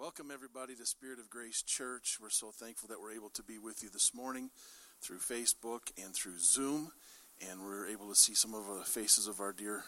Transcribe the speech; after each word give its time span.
Welcome, 0.00 0.30
everybody, 0.32 0.74
to 0.76 0.86
Spirit 0.86 1.18
of 1.18 1.28
Grace 1.28 1.60
Church. 1.60 2.16
We're 2.22 2.30
so 2.30 2.50
thankful 2.50 2.88
that 2.88 3.02
we're 3.02 3.12
able 3.12 3.28
to 3.34 3.42
be 3.42 3.58
with 3.58 3.82
you 3.82 3.90
this 3.90 4.14
morning 4.14 4.48
through 5.02 5.18
Facebook 5.18 5.92
and 6.02 6.14
through 6.14 6.38
Zoom. 6.38 6.90
And 7.46 7.60
we're 7.62 7.86
able 7.86 8.08
to 8.08 8.14
see 8.14 8.32
some 8.32 8.54
of 8.54 8.64
the 8.66 8.82
faces 8.82 9.26
of 9.26 9.40
our 9.40 9.52
dear 9.52 9.84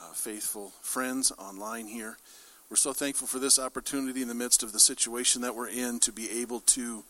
uh, 0.00 0.12
faithful 0.12 0.70
friends 0.82 1.32
online 1.36 1.88
here. 1.88 2.16
We're 2.70 2.76
so 2.76 2.92
thankful 2.92 3.26
for 3.26 3.40
this 3.40 3.58
opportunity 3.58 4.22
in 4.22 4.28
the 4.28 4.36
midst 4.36 4.62
of 4.62 4.72
the 4.72 4.78
situation 4.78 5.42
that 5.42 5.56
we're 5.56 5.68
in 5.68 5.98
to 6.00 6.12
be 6.12 6.30
able 6.40 6.60
to 6.60 7.02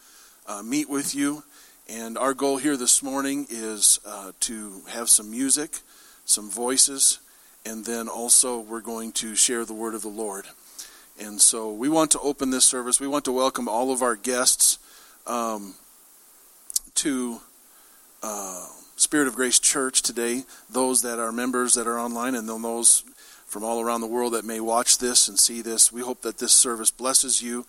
uh, 0.47 0.63
meet 0.63 0.89
with 0.89 1.15
you. 1.15 1.45
And 1.91 2.17
our 2.17 2.33
goal 2.33 2.57
here 2.57 2.79
this 2.79 3.03
morning 3.03 3.47
is 3.51 4.01
uh, 4.07 4.33
to 4.41 4.81
have 4.89 5.11
some 5.11 5.31
music, 5.31 5.81
some 6.25 6.49
voices, 6.49 7.19
and 7.67 7.85
then 7.85 8.09
also 8.09 8.61
we're 8.61 8.81
going 8.81 9.13
to 9.13 9.35
share 9.35 9.67
the 9.67 9.75
word 9.75 9.95
of 9.95 10.01
the 10.01 10.09
Lord. 10.09 10.47
And 11.21 11.41
so 11.41 11.73
we 11.73 11.89
want 11.89 12.11
to 12.13 12.21
open 12.21 12.51
this 12.51 12.65
service. 12.65 13.01
We 13.01 13.07
want 13.07 13.25
to 13.27 13.33
welcome 13.33 13.69
all 13.69 13.93
of 13.93 14.03
our 14.03 14.17
guests 14.17 14.79
um, 15.27 15.75
to 16.97 17.41
uh, 18.23 18.67
Spirit 18.97 19.29
of 19.29 19.35
Grace 19.35 19.59
Church 19.59 20.03
today. 20.03 20.43
Those 20.69 21.03
that 21.03 21.19
are 21.19 21.31
members 21.31 21.75
that 21.75 21.87
are 21.87 21.99
online, 21.99 22.35
and 22.35 22.49
then 22.49 22.63
those 22.63 23.05
from 23.47 23.63
all 23.63 23.81
around 23.81 24.01
the 24.01 24.09
world 24.09 24.33
that 24.33 24.45
may 24.45 24.59
watch 24.59 24.99
this 24.99 25.29
and 25.29 25.39
see 25.39 25.63
this. 25.63 25.93
We 25.93 26.01
hope 26.01 26.23
that 26.23 26.39
this 26.39 26.53
service 26.53 26.91
blesses 26.91 27.41
you 27.41 27.65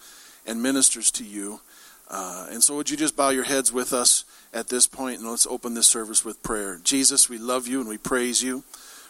and 0.48 0.62
ministers 0.62 1.12
to 1.12 1.23
you. 1.23 1.62
Uh, 2.09 2.48
and 2.50 2.64
so, 2.64 2.75
would 2.75 2.89
you 2.89 2.98
just 2.98 3.16
bow 3.16 3.30
your 3.30 3.44
heads 3.44 3.72
with 3.72 3.94
us 3.94 4.25
at 4.55 4.70
this 4.70 4.88
point 4.88 5.20
and 5.20 5.30
let's 5.30 5.45
open 5.45 5.73
this 5.73 5.88
service 5.88 6.23
with 6.23 6.41
prayer. 6.41 6.80
Jesus, 6.84 7.30
we 7.30 7.38
love 7.38 7.67
you 7.67 7.81
and 7.81 7.89
we 7.89 7.98
praise 7.98 8.41
you. 8.41 8.64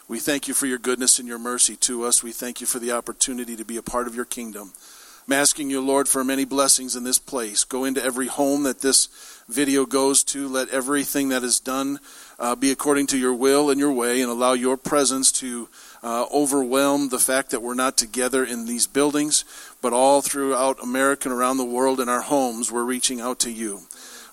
We 0.08 0.20
thank 0.20 0.46
you 0.46 0.54
for 0.54 0.66
your 0.66 0.78
goodness 0.78 1.18
and 1.18 1.26
your 1.26 1.38
mercy 1.38 1.74
to 1.76 2.04
us. 2.04 2.22
We 2.22 2.30
thank 2.30 2.60
you 2.60 2.66
for 2.66 2.78
the 2.78 2.92
opportunity 2.92 3.56
to 3.56 3.64
be 3.64 3.76
a 3.76 3.82
part 3.82 4.06
of 4.06 4.14
your 4.14 4.24
kingdom. 4.24 4.72
I'm 5.26 5.32
asking 5.32 5.70
you, 5.70 5.80
Lord, 5.80 6.06
for 6.06 6.22
many 6.22 6.44
blessings 6.44 6.94
in 6.94 7.02
this 7.02 7.18
place. 7.18 7.64
Go 7.64 7.84
into 7.84 8.04
every 8.04 8.28
home 8.28 8.62
that 8.62 8.78
this 8.78 9.08
video 9.48 9.84
goes 9.84 10.22
to. 10.24 10.46
Let 10.46 10.68
everything 10.68 11.30
that 11.30 11.42
is 11.42 11.58
done 11.58 11.98
uh, 12.38 12.54
be 12.54 12.70
according 12.70 13.08
to 13.08 13.18
your 13.18 13.34
will 13.34 13.68
and 13.68 13.80
your 13.80 13.92
way, 13.92 14.20
and 14.20 14.30
allow 14.30 14.52
your 14.52 14.76
presence 14.76 15.32
to 15.32 15.68
uh, 16.04 16.26
overwhelm 16.32 17.08
the 17.08 17.18
fact 17.18 17.50
that 17.50 17.62
we're 17.62 17.74
not 17.74 17.96
together 17.96 18.44
in 18.44 18.66
these 18.66 18.86
buildings, 18.86 19.44
but 19.82 19.92
all 19.92 20.22
throughout 20.22 20.80
America 20.80 21.28
and 21.28 21.36
around 21.36 21.56
the 21.56 21.64
world 21.64 21.98
in 21.98 22.08
our 22.08 22.20
homes, 22.20 22.70
we're 22.70 22.84
reaching 22.84 23.20
out 23.20 23.40
to 23.40 23.50
you. 23.50 23.80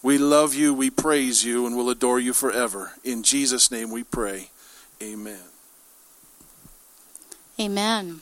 We 0.03 0.19
love 0.19 0.53
you, 0.53 0.75
we 0.75 0.91
praise 0.91 1.43
you, 1.43 1.65
and 1.65 1.75
we'll 1.75 1.89
adore 1.89 2.19
you 2.19 2.33
forever. 2.33 2.91
In 3.03 3.23
Jesus' 3.23 3.71
name 3.71 3.89
we 3.89 4.03
pray. 4.03 4.51
Amen. 5.01 5.52
Amen. 7.59 8.21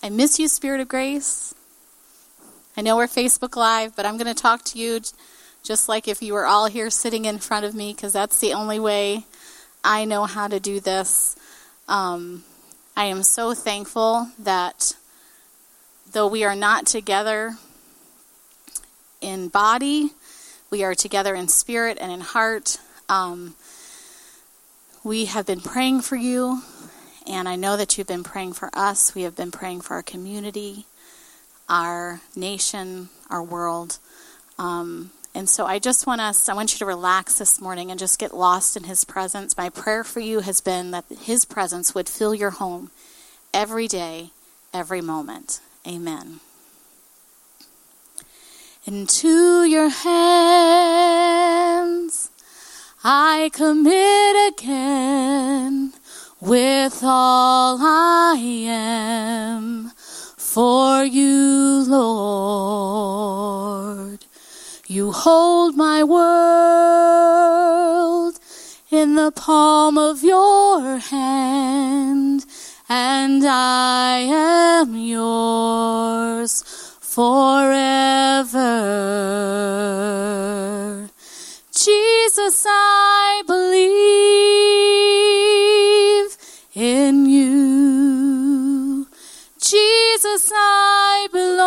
I 0.00 0.08
miss 0.08 0.38
you, 0.38 0.46
Spirit 0.46 0.80
of 0.80 0.86
Grace. 0.86 1.52
I 2.76 2.80
know 2.80 2.96
we're 2.96 3.08
Facebook 3.08 3.56
Live, 3.56 3.96
but 3.96 4.06
I'm 4.06 4.16
going 4.16 4.32
to 4.32 4.40
talk 4.40 4.62
to 4.66 4.78
you 4.78 5.00
just 5.64 5.88
like 5.88 6.06
if 6.06 6.22
you 6.22 6.32
were 6.32 6.46
all 6.46 6.66
here 6.66 6.90
sitting 6.90 7.24
in 7.24 7.38
front 7.38 7.66
of 7.66 7.74
me, 7.74 7.92
because 7.92 8.12
that's 8.12 8.38
the 8.38 8.52
only 8.52 8.78
way 8.78 9.24
I 9.82 10.04
know 10.04 10.26
how 10.26 10.46
to 10.46 10.60
do 10.60 10.78
this. 10.78 11.34
Um, 11.88 12.44
I 12.96 13.06
am 13.06 13.24
so 13.24 13.52
thankful 13.52 14.28
that 14.38 14.94
though 16.12 16.28
we 16.28 16.44
are 16.44 16.54
not 16.54 16.86
together 16.86 17.56
in 19.20 19.48
body, 19.48 20.10
we 20.70 20.84
are 20.84 20.94
together 20.94 21.34
in 21.34 21.48
spirit 21.48 21.98
and 22.00 22.12
in 22.12 22.20
heart. 22.20 22.78
Um, 23.08 23.56
we 25.02 25.24
have 25.24 25.46
been 25.46 25.60
praying 25.60 26.02
for 26.02 26.14
you. 26.14 26.62
And 27.26 27.48
I 27.48 27.56
know 27.56 27.76
that 27.76 27.98
you've 27.98 28.06
been 28.06 28.22
praying 28.22 28.52
for 28.52 28.70
us. 28.72 29.14
We 29.14 29.22
have 29.22 29.34
been 29.34 29.50
praying 29.50 29.80
for 29.80 29.94
our 29.94 30.02
community, 30.02 30.86
our 31.68 32.20
nation, 32.34 33.08
our 33.30 33.42
world. 33.42 33.98
Um, 34.58 35.10
and 35.34 35.48
so 35.48 35.66
I 35.66 35.78
just 35.78 36.06
want 36.06 36.20
us, 36.20 36.48
I 36.48 36.54
want 36.54 36.72
you 36.72 36.78
to 36.78 36.86
relax 36.86 37.38
this 37.38 37.60
morning 37.60 37.90
and 37.90 37.98
just 37.98 38.18
get 38.18 38.34
lost 38.34 38.76
in 38.76 38.84
His 38.84 39.04
presence. 39.04 39.56
My 39.56 39.68
prayer 39.68 40.04
for 40.04 40.20
you 40.20 40.40
has 40.40 40.60
been 40.60 40.92
that 40.92 41.04
His 41.20 41.44
presence 41.44 41.94
would 41.94 42.08
fill 42.08 42.34
your 42.34 42.52
home 42.52 42.90
every 43.52 43.88
day, 43.88 44.30
every 44.72 45.00
moment. 45.00 45.60
Amen. 45.86 46.40
Into 48.86 49.64
your 49.64 49.88
hands 49.88 51.16
I 53.08 53.50
commit 53.52 54.34
again 54.52 55.92
with 56.40 57.02
all 57.02 57.78
I 57.80 58.36
am 58.38 59.92
for 60.36 61.02
you, 61.04 61.84
Lord. 61.88 63.26
You 64.86 65.12
hold 65.12 65.76
my 65.76 66.04
world 66.04 66.86
in 68.90 69.14
the 69.14 69.32
palm 69.32 69.96
of 69.98 70.22
your 70.22 70.98
hand, 70.98 72.44
and 72.88 73.42
I 73.44 74.18
am 74.18 74.94
yours 74.94 76.62
forever. 77.00 77.56
Jesus, 81.72 82.64
I 82.68 83.42
believe 83.46 85.05
in 86.76 87.26
you. 87.26 89.08
Jesus, 89.58 90.52
I 90.54 91.26
belong 91.32 91.64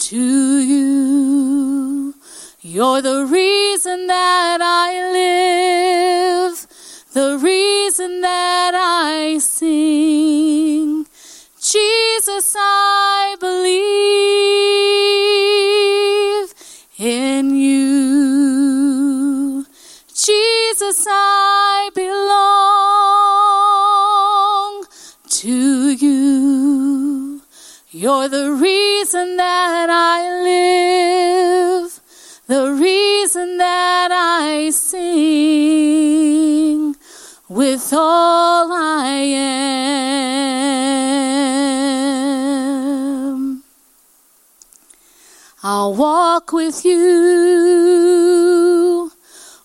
to 0.00 0.58
you. 0.58 2.14
You're 2.62 3.00
the 3.00 3.24
reason 3.26 4.08
that 4.08 4.60
I 4.60 5.12
live, 5.12 6.66
the 7.12 7.38
reason 7.38 8.22
that 8.22 8.74
I 8.74 9.38
sing. 9.38 11.06
Jesus, 11.60 12.56
I 12.58 13.36
believe 13.38 13.84
in 16.98 17.54
you. 17.54 19.64
Jesus, 20.12 21.06
I 21.08 21.43
You're 28.04 28.28
the 28.28 28.52
reason 28.52 29.38
that 29.38 29.88
I 29.88 30.42
live, 30.42 32.00
the 32.46 32.70
reason 32.74 33.56
that 33.56 34.10
I 34.12 34.68
sing 34.68 35.34
with 37.48 37.94
all 37.94 38.70
I 38.70 39.08
am. 43.40 43.62
I'll 45.62 45.94
walk 45.94 46.52
with 46.52 46.84
you 46.84 49.10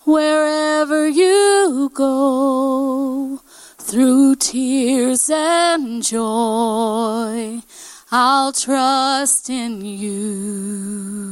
wherever 0.05 1.09
you 1.09 1.91
go, 1.93 3.41
through 3.77 4.37
tears 4.37 5.29
and 5.29 6.01
joy. 6.01 7.63
I'll 8.11 8.51
trust 8.51 9.51
in 9.51 9.85
you, 9.85 11.27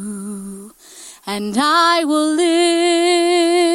and 1.26 1.58
I 1.58 2.04
will 2.06 2.36
live 2.36 3.68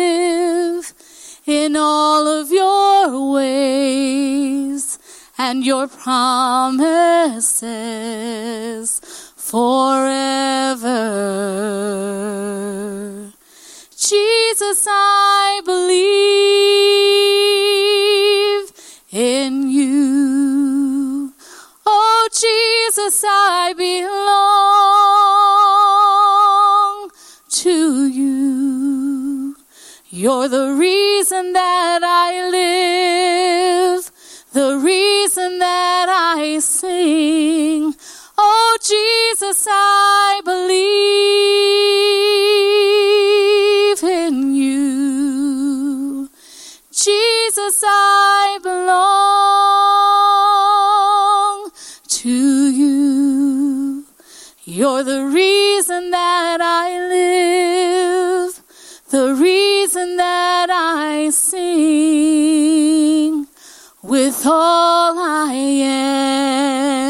in 1.45 1.75
all 1.75 2.29
of 2.29 2.53
your 2.53 3.33
ways 3.33 5.01
and 5.37 5.67
your 5.67 5.89
promises 5.89 7.01
forever. 9.35 10.93
Jesus, 13.97 14.87
I 14.89 15.61
believe 15.65 16.03
in 19.11 19.69
you. 19.71 19.82
Jesus, 22.95 23.25
I 23.27 23.73
belong 23.73 23.89
to 27.49 28.07
you. 28.07 29.57
You're 30.11 30.49
the 30.49 30.75
reason 30.75 31.55
that 31.55 32.03
I 32.05 32.51
live, 32.51 34.11
the 34.53 34.77
reason 34.77 35.59
that 35.59 36.11
I 36.11 36.59
sing. 36.59 37.95
Oh, 38.37 38.77
Jesus, 38.83 39.67
I 39.71 40.43
believe 40.45 40.75
in 44.05 44.55
you. 44.55 46.29
Jesus, 46.91 47.83
I 47.87 48.59
belong 48.63 49.22
You're 54.75 55.05
the 55.05 55.27
reason 55.27 56.13
that 56.13 56.63
I 56.63 56.99
live, 57.07 58.59
the 59.11 59.35
reason 59.35 60.17
that 60.17 60.71
I 60.71 61.29
sing 61.29 62.27
with 64.03 64.47
all 64.47 65.19
I 65.19 65.53
am. 65.53 67.02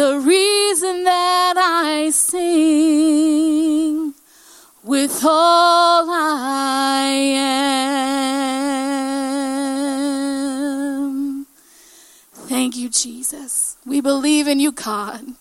The 0.00 0.18
reason 0.18 1.04
that 1.04 1.54
I 1.58 2.08
sing 2.08 3.34
with 4.82 5.22
all 5.22 6.08
I 6.08 7.10
am. 11.02 11.46
Thank 12.32 12.78
you, 12.78 12.88
Jesus. 12.88 13.76
We 13.84 14.00
believe 14.00 14.48
in 14.48 14.58
you, 14.58 14.72
God. 14.72 15.34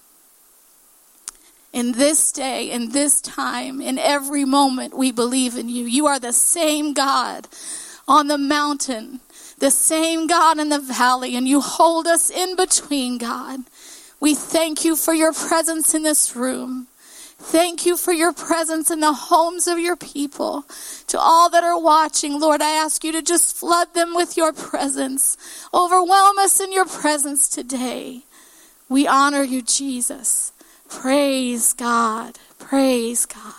In 1.72 1.94
this 1.94 2.30
day, 2.34 2.70
in 2.70 2.90
this 2.90 3.22
time, 3.22 3.80
in 3.80 3.98
every 3.98 4.44
moment, 4.44 4.94
we 4.98 5.14
believe 5.14 5.56
in 5.56 5.70
you. 5.70 5.86
You 5.86 6.06
are 6.08 6.20
the 6.20 6.34
same 6.34 6.94
God 6.94 7.48
on 8.10 8.28
the 8.28 8.38
mountain, 8.38 9.22
the 9.60 9.72
same 9.72 10.28
God 10.28 10.60
in 10.60 10.68
the 10.68 10.80
valley, 10.80 11.38
and 11.38 11.48
you 11.48 11.62
hold 11.62 12.08
us 12.08 12.30
in 12.30 12.58
between, 12.58 13.18
God. 13.18 13.62
We 14.19 14.36
thank 14.36 14.83
you 14.83 14.95
for 14.95 15.13
your 15.13 15.33
presence 15.33 15.94
in 15.94 16.04
this 16.04 16.36
room. 16.36 16.88
Thank 17.42 17.86
you 17.86 17.95
for 17.95 18.12
your 18.12 18.33
presence 18.33 18.92
in 18.92 19.00
the 19.00 19.13
homes 19.13 19.66
of 19.66 19.80
your 19.80 19.95
people. 19.95 20.66
To 21.07 21.18
all 21.18 21.50
that 21.50 21.63
are 21.63 21.80
watching, 21.80 22.38
Lord, 22.38 22.62
I 22.62 22.71
ask 22.71 23.04
you 23.04 23.13
to 23.13 23.21
just 23.21 23.56
flood 23.56 23.94
them 23.94 24.13
with 24.13 24.36
your 24.36 24.51
presence. 24.51 25.38
Overwhelm 25.74 26.38
us 26.38 26.60
in 26.60 26.74
your 26.74 26.86
presence 26.86 27.48
today. 27.48 28.24
We 28.89 29.07
honor 29.07 29.44
you, 29.44 29.62
Jesus. 29.62 30.51
Praise 30.89 31.72
God. 31.74 32.39
Praise 32.57 33.25
God. 33.25 33.54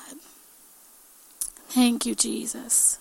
Thank 1.68 2.04
you, 2.04 2.14
Jesus. 2.14 2.98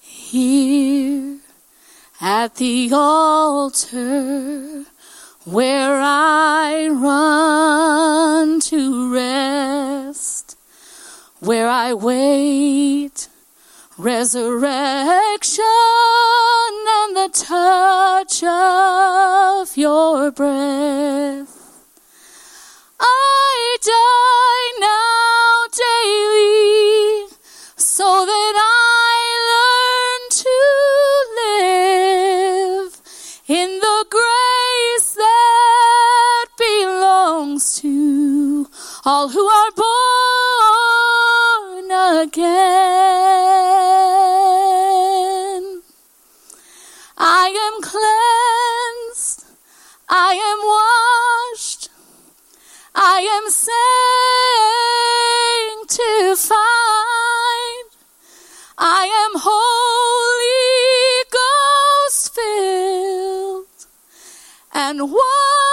Here 0.00 1.38
at 2.20 2.56
the 2.56 2.90
altar 2.92 4.84
where 5.52 5.98
I 5.98 6.88
run 6.88 8.60
to 8.60 9.12
rest, 9.14 10.58
where 11.40 11.68
I 11.68 11.94
wait 11.94 13.28
resurrection 13.96 15.64
and 16.98 17.16
the 17.16 17.30
touch 17.32 18.42
of 18.44 19.74
your 19.76 20.30
breath. 20.30 21.54
I 23.00 23.76
die 23.82 24.80
now 24.80 24.97
all 39.10 39.28
who 39.30 39.46
are 39.46 39.70
born 39.72 39.88
again. 42.20 42.44
I 47.16 47.46
am 47.66 47.74
cleansed. 47.90 49.40
I 50.10 50.32
am 50.50 50.58
washed. 50.76 51.84
I 52.94 53.18
am 53.36 53.44
sanctified. 55.88 57.88
I 58.76 59.02
am 59.24 59.32
Holy 59.48 61.24
Ghost 61.38 62.24
filled 62.34 63.78
and 64.74 64.98
water 65.10 65.67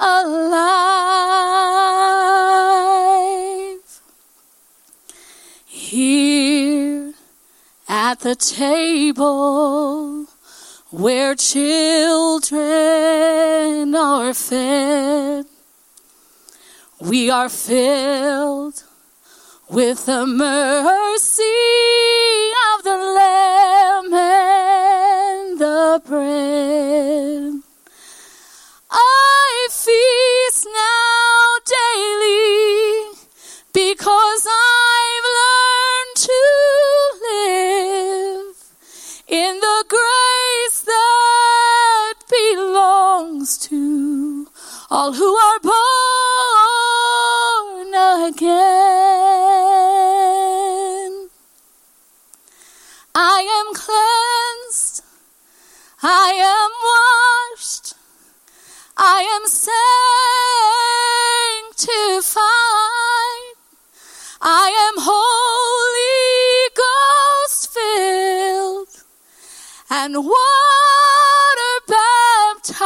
alive. 0.00 0.40
Here 5.66 7.12
at 7.88 8.20
the 8.20 8.34
table 8.34 10.26
where 10.90 11.34
children 11.34 12.60
are 13.94 14.34
fed, 14.34 15.46
we 17.00 17.30
are 17.30 17.48
filled 17.48 18.84
with 19.68 20.06
the 20.06 20.26
mercy 20.26 21.42
of 22.74 22.82
the 22.82 22.96
Lamb 22.96 24.12
and 24.14 25.58
the 25.58 26.02
bread. 26.04 27.59
Feast 29.82 30.66
now 30.66 31.56
daily 31.64 33.16
because 33.72 34.46
I've 34.46 35.26
learned 35.40 36.16
to 36.16 36.40
live 37.30 38.56
in 39.26 39.58
the 39.58 39.84
grace 39.88 40.82
that 40.82 42.14
belongs 42.28 43.56
to 43.68 44.46
all 44.90 45.14
who 45.14 45.34
are 45.34 45.60
born 45.60 45.99
I 59.02 59.22
am 59.22 59.46
sanctified. 59.48 59.64
I 64.42 64.68
am 64.88 64.96
Holy 64.98 66.68
Ghost 66.76 67.72
filled 67.72 69.04
and 69.88 70.16
water 70.16 71.80
baptized. 71.88 72.82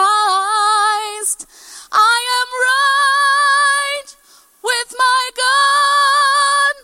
I 1.91 2.23
am 2.41 2.49
right 2.71 4.15
with 4.63 4.95
my 4.97 5.31
God 5.37 6.77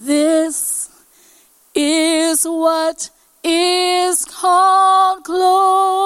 This 0.00 0.90
is 1.74 2.44
what 2.44 3.10
is 3.44 4.24
called 4.24 5.24
glory. 5.24 6.05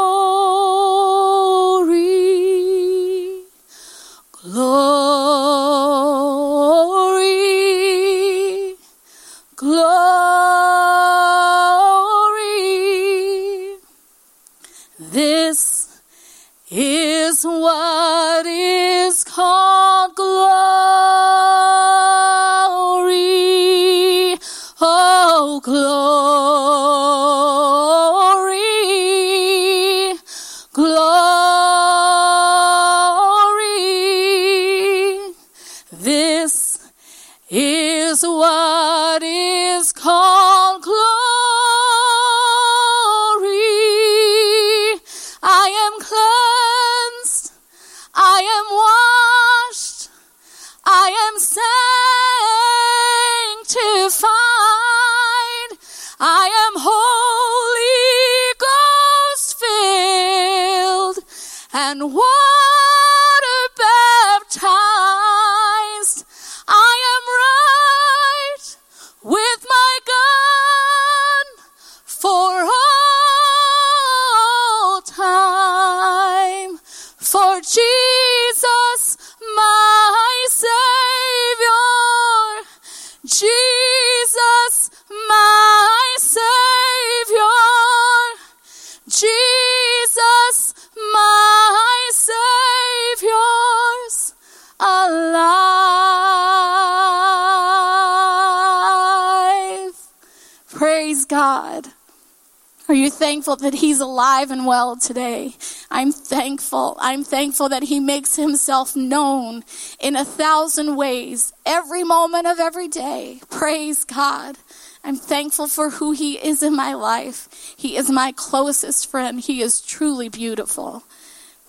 Alive 104.21 104.51
and 104.51 104.67
well 104.67 104.97
today? 104.97 105.55
I'm 105.91 106.13
thankful. 106.13 106.95
I'm 107.01 107.25
thankful 107.25 107.71
that 107.71 107.85
He 107.85 108.01
makes 108.01 108.37
Himself 108.37 108.95
known 108.95 109.65
in 109.99 110.15
a 110.15 110.27
thousand 110.27 110.97
ways 110.97 111.55
every 111.65 112.05
moment 112.05 112.47
of 112.47 112.61
every 112.61 112.87
day. 112.87 113.41
Praise 113.49 114.05
God. 114.05 114.59
I'm 115.03 115.17
thankful 115.17 115.69
for 115.69 115.89
who 115.89 116.13
He 116.13 116.35
is 116.35 116.63
in 116.63 116.77
my 116.77 116.93
life. 116.93 117.49
He 117.79 117.97
is 117.97 118.11
my 118.11 118.33
closest 118.33 119.11
friend. 119.11 119.41
He 119.41 119.63
is 119.63 119.81
truly 119.81 120.29
beautiful. 120.29 121.03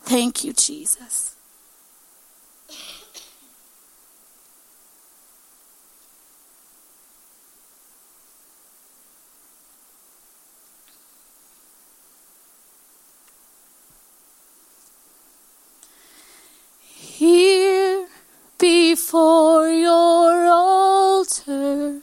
Thank 0.02 0.44
you, 0.44 0.52
Jesus. 0.52 1.31
Here 17.22 18.08
before 18.58 19.70
your 19.70 20.48
altar, 20.48 22.02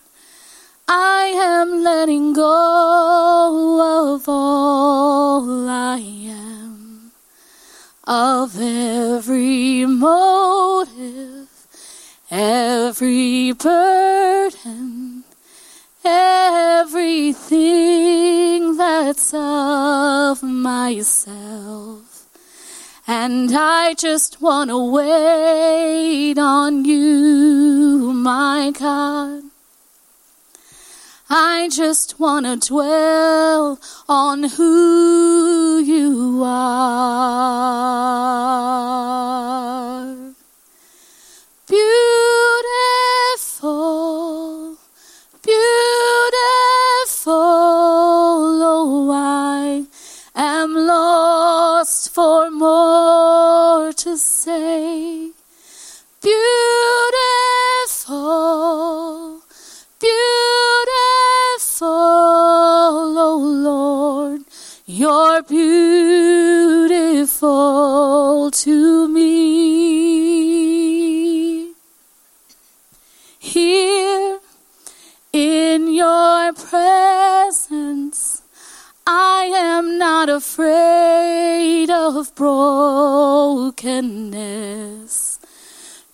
I 0.87 1.23
am 1.35 1.83
letting 1.83 2.35
go 2.35 4.15
of 4.15 4.29
all 4.29 5.69
I 5.69 5.99
am, 5.99 7.11
of 8.05 8.61
every 8.61 9.87
motive, 9.87 11.49
every 12.31 13.51
burden, 13.55 15.25
everything 16.05 17.57
that's 18.77 19.35
of 19.35 20.45
myself. 20.45 22.08
And 23.11 23.51
I 23.57 23.95
just 23.95 24.43
want 24.43 24.69
to 24.69 24.77
wait 24.77 26.37
on 26.37 26.85
you, 26.85 28.13
my 28.13 28.71
God. 28.79 29.45
I 31.31 31.71
just 31.73 32.21
want 32.21 32.45
to 32.45 32.57
dwell 32.69 33.81
on 34.11 34.43
who 34.43 35.79
you 35.79 36.43
are. 36.45 36.99
Beautiful, 41.67 41.87
beautiful, 45.43 45.73
oh, 48.71 49.11
I 49.11 49.87
am 50.35 50.75
lost 50.75 52.11
for 52.15 52.51
more 52.51 52.88
beautiful 67.39 68.51
to 68.51 69.07
me. 69.09 70.49
Here 73.39 74.41
in 75.33 75.93
your 75.93 76.53
presence, 76.55 78.43
I 79.07 79.53
am 79.55 79.99
not 79.99 80.29
afraid 80.29 81.91
of 81.91 82.35
brokenness 82.35 83.79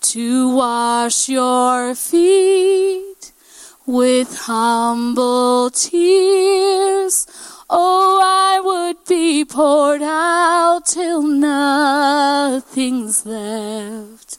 to 0.01 0.55
wash 0.55 1.29
your 1.29 1.95
feet 1.95 3.33
with 3.87 4.37
humble 4.41 5.71
tears. 5.71 7.27
Oh, 7.77 8.21
I 8.23 8.61
would 8.61 9.05
be 9.05 9.45
poured 9.45 10.01
out 10.01 10.87
till 10.87 11.23
nothing's 11.23 13.27
left. 13.27 14.39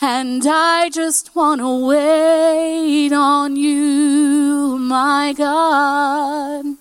And 0.00 0.46
I 0.46 0.88
just 0.88 1.34
want 1.34 1.62
to 1.62 1.84
wait 1.84 3.12
on 3.12 3.56
you, 3.56 4.78
my 4.78 5.34
God. 5.36 6.76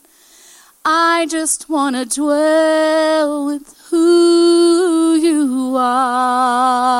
I 0.85 1.25
just 1.27 1.69
want 1.69 1.95
to 1.95 2.05
dwell 2.05 3.47
with 3.47 3.75
who 3.89 5.15
you 5.15 5.75
are. 5.75 6.99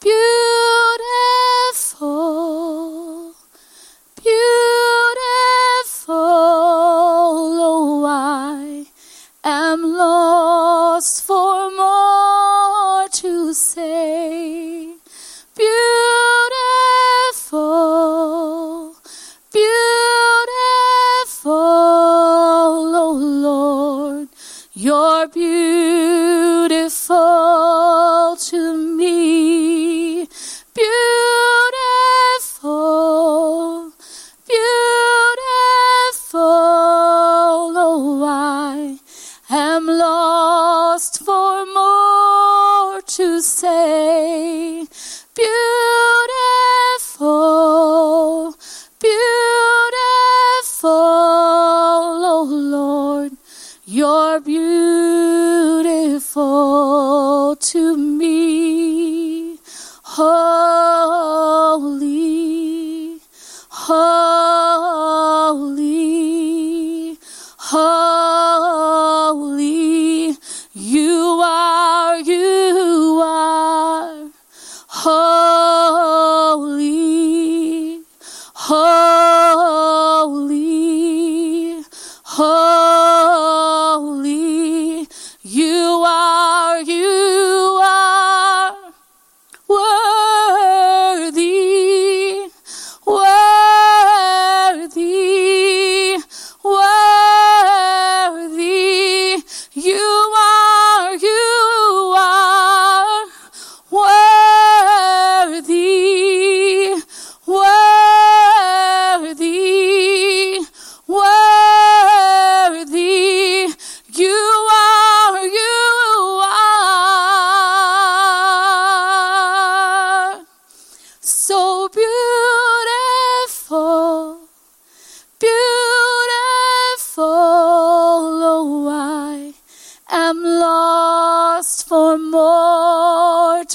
Beautiful, 0.00 0.63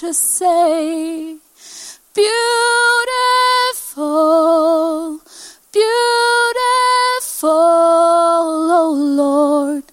to 0.10 0.14
say. 0.16 1.38
Beautiful, 2.16 2.40
beautiful, 5.72 5.90
oh 7.52 8.96
Lord, 8.98 9.84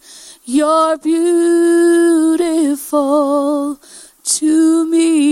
you're 0.47 0.97
beautiful 0.97 1.39
to 4.25 4.87
me. 4.87 5.27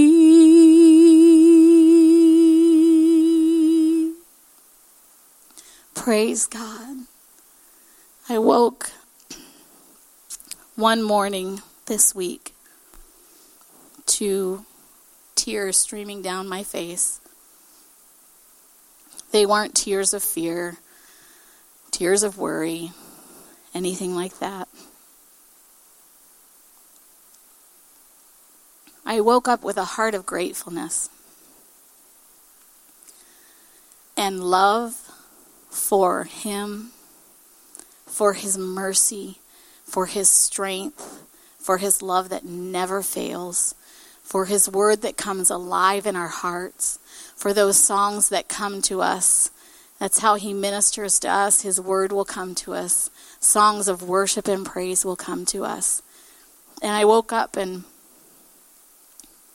Praise 5.95 6.45
God. 6.47 7.07
I 8.29 8.39
woke 8.39 8.91
one 10.77 11.03
morning 11.03 11.63
this 11.87 12.15
week 12.15 12.55
to 14.07 14.67
tears 15.45 15.77
streaming 15.77 16.23
down 16.23 16.49
my 16.49 16.63
face. 16.63 17.21
They 19.31 19.45
weren't 19.45 19.75
tears 19.75 20.15
of 20.15 20.23
fear, 20.23 20.79
tears 21.91 22.23
of 22.23 22.39
worry, 22.39 22.93
anything 23.75 24.15
like 24.15 24.39
that. 24.39 24.69
I 29.05 29.21
woke 29.21 29.47
up 29.47 29.63
with 29.63 29.77
a 29.77 29.85
heart 29.85 30.15
of 30.15 30.25
gratefulness 30.25 31.11
and 34.17 34.43
love 34.43 34.95
for 35.69 36.25
Him, 36.25 36.93
for 38.07 38.33
His 38.33 38.57
mercy, 38.57 39.41
for 39.85 40.07
His 40.07 40.31
strength, 40.31 41.23
for 41.59 41.77
His 41.77 42.01
love 42.01 42.31
that 42.31 42.47
never 42.47 43.03
fails, 43.03 43.75
for 44.25 44.47
His 44.47 44.69
word 44.69 45.03
that 45.03 45.17
comes 45.17 45.51
alive 45.51 46.07
in 46.07 46.17
our 46.17 46.29
hearts, 46.29 46.99
for 47.37 47.53
those 47.53 47.77
songs 47.77 48.31
that 48.31 48.49
come 48.49 48.83
to 48.83 49.01
us. 49.01 49.51
That's 50.01 50.19
how 50.19 50.35
He 50.35 50.53
ministers 50.53 51.21
to 51.21 51.29
us. 51.29 51.63
His 51.63 51.81
word 51.81 52.11
will 52.11 52.25
come 52.25 52.57
to 52.57 52.75
us. 52.75 53.11
Songs 53.39 53.87
of 53.87 54.03
worship 54.03 54.49
and 54.49 54.67
praise 54.67 55.05
will 55.05 55.15
come 55.15 55.45
to 55.47 55.65
us. 55.65 56.03
And 56.83 56.93
I 56.93 57.05
woke 57.05 57.33
up 57.33 57.57
and 57.57 57.85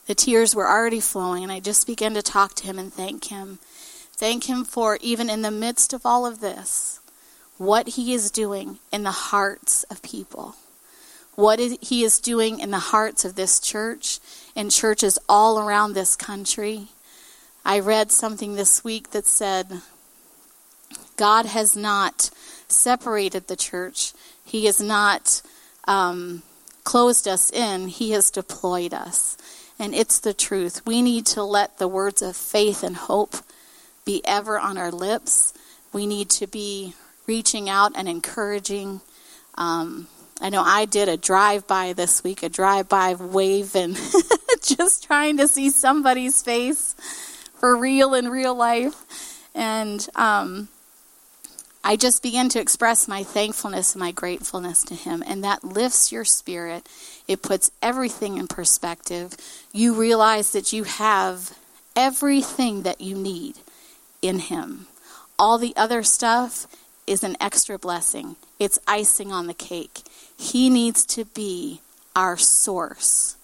the 0.10 0.15
tears 0.15 0.55
were 0.55 0.67
already 0.67 1.01
flowing, 1.01 1.43
and 1.43 1.51
I 1.51 1.60
just 1.60 1.86
began 1.86 2.15
to 2.15 2.23
talk 2.23 2.55
to 2.55 2.63
Him 2.63 2.79
and 2.79 2.91
thank 2.91 3.25
Him. 3.25 3.60
Thank 4.13 4.49
Him 4.49 4.65
for, 4.65 4.97
even 5.01 5.29
in 5.29 5.43
the 5.43 5.51
midst 5.51 5.93
of 5.93 6.03
all 6.03 6.25
of 6.25 6.41
this, 6.41 6.99
what 7.58 7.89
He 7.89 8.13
is 8.13 8.32
doing 8.32 8.79
in 8.91 9.03
the 9.03 9.12
hearts 9.12 9.84
of 9.84 10.01
people. 10.01 10.55
What 11.36 11.60
He 11.60 12.03
is 12.03 12.19
doing 12.19 12.60
in 12.60 12.71
the 12.71 12.79
hearts 12.79 13.23
of 13.23 13.36
this 13.36 13.60
church 13.60 14.19
and 14.60 14.69
churches 14.69 15.17
all 15.30 15.58
around 15.58 15.93
this 15.93 16.17
country. 16.17 16.89
I 17.63 17.80
read 17.80 18.12
something 18.12 18.56
this 18.56 18.84
week 18.84 19.12
that 19.12 19.26
said, 19.26 19.82
God 21.15 21.45
has 21.45 21.78
not 21.78 22.30
separated 22.67 23.48
the 23.48 23.56
church, 23.56 24.12
He 24.43 24.65
has 24.65 24.82
not 24.82 25.41
um, 25.86 26.43
closed 26.84 27.26
us 27.26 27.50
in, 27.50 27.88
He 27.88 28.12
has 28.12 28.30
deployed 28.30 28.93
us. 28.93 29.38
And 29.80 29.95
it's 29.95 30.19
the 30.19 30.34
truth. 30.34 30.86
We 30.86 31.02
need 31.02 31.26
to 31.28 31.41
let 31.41 31.78
the 31.78 31.88
words 31.88 32.22
of 32.22 32.36
faith 32.36 32.84
and 32.84 32.98
hope 32.98 33.38
be 34.04 34.22
ever 34.26 34.60
on 34.60 34.78
our 34.78 34.91
lips. 34.91 35.54
We 35.93 36.06
need 36.06 36.30
to 36.32 36.48
be 36.48 36.95
reaching 37.28 37.69
out 37.69 37.93
and 37.95 38.10
encouraging. 38.10 39.00
Um, 39.56 40.10
I 40.41 40.50
know 40.50 40.63
I 40.63 40.84
did 40.84 41.08
a 41.08 41.15
drive 41.15 41.65
by 41.65 41.93
this 41.93 42.26
week, 42.26 42.43
a 42.43 42.50
drive 42.50 42.89
by 42.89 43.13
wave, 43.13 43.74
and 43.74 43.98
just 44.77 45.03
trying 45.03 45.38
to 45.38 45.47
see 45.47 45.69
somebody's 45.69 46.41
face 46.41 46.93
for 47.60 47.75
real 47.75 48.13
in 48.13 48.29
real 48.29 48.55
life. 48.55 48.95
And 49.55 50.08
um, 50.15 50.69
I 51.84 51.95
just 51.95 52.21
began 52.21 52.49
to 52.49 52.60
express 52.60 53.08
my 53.08 53.23
thankfulness 53.23 53.93
and 53.93 53.99
my 53.99 54.12
gratefulness 54.12 54.84
to 54.84 54.95
Him, 54.95 55.23
and 55.25 55.43
that 55.43 55.63
lifts 55.63 56.12
your 56.12 56.25
spirit. 56.25 56.88
It 57.27 57.41
puts 57.41 57.71
everything 57.82 58.38
in 58.38 58.47
perspective. 58.47 59.34
You 59.71 59.93
realize 59.93 60.51
that 60.51 60.73
you 60.73 60.84
have 60.84 61.58
everything 61.95 62.84
that 62.84 63.01
you 63.01 63.15
need 63.15 63.55
in 64.21 64.39
Him. 64.39 64.88
All 65.38 65.58
the 65.58 65.73
other 65.75 66.03
stuff 66.03 66.67
is 67.08 67.23
an 67.23 67.36
extra 67.41 67.79
blessing, 67.79 68.36
it's 68.60 68.77
icing 68.88 69.32
on 69.32 69.47
the 69.47 69.53
cake. 69.53 70.01
He 70.38 70.69
needs 70.69 71.05
to 71.08 71.25
be 71.25 71.82
our 72.15 72.38
source, 72.38 73.36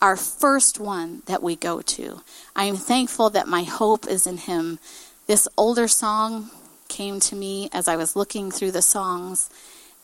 our 0.00 0.16
first 0.16 0.80
one 0.80 1.22
that 1.26 1.42
we 1.42 1.56
go 1.56 1.82
to. 1.82 2.22
I 2.56 2.64
am 2.64 2.76
thankful 2.76 3.30
that 3.30 3.48
my 3.48 3.62
hope 3.62 4.06
is 4.06 4.26
in 4.26 4.38
Him. 4.38 4.78
This 5.26 5.46
older 5.56 5.88
song 5.88 6.50
came 6.88 7.20
to 7.20 7.36
me 7.36 7.68
as 7.72 7.86
I 7.88 7.96
was 7.96 8.16
looking 8.16 8.50
through 8.50 8.72
the 8.72 8.82
songs, 8.82 9.50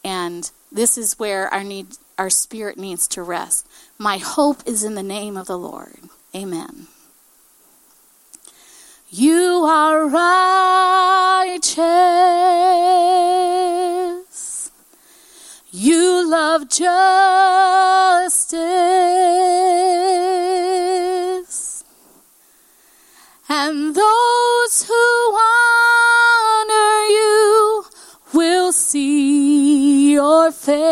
and 0.04 0.50
this 0.70 0.96
is 0.98 1.18
where 1.18 1.52
our 1.52 1.64
need 1.64 1.87
our 2.18 2.30
spirit 2.30 2.78
needs 2.78 3.06
to 3.09 3.22
rest. 3.22 3.66
My 3.98 4.16
hope 4.18 4.62
is 4.66 4.85
in 4.85 4.94
the 4.94 5.02
name 5.02 5.37
of 5.37 5.46
the 5.46 5.59
Lord. 5.59 5.98
Amen. 6.35 6.87
You 9.11 9.64
are 9.66 10.06
righteous. 10.09 11.76
You 15.70 16.30
love 16.30 16.68
justice. 16.68 18.56
And 23.48 23.94
those 23.94 24.82
who 24.88 25.38
honor 25.38 27.00
you 27.06 27.85
will 28.35 28.72
see 28.72 30.14
your 30.14 30.50
face. 30.50 30.87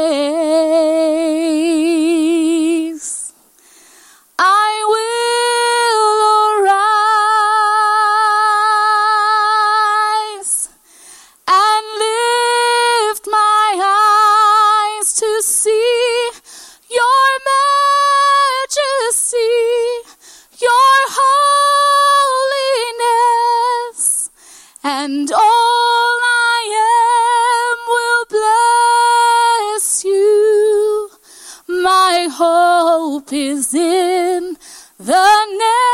Hope 32.36 33.32
is 33.32 33.72
in 33.74 34.56
the 34.98 35.36
name 35.66 35.84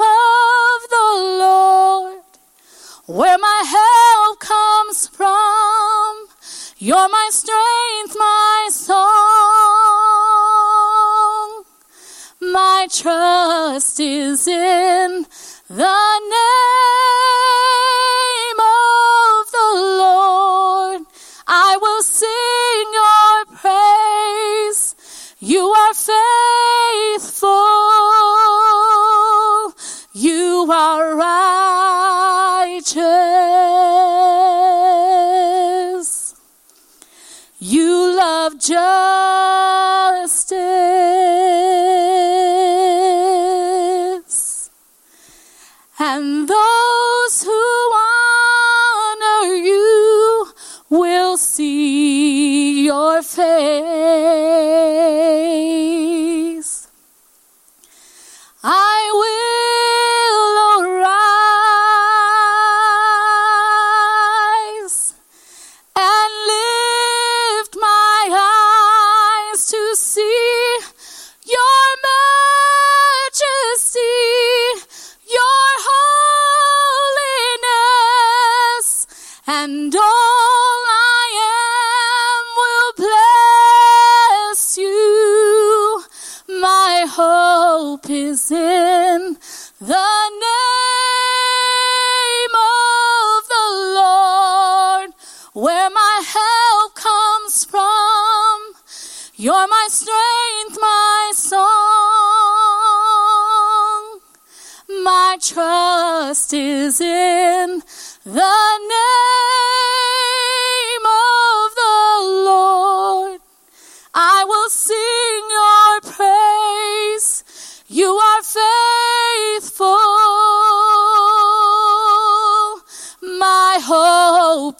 of 0.00 0.78
the 0.94 1.08
Lord, 1.44 2.24
where 3.06 3.38
my 3.38 3.62
help 3.78 4.40
comes 4.40 5.06
from. 5.06 6.26
You're 6.78 7.08
my 7.08 7.28
strength, 7.30 8.16
my 8.18 8.68
song. 8.72 9.00
My 12.40 12.88
trust 12.90 14.00
is 14.00 14.48
in 14.48 14.79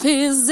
hope 0.03 0.50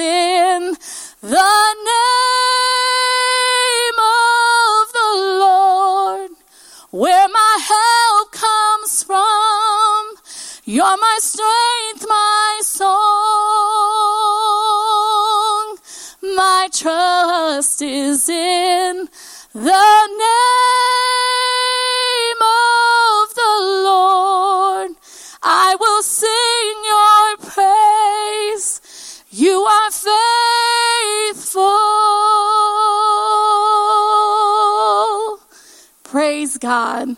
God. 36.60 37.16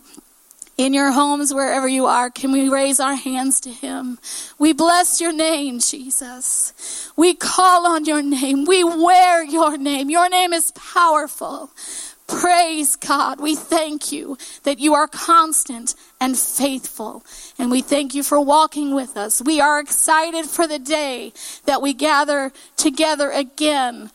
In 0.78 0.94
your 0.94 1.12
homes, 1.12 1.54
wherever 1.54 1.88
you 1.88 2.06
are, 2.08 2.30
can 2.30 2.52
we 2.52 2.70
raise 2.70 3.00
our 3.00 3.14
hands 3.14 3.60
to 3.62 3.70
Him? 3.70 4.18
We 4.58 4.74
bless 4.74 5.22
your 5.22 5.34
name, 5.34 5.80
Jesus. 5.80 7.12
We 7.16 7.36
call 7.36 7.86
on 7.86 8.06
your 8.06 8.24
name. 8.24 8.66
We 8.66 8.84
wear 8.84 9.44
your 9.44 9.78
name. 9.78 10.10
Your 10.10 10.28
name 10.30 10.54
is 10.54 10.72
powerful. 10.72 11.70
Praise 12.26 12.96
God. 12.96 13.42
We 13.42 13.56
thank 13.56 14.12
you 14.12 14.38
that 14.64 14.80
you 14.80 14.94
are 14.94 15.08
constant 15.08 15.94
and 16.20 16.38
faithful. 16.38 17.24
And 17.60 17.70
we 17.70 17.82
thank 17.82 18.16
you 18.16 18.24
for 18.24 18.40
walking 18.40 18.96
with 18.96 19.18
us. 19.18 19.42
We 19.42 19.60
are 19.60 19.80
excited 19.80 20.46
for 20.46 20.66
the 20.66 20.80
day 20.80 21.34
that 21.66 21.82
we 21.82 21.94
gather 21.94 22.54
together 22.78 23.30
again 23.30 24.12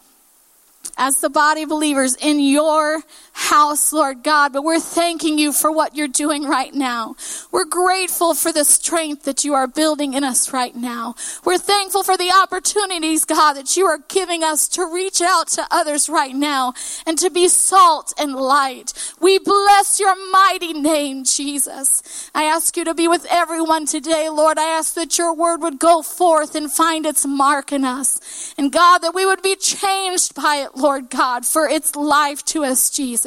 as 0.96 1.20
the 1.20 1.28
body 1.28 1.62
of 1.62 1.68
believers 1.68 2.16
in 2.16 2.40
your 2.40 3.02
house, 3.36 3.92
Lord 3.92 4.22
God. 4.22 4.52
But 4.52 4.64
we're 4.64 4.80
thanking 4.80 5.38
you 5.38 5.52
for 5.52 5.70
what 5.70 5.94
you're 5.94 6.08
doing 6.08 6.44
right 6.44 6.74
now. 6.74 7.16
We're 7.52 7.66
grateful 7.66 8.34
for 8.34 8.50
the 8.50 8.64
strength 8.64 9.24
that 9.24 9.44
you 9.44 9.52
are 9.52 9.66
building 9.66 10.14
in 10.14 10.24
us 10.24 10.52
right 10.52 10.74
now. 10.74 11.14
We're 11.44 11.58
thankful 11.58 12.02
for 12.02 12.16
the 12.16 12.32
opportunities, 12.42 13.26
God, 13.26 13.54
that 13.54 13.76
you 13.76 13.84
are 13.86 13.98
giving 14.08 14.42
us 14.42 14.68
to 14.68 14.90
reach 14.90 15.20
out 15.20 15.48
to 15.48 15.66
others 15.70 16.08
right 16.08 16.34
now 16.34 16.72
and 17.06 17.18
to 17.18 17.30
be 17.30 17.48
salt 17.48 18.14
and 18.18 18.34
light. 18.34 18.92
We 19.20 19.38
bless 19.38 20.00
your 20.00 20.14
mighty 20.30 20.72
name, 20.72 21.24
Jesus. 21.24 22.30
I 22.34 22.44
ask 22.44 22.76
you 22.76 22.84
to 22.84 22.94
be 22.94 23.06
with 23.06 23.26
everyone 23.30 23.84
today, 23.84 24.30
Lord. 24.30 24.58
I 24.58 24.78
ask 24.78 24.94
that 24.94 25.18
your 25.18 25.34
word 25.34 25.60
would 25.60 25.78
go 25.78 26.00
forth 26.00 26.54
and 26.54 26.72
find 26.72 27.04
its 27.04 27.26
mark 27.26 27.70
in 27.70 27.84
us. 27.84 28.54
And 28.56 28.72
God, 28.72 28.98
that 28.98 29.14
we 29.14 29.26
would 29.26 29.42
be 29.42 29.56
changed 29.56 30.34
by 30.34 30.56
it, 30.56 30.76
Lord. 30.76 31.10
God, 31.10 31.44
for 31.44 31.68
its 31.68 31.94
life 31.96 32.44
to 32.46 32.64
us, 32.64 32.90
Jesus. 32.90 33.25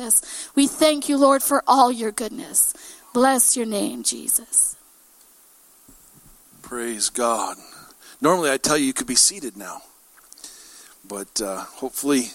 We 0.56 0.68
thank 0.68 1.10
you, 1.10 1.18
Lord, 1.18 1.44
for 1.44 1.64
all 1.68 1.92
your 1.92 2.12
goodness. 2.12 2.74
Bless 3.14 3.58
your 3.58 3.66
name, 3.66 4.04
Jesus. 4.04 4.76
Praise 6.62 7.10
God. 7.10 7.58
Normally, 8.22 8.52
I 8.52 8.58
tell 8.58 8.78
you 8.78 8.86
you 8.86 8.94
could 8.94 9.08
be 9.08 9.16
seated 9.16 9.58
now, 9.58 9.82
but 11.08 11.42
uh, 11.42 11.58
hopefully 11.58 12.28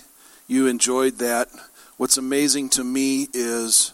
you 0.47 0.67
enjoyed 0.67 1.19
that. 1.19 1.49
What's 1.97 2.17
amazing 2.17 2.71
to 2.71 2.85
me 2.85 3.29
is 3.33 3.93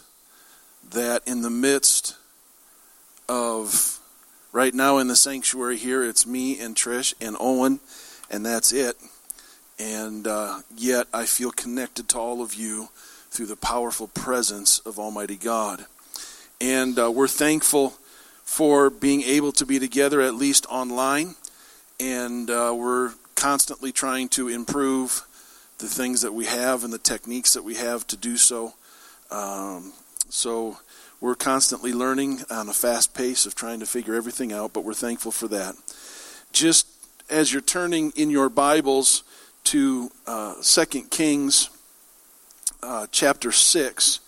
that 0.91 1.21
in 1.27 1.41
the 1.41 1.49
midst 1.49 2.17
of 3.29 3.99
right 4.51 4.73
now 4.73 4.97
in 4.97 5.07
the 5.07 5.15
sanctuary 5.15 5.77
here, 5.77 6.03
it's 6.03 6.25
me 6.25 6.59
and 6.59 6.75
Trish 6.75 7.13
and 7.21 7.37
Owen, 7.39 7.79
and 8.29 8.45
that's 8.45 8.71
it. 8.73 8.97
And 9.79 10.27
uh, 10.27 10.61
yet 10.75 11.07
I 11.13 11.25
feel 11.25 11.51
connected 11.51 12.09
to 12.09 12.19
all 12.19 12.41
of 12.41 12.53
you 12.53 12.89
through 13.31 13.45
the 13.45 13.55
powerful 13.55 14.07
presence 14.07 14.79
of 14.79 14.99
Almighty 14.99 15.37
God. 15.37 15.85
And 16.59 16.99
uh, 16.99 17.09
we're 17.09 17.29
thankful 17.29 17.93
for 18.43 18.89
being 18.89 19.21
able 19.21 19.53
to 19.53 19.65
be 19.65 19.79
together, 19.79 20.19
at 20.19 20.35
least 20.35 20.65
online. 20.69 21.35
And 21.99 22.49
uh, 22.49 22.75
we're 22.77 23.13
constantly 23.35 23.93
trying 23.93 24.27
to 24.29 24.49
improve 24.49 25.25
the 25.77 25.87
things 25.87 26.21
that 26.21 26.33
we 26.33 26.45
have 26.45 26.83
and 26.83 26.91
the 26.91 26.99
techniques 26.99 27.53
that 27.53 27.63
we 27.63 27.75
have 27.75 28.05
to 28.07 28.17
do 28.17 28.35
so. 28.35 28.73
Um, 29.31 29.93
so 30.27 30.79
we're 31.21 31.35
constantly 31.35 31.93
learning 31.93 32.41
on 32.51 32.67
a 32.67 32.73
fast 32.73 33.13
pace 33.13 33.45
of 33.45 33.55
trying 33.55 33.79
to 33.79 33.85
figure 33.85 34.13
everything 34.13 34.51
out, 34.51 34.73
but 34.73 34.83
we're 34.83 34.93
thankful 34.93 35.31
for 35.31 35.47
that. 35.47 35.75
Just 36.51 36.85
as 37.29 37.53
you're 37.53 37.61
turning 37.61 38.11
in 38.17 38.29
your 38.29 38.49
Bibles 38.49 39.23
to 39.63 40.11
uh, 40.27 40.55
2 40.61 41.03
Kings 41.09 41.69
uh, 42.83 43.07
chapter 43.11 43.51
6 43.51 44.19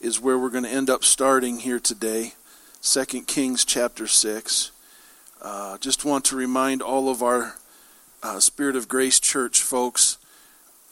is 0.00 0.20
where 0.20 0.38
we're 0.38 0.50
going 0.50 0.64
to 0.64 0.70
end 0.70 0.88
up 0.88 1.04
starting 1.04 1.58
here 1.58 1.80
today. 1.80 2.34
2 2.82 3.04
Kings 3.22 3.64
chapter 3.64 4.06
6. 4.06 4.70
Uh, 5.42 5.78
just 5.78 6.04
want 6.04 6.24
to 6.26 6.36
remind 6.36 6.82
all 6.82 7.08
of 7.08 7.22
our 7.22 7.56
uh, 8.22 8.40
Spirit 8.40 8.76
of 8.76 8.88
Grace 8.88 9.20
Church 9.20 9.62
folks 9.62 10.18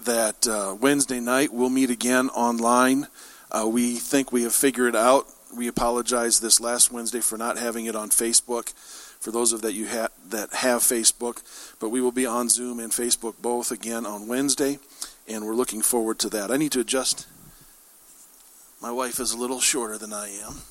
that 0.00 0.46
uh, 0.46 0.76
Wednesday 0.80 1.20
night 1.20 1.52
we'll 1.52 1.70
meet 1.70 1.90
again 1.90 2.28
online. 2.30 3.08
Uh, 3.50 3.66
we 3.66 3.96
think 3.96 4.32
we 4.32 4.42
have 4.42 4.54
figured 4.54 4.94
it 4.94 4.96
out 4.96 5.26
we 5.56 5.68
apologize 5.68 6.40
this 6.40 6.60
last 6.60 6.92
Wednesday 6.92 7.20
for 7.20 7.38
not 7.38 7.58
having 7.58 7.86
it 7.86 7.96
on 7.96 8.10
Facebook. 8.10 8.72
For 9.20 9.30
those 9.30 9.52
of 9.52 9.62
that 9.62 9.72
you 9.72 9.88
ha- 9.88 10.08
that 10.28 10.52
have 10.52 10.82
Facebook, 10.82 11.42
but 11.80 11.88
we 11.88 12.00
will 12.00 12.12
be 12.12 12.26
on 12.26 12.48
Zoom 12.48 12.78
and 12.78 12.92
Facebook 12.92 13.34
both 13.40 13.72
again 13.72 14.06
on 14.06 14.28
Wednesday, 14.28 14.78
and 15.28 15.44
we're 15.44 15.54
looking 15.54 15.82
forward 15.82 16.18
to 16.20 16.30
that. 16.30 16.50
I 16.50 16.56
need 16.56 16.72
to 16.72 16.80
adjust. 16.80 17.26
My 18.80 18.90
wife 18.90 19.20
is 19.20 19.32
a 19.32 19.38
little 19.38 19.60
shorter 19.60 19.98
than 19.98 20.12
I 20.12 20.30
am. 20.30 20.62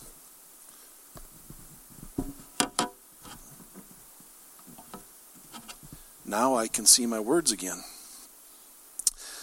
Now 6.25 6.55
I 6.55 6.67
can 6.67 6.85
see 6.85 7.05
my 7.05 7.19
words 7.19 7.51
again. 7.51 7.83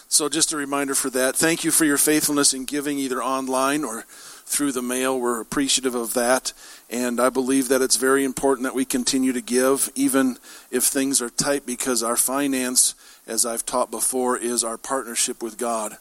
So, 0.08 0.28
just 0.28 0.52
a 0.52 0.56
reminder 0.56 0.94
for 0.94 1.10
that. 1.10 1.34
Thank 1.34 1.64
you 1.64 1.70
for 1.70 1.84
your 1.84 1.96
faithfulness 1.96 2.54
in 2.54 2.66
giving 2.66 2.98
either 2.98 3.22
online 3.22 3.84
or 3.84 4.04
through 4.46 4.72
the 4.72 4.82
mail. 4.82 5.18
We're 5.18 5.40
appreciative 5.40 5.94
of 5.94 6.14
that. 6.14 6.52
And 6.88 7.20
I 7.20 7.30
believe 7.30 7.68
that 7.68 7.82
it's 7.82 7.96
very 7.96 8.22
important 8.22 8.64
that 8.64 8.74
we 8.74 8.84
continue 8.84 9.32
to 9.32 9.40
give, 9.40 9.90
even 9.94 10.36
if 10.70 10.84
things 10.84 11.20
are 11.20 11.30
tight, 11.30 11.66
because 11.66 12.02
our 12.02 12.16
finance, 12.16 12.94
as 13.26 13.46
I've 13.46 13.66
taught 13.66 13.90
before, 13.90 14.36
is 14.36 14.64
our 14.64 14.78
partnership 14.78 15.42
with 15.42 15.58
God. 15.58 15.96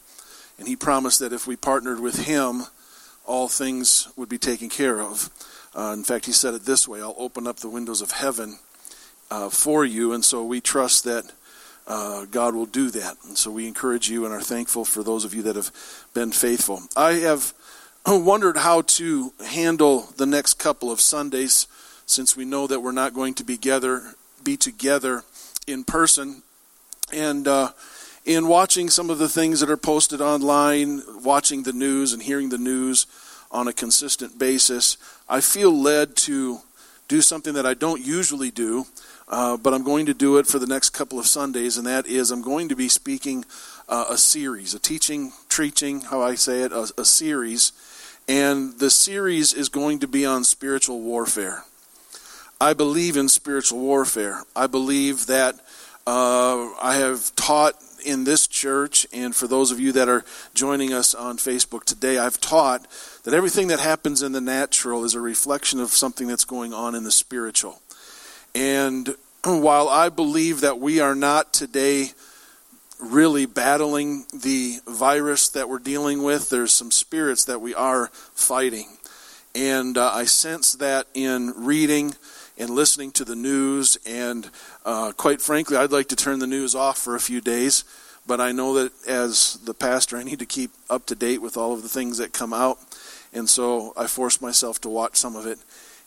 And 0.58 0.68
He 0.68 0.76
promised 0.76 1.20
that 1.20 1.32
if 1.32 1.46
we 1.46 1.56
partnered 1.56 2.00
with 2.00 2.26
Him, 2.26 2.64
all 3.24 3.48
things 3.48 4.08
would 4.16 4.28
be 4.28 4.38
taken 4.38 4.68
care 4.68 5.00
of. 5.00 5.30
Uh, 5.74 5.92
in 5.92 6.04
fact, 6.04 6.26
He 6.26 6.32
said 6.32 6.54
it 6.54 6.62
this 6.62 6.86
way 6.86 7.00
I'll 7.00 7.14
open 7.18 7.46
up 7.46 7.56
the 7.56 7.68
windows 7.68 8.00
of 8.00 8.12
heaven 8.12 8.58
uh, 9.30 9.48
for 9.48 9.84
you. 9.84 10.12
And 10.12 10.24
so 10.24 10.44
we 10.44 10.60
trust 10.60 11.04
that. 11.04 11.32
Uh, 11.86 12.24
God 12.24 12.54
will 12.54 12.66
do 12.66 12.90
that. 12.90 13.16
And 13.24 13.36
so 13.36 13.50
we 13.50 13.66
encourage 13.66 14.08
you 14.08 14.24
and 14.24 14.32
are 14.32 14.40
thankful 14.40 14.86
for 14.86 15.02
those 15.02 15.26
of 15.26 15.34
you 15.34 15.42
that 15.42 15.56
have 15.56 15.70
been 16.14 16.32
faithful. 16.32 16.82
I 16.96 17.14
have 17.14 17.52
wondered 18.06 18.56
how 18.56 18.82
to 18.82 19.32
handle 19.46 20.08
the 20.16 20.24
next 20.24 20.54
couple 20.54 20.90
of 20.90 21.00
Sundays 21.00 21.66
since 22.06 22.36
we 22.36 22.44
know 22.44 22.66
that 22.66 22.80
we're 22.80 22.92
not 22.92 23.14
going 23.14 23.34
to 23.34 23.44
be 23.44 23.56
together, 23.56 24.14
be 24.42 24.56
together 24.56 25.24
in 25.66 25.84
person. 25.84 26.42
And 27.14 27.46
uh, 27.46 27.70
in 28.24 28.48
watching 28.48 28.90
some 28.90 29.10
of 29.10 29.18
the 29.18 29.28
things 29.28 29.60
that 29.60 29.70
are 29.70 29.76
posted 29.76 30.20
online, 30.20 31.02
watching 31.22 31.62
the 31.62 31.72
news 31.72 32.12
and 32.12 32.22
hearing 32.22 32.48
the 32.48 32.58
news 32.58 33.06
on 33.50 33.68
a 33.68 33.72
consistent 33.72 34.38
basis, 34.38 34.96
I 35.28 35.40
feel 35.40 35.70
led 35.70 36.16
to 36.16 36.58
do 37.08 37.20
something 37.20 37.54
that 37.54 37.66
I 37.66 37.74
don't 37.74 38.04
usually 38.04 38.50
do, 38.50 38.86
uh, 39.28 39.56
but 39.56 39.72
I'm 39.72 39.84
going 39.84 40.06
to 40.06 40.14
do 40.14 40.38
it 40.38 40.46
for 40.46 40.58
the 40.58 40.66
next 40.66 40.90
couple 40.90 41.18
of 41.18 41.26
Sundays, 41.26 41.76
and 41.76 41.86
that 41.86 42.06
is 42.06 42.30
I'm 42.30 42.42
going 42.42 42.68
to 42.68 42.76
be 42.76 42.88
speaking 42.88 43.44
uh, 43.88 44.06
a 44.10 44.18
series, 44.18 44.74
a 44.74 44.78
teaching, 44.78 45.32
preaching, 45.48 46.00
how 46.00 46.22
I 46.22 46.34
say 46.34 46.62
it, 46.62 46.72
a, 46.72 46.92
a 46.98 47.04
series 47.04 47.72
and 48.26 48.78
the 48.78 48.90
series 48.90 49.52
is 49.52 49.68
going 49.68 49.98
to 49.98 50.08
be 50.08 50.24
on 50.24 50.44
spiritual 50.44 51.00
warfare. 51.00 51.64
I 52.60 52.72
believe 52.72 53.16
in 53.16 53.28
spiritual 53.28 53.80
warfare. 53.80 54.42
I 54.56 54.66
believe 54.66 55.26
that 55.26 55.56
uh, 56.06 56.70
I 56.82 56.96
have 56.96 57.34
taught 57.36 57.74
in 58.04 58.24
this 58.24 58.46
church, 58.46 59.06
and 59.12 59.34
for 59.34 59.46
those 59.46 59.70
of 59.70 59.80
you 59.80 59.92
that 59.92 60.08
are 60.08 60.24
joining 60.52 60.92
us 60.92 61.14
on 61.14 61.38
Facebook 61.38 61.84
today, 61.84 62.18
I've 62.18 62.40
taught 62.40 62.86
that 63.22 63.34
everything 63.34 63.68
that 63.68 63.80
happens 63.80 64.22
in 64.22 64.32
the 64.32 64.40
natural 64.40 65.04
is 65.04 65.14
a 65.14 65.20
reflection 65.20 65.80
of 65.80 65.90
something 65.90 66.26
that's 66.26 66.44
going 66.44 66.74
on 66.74 66.94
in 66.94 67.04
the 67.04 67.10
spiritual. 67.10 67.80
And 68.54 69.16
while 69.44 69.88
I 69.88 70.10
believe 70.10 70.60
that 70.60 70.78
we 70.78 71.00
are 71.00 71.14
not 71.14 71.54
today 71.54 72.10
really 73.04 73.46
battling 73.46 74.24
the 74.32 74.78
virus 74.86 75.48
that 75.50 75.68
we're 75.68 75.78
dealing 75.78 76.22
with. 76.22 76.50
There's 76.50 76.72
some 76.72 76.90
spirits 76.90 77.44
that 77.44 77.60
we 77.60 77.74
are 77.74 78.08
fighting. 78.34 78.96
And 79.54 79.96
uh, 79.96 80.10
I 80.12 80.24
sense 80.24 80.72
that 80.74 81.06
in 81.14 81.52
reading 81.56 82.14
and 82.58 82.70
listening 82.70 83.10
to 83.12 83.24
the 83.24 83.36
news. 83.36 83.98
And 84.06 84.48
uh, 84.84 85.12
quite 85.16 85.40
frankly, 85.40 85.76
I'd 85.76 85.92
like 85.92 86.08
to 86.08 86.16
turn 86.16 86.38
the 86.38 86.46
news 86.46 86.74
off 86.74 86.98
for 86.98 87.14
a 87.14 87.20
few 87.20 87.40
days. 87.40 87.84
But 88.26 88.40
I 88.40 88.52
know 88.52 88.74
that 88.74 88.92
as 89.06 89.58
the 89.64 89.74
pastor, 89.74 90.16
I 90.16 90.22
need 90.22 90.38
to 90.38 90.46
keep 90.46 90.70
up 90.88 91.06
to 91.06 91.14
date 91.14 91.42
with 91.42 91.56
all 91.56 91.72
of 91.72 91.82
the 91.82 91.88
things 91.88 92.18
that 92.18 92.32
come 92.32 92.52
out. 92.52 92.78
And 93.34 93.48
so 93.48 93.92
I 93.96 94.06
force 94.06 94.40
myself 94.40 94.80
to 94.82 94.88
watch 94.88 95.16
some 95.16 95.36
of 95.36 95.46
it 95.46 95.58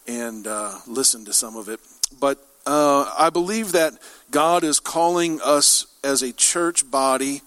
and 0.07 0.47
uh, 0.47 0.79
listen 0.87 1.25
to 1.25 1.33
some 1.33 1.55
of 1.55 1.69
it. 1.69 1.79
But 2.19 2.39
uh, 2.65 3.13
I 3.17 3.29
believe 3.29 3.73
that 3.73 3.93
God 4.31 4.63
is 4.63 4.79
calling 4.79 5.39
us 5.43 5.85
as 6.03 6.21
a 6.21 6.33
church 6.33 6.89
body 6.89 7.41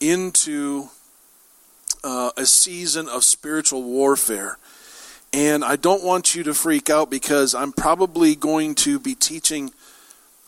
into 0.00 0.88
uh, 2.04 2.30
a 2.36 2.46
season 2.46 3.08
of 3.08 3.24
spiritual 3.24 3.82
warfare. 3.82 4.58
And 5.32 5.64
I 5.64 5.76
don't 5.76 6.02
want 6.02 6.34
you 6.34 6.42
to 6.44 6.54
freak 6.54 6.90
out 6.90 7.10
because 7.10 7.54
I'm 7.54 7.72
probably 7.72 8.34
going 8.34 8.74
to 8.76 8.98
be 8.98 9.14
teaching 9.14 9.72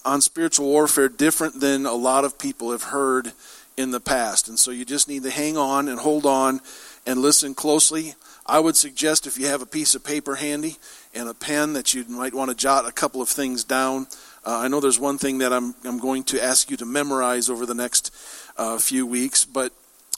on 0.05 0.21
spiritual 0.21 0.67
warfare 0.67 1.09
different 1.09 1.61
than 1.61 1.87
a 1.87 1.93
lot 1.93 2.25
of 2.25 2.39
people 2.39 2.73
have 2.73 2.85
heard 2.85 3.33
in 3.77 3.93
the 3.93 4.01
past. 4.01 4.49
And 4.49 4.59
so 4.59 4.71
you 4.71 4.85
just 4.85 5.09
need 5.09 5.23
to 5.23 5.31
hang 5.31 5.57
on 5.57 5.89
and 5.89 6.01
hold 6.01 6.27
on 6.27 6.61
and 7.07 7.21
listen 7.21 7.55
closely. 7.55 8.15
I 8.45 8.59
would 8.59 8.77
suggest 8.77 9.27
if 9.27 9.39
you 9.39 9.47
have 9.47 9.63
a 9.63 9.67
piece 9.67 9.95
of 9.95 10.03
paper 10.03 10.35
handy 10.35 10.77
and 11.15 11.29
a 11.29 11.35
pen 11.35 11.75
that 11.75 11.95
you 11.95 12.05
might 12.09 12.35
want 12.35 12.51
to 12.51 12.57
jot 12.57 12.87
a 12.87 12.93
couple 12.93 13.23
of 13.23 13.29
things 13.29 13.63
down. 13.63 14.09
Uh, 14.45 14.59
I 14.59 14.69
know 14.69 14.81
there's 14.81 14.99
one 14.99 15.19
thing 15.19 15.39
that 15.39 15.53
I'm, 15.53 15.77
I'm 15.85 16.01
going 16.01 16.25
to 16.25 16.43
ask 16.43 16.71
you 16.71 16.77
to 16.79 16.85
memorize 16.85 17.49
over 17.49 17.67
the 17.67 17.75
next 17.75 18.13
uh, 18.57 18.79
few 18.79 19.07
weeks, 19.07 19.45
but 19.45 19.73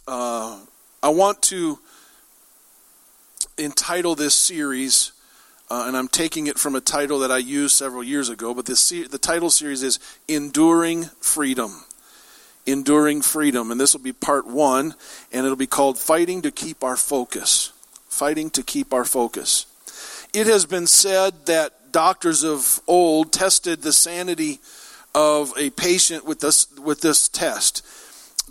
uh, 0.09 0.59
I 1.03 1.11
want 1.11 1.43
to 1.43 1.79
entitle 3.59 4.15
this 4.15 4.35
series, 4.35 5.13
uh, 5.71 5.85
and 5.87 5.97
I'm 5.97 6.09
taking 6.09 6.47
it 6.47 6.59
from 6.59 6.75
a 6.75 6.81
title 6.81 7.19
that 7.21 7.31
I 7.31 7.39
used 7.39 7.75
several 7.75 8.03
years 8.03 8.29
ago, 8.29 8.55
but 8.55 8.67
this 8.67 8.89
the 8.89 9.19
title 9.19 9.51
series 9.51 9.83
is 9.83 9.99
Enduring 10.29 11.05
Freedom. 11.21 11.85
Enduring 12.67 13.23
Freedom, 13.23 13.71
and 13.71 13.81
this 13.81 13.93
will 13.93 14.03
be 14.03 14.13
part 14.13 14.47
one, 14.47 14.95
and 15.33 15.45
it'll 15.45 15.57
be 15.57 15.67
called 15.67 15.99
Fighting 15.99 16.43
to 16.43 16.51
Keep 16.51 16.83
Our 16.83 16.97
Focus. 16.97 17.73
Fighting 18.09 18.51
to 18.51 18.63
Keep 18.63 18.95
Our 18.95 19.05
Focus. 19.05 19.67
It 20.33 20.47
has 20.47 20.65
been 20.65 20.87
said 20.87 21.47
that 21.47 21.93
doctors 21.93 22.43
of 22.43 22.81
old 22.89 23.33
tested 23.33 23.83
the 23.83 23.93
sanity 23.93 24.61
of 25.15 25.53
a 25.57 25.71
patient 25.71 26.25
with 26.25 26.41
this, 26.41 26.67
with 26.77 27.03
this 27.03 27.29
test. 27.29 27.87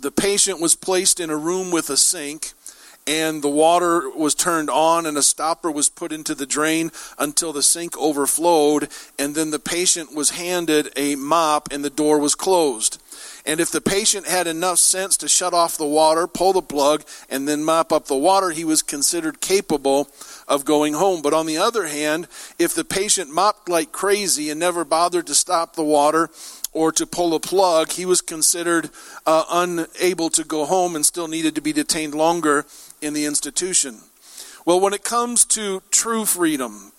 The 0.00 0.10
patient 0.10 0.60
was 0.60 0.74
placed 0.74 1.20
in 1.20 1.30
a 1.30 1.36
room 1.36 1.70
with 1.70 1.90
a 1.90 1.96
sink, 1.96 2.52
and 3.06 3.42
the 3.42 3.50
water 3.50 4.08
was 4.10 4.34
turned 4.34 4.70
on 4.70 5.04
and 5.04 5.18
a 5.18 5.22
stopper 5.22 5.70
was 5.70 5.90
put 5.90 6.12
into 6.12 6.34
the 6.34 6.46
drain 6.46 6.90
until 7.18 7.52
the 7.52 7.62
sink 7.62 7.96
overflowed 7.98 8.88
and 9.18 9.34
then 9.34 9.50
the 9.50 9.58
patient 9.58 10.14
was 10.14 10.30
handed 10.30 10.90
a 10.96 11.14
mop 11.16 11.68
and 11.70 11.84
the 11.84 11.90
door 11.90 12.18
was 12.18 12.34
closed. 12.34 13.00
And 13.46 13.60
if 13.60 13.70
the 13.70 13.82
patient 13.82 14.26
had 14.26 14.46
enough 14.46 14.78
sense 14.78 15.18
to 15.18 15.28
shut 15.28 15.52
off 15.52 15.76
the 15.76 15.86
water 15.86 16.26
pull 16.26 16.54
the 16.54 16.62
plug 16.62 17.04
and 17.28 17.46
then 17.46 17.62
mop 17.62 17.92
up 17.92 18.06
the 18.06 18.16
water 18.16 18.50
he 18.50 18.64
was 18.64 18.82
considered 18.82 19.40
capable 19.42 20.08
of 20.48 20.64
going 20.64 20.94
home. 20.94 21.20
But 21.20 21.34
on 21.34 21.44
the 21.44 21.58
other 21.58 21.86
hand 21.86 22.26
if 22.58 22.74
the 22.74 22.84
patient 22.84 23.30
mopped 23.30 23.68
like 23.68 23.92
crazy 23.92 24.48
and 24.48 24.58
never 24.58 24.84
bothered 24.84 25.26
to 25.26 25.34
stop 25.34 25.76
the 25.76 25.84
water 25.84 26.30
or 26.72 26.90
to 26.90 27.06
pull 27.06 27.34
a 27.34 27.40
plug, 27.40 27.92
he 27.92 28.04
was 28.04 28.20
considered 28.20 28.90
uh, 29.26 29.44
unable 29.48 30.28
to 30.28 30.42
go 30.42 30.64
home 30.64 30.96
and 30.96 31.06
still 31.06 31.28
needed 31.28 31.54
to 31.54 31.60
be 31.60 31.72
detained 31.72 32.14
longer 32.14 32.66
in 33.04 33.14
the 33.14 33.26
institution. 33.26 33.98
Well, 34.64 34.80
when 34.80 34.94
it 34.94 35.04
comes 35.04 35.44
to 35.46 35.82
true 35.90 36.24
freedom, 36.24 36.92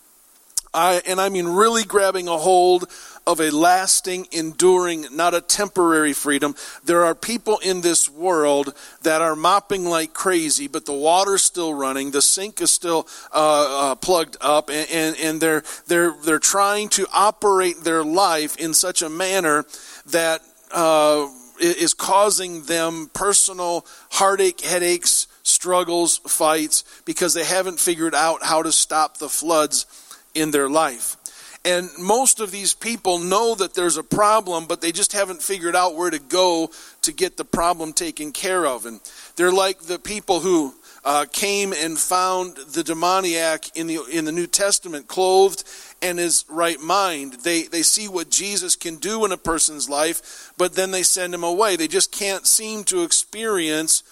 I, 0.73 1.01
and 1.07 1.19
I 1.19 1.29
mean 1.29 1.47
really 1.47 1.83
grabbing 1.83 2.27
a 2.27 2.37
hold 2.37 2.85
of 3.25 3.39
a 3.39 3.49
lasting, 3.49 4.27
enduring, 4.31 5.07
not 5.11 5.33
a 5.33 5.41
temporary 5.41 6.13
freedom. 6.13 6.53
There 6.83 7.03
are 7.05 7.15
people 7.15 7.57
in 7.59 7.81
this 7.81 8.07
world 8.07 8.73
that 9.01 9.21
are 9.21 9.35
mopping 9.35 9.85
like 9.85 10.13
crazy, 10.13 10.67
but 10.67 10.85
the 10.85 10.93
water's 10.93 11.41
still 11.41 11.73
running, 11.73 12.11
the 12.11 12.21
sink 12.21 12.61
is 12.61 12.71
still 12.71 13.07
uh, 13.33 13.91
uh, 13.91 13.95
plugged 13.95 14.37
up, 14.41 14.69
and, 14.69 14.87
and, 14.91 15.15
and 15.19 15.41
they're, 15.41 15.63
they're, 15.87 16.13
they're 16.23 16.39
trying 16.39 16.89
to 16.89 17.07
operate 17.11 17.83
their 17.83 18.03
life 18.03 18.57
in 18.57 18.73
such 18.73 19.01
a 19.01 19.09
manner 19.09 19.65
that 20.05 20.41
uh, 20.71 21.27
is 21.59 21.93
causing 21.93 22.63
them 22.63 23.09
personal 23.13 23.85
heartache, 24.11 24.61
headaches, 24.61 25.27
struggles, 25.65 26.19
fights, 26.19 26.83
because 27.05 27.33
they 27.33 27.43
haven't 27.43 27.79
figured 27.79 28.13
out 28.13 28.43
how 28.43 28.61
to 28.61 28.71
stop 28.71 29.17
the 29.17 29.27
floods 29.27 29.87
in 30.35 30.51
their 30.51 30.69
life. 30.69 31.17
And 31.65 31.89
most 31.97 32.39
of 32.39 32.51
these 32.51 32.75
people 32.75 33.17
know 33.17 33.55
that 33.55 33.73
there's 33.73 33.97
a 33.97 34.03
problem, 34.03 34.67
but 34.67 34.81
they 34.81 34.91
just 34.91 35.13
haven't 35.13 35.41
figured 35.41 35.75
out 35.75 35.95
where 35.95 36.11
to 36.11 36.19
go 36.19 36.69
to 37.01 37.11
get 37.11 37.35
the 37.35 37.45
problem 37.45 37.93
taken 37.93 38.31
care 38.31 38.67
of. 38.67 38.85
And 38.85 39.01
they're 39.37 39.51
like 39.51 39.79
the 39.79 39.97
people 39.97 40.39
who 40.39 40.75
uh, 41.03 41.25
came 41.33 41.73
and 41.73 41.97
found 41.97 42.57
the 42.57 42.83
demoniac 42.83 43.75
in 43.75 43.87
the 43.87 43.97
in 44.11 44.25
the 44.25 44.31
New 44.31 44.45
Testament, 44.45 45.07
clothed 45.07 45.63
and 46.03 46.19
his 46.19 46.45
right 46.47 46.79
mind. 46.79 47.37
They 47.43 47.63
they 47.63 47.81
see 47.81 48.07
what 48.07 48.29
Jesus 48.29 48.75
can 48.75 48.97
do 48.97 49.25
in 49.25 49.31
a 49.31 49.37
person's 49.37 49.89
life, 49.89 50.53
but 50.59 50.73
then 50.73 50.91
they 50.91 51.01
send 51.01 51.33
him 51.33 51.43
away. 51.43 51.75
They 51.75 51.87
just 51.87 52.11
can't 52.11 52.45
seem 52.45 52.83
to 52.85 53.01
experience 53.01 54.03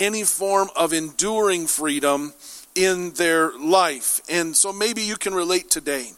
any 0.00 0.24
form 0.24 0.68
of 0.74 0.92
enduring 0.92 1.68
freedom 1.68 2.32
in 2.74 3.12
their 3.12 3.56
life. 3.58 4.20
And 4.28 4.56
so 4.56 4.72
maybe 4.72 5.02
you 5.02 5.16
can 5.16 5.34
relate 5.34 5.70
today. 5.70 6.10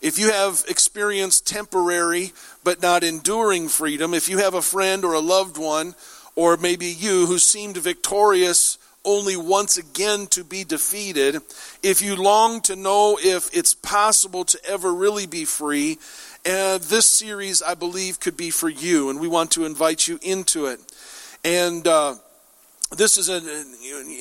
If 0.00 0.18
you 0.18 0.30
have 0.30 0.64
experienced 0.68 1.46
temporary 1.46 2.32
but 2.64 2.82
not 2.82 3.02
enduring 3.02 3.68
freedom, 3.68 4.14
if 4.14 4.28
you 4.28 4.38
have 4.38 4.54
a 4.54 4.62
friend 4.62 5.04
or 5.04 5.14
a 5.14 5.20
loved 5.20 5.58
one, 5.58 5.94
or 6.34 6.56
maybe 6.56 6.86
you 6.86 7.26
who 7.26 7.38
seemed 7.38 7.76
victorious 7.76 8.78
only 9.04 9.36
once 9.36 9.76
again 9.76 10.26
to 10.28 10.44
be 10.44 10.64
defeated, 10.64 11.40
if 11.82 12.00
you 12.00 12.16
long 12.16 12.60
to 12.62 12.76
know 12.76 13.18
if 13.20 13.48
it's 13.52 13.74
possible 13.74 14.44
to 14.44 14.58
ever 14.64 14.92
really 14.92 15.26
be 15.26 15.44
free, 15.44 15.98
uh, 16.44 16.78
this 16.78 17.06
series, 17.06 17.62
I 17.62 17.74
believe, 17.74 18.20
could 18.20 18.36
be 18.36 18.50
for 18.50 18.68
you, 18.68 19.10
and 19.10 19.20
we 19.20 19.28
want 19.28 19.52
to 19.52 19.64
invite 19.64 20.08
you 20.08 20.18
into 20.22 20.66
it. 20.66 20.80
And 21.44 21.86
uh, 21.86 22.14
this 22.96 23.16
is 23.16 23.28
a, 23.28 23.38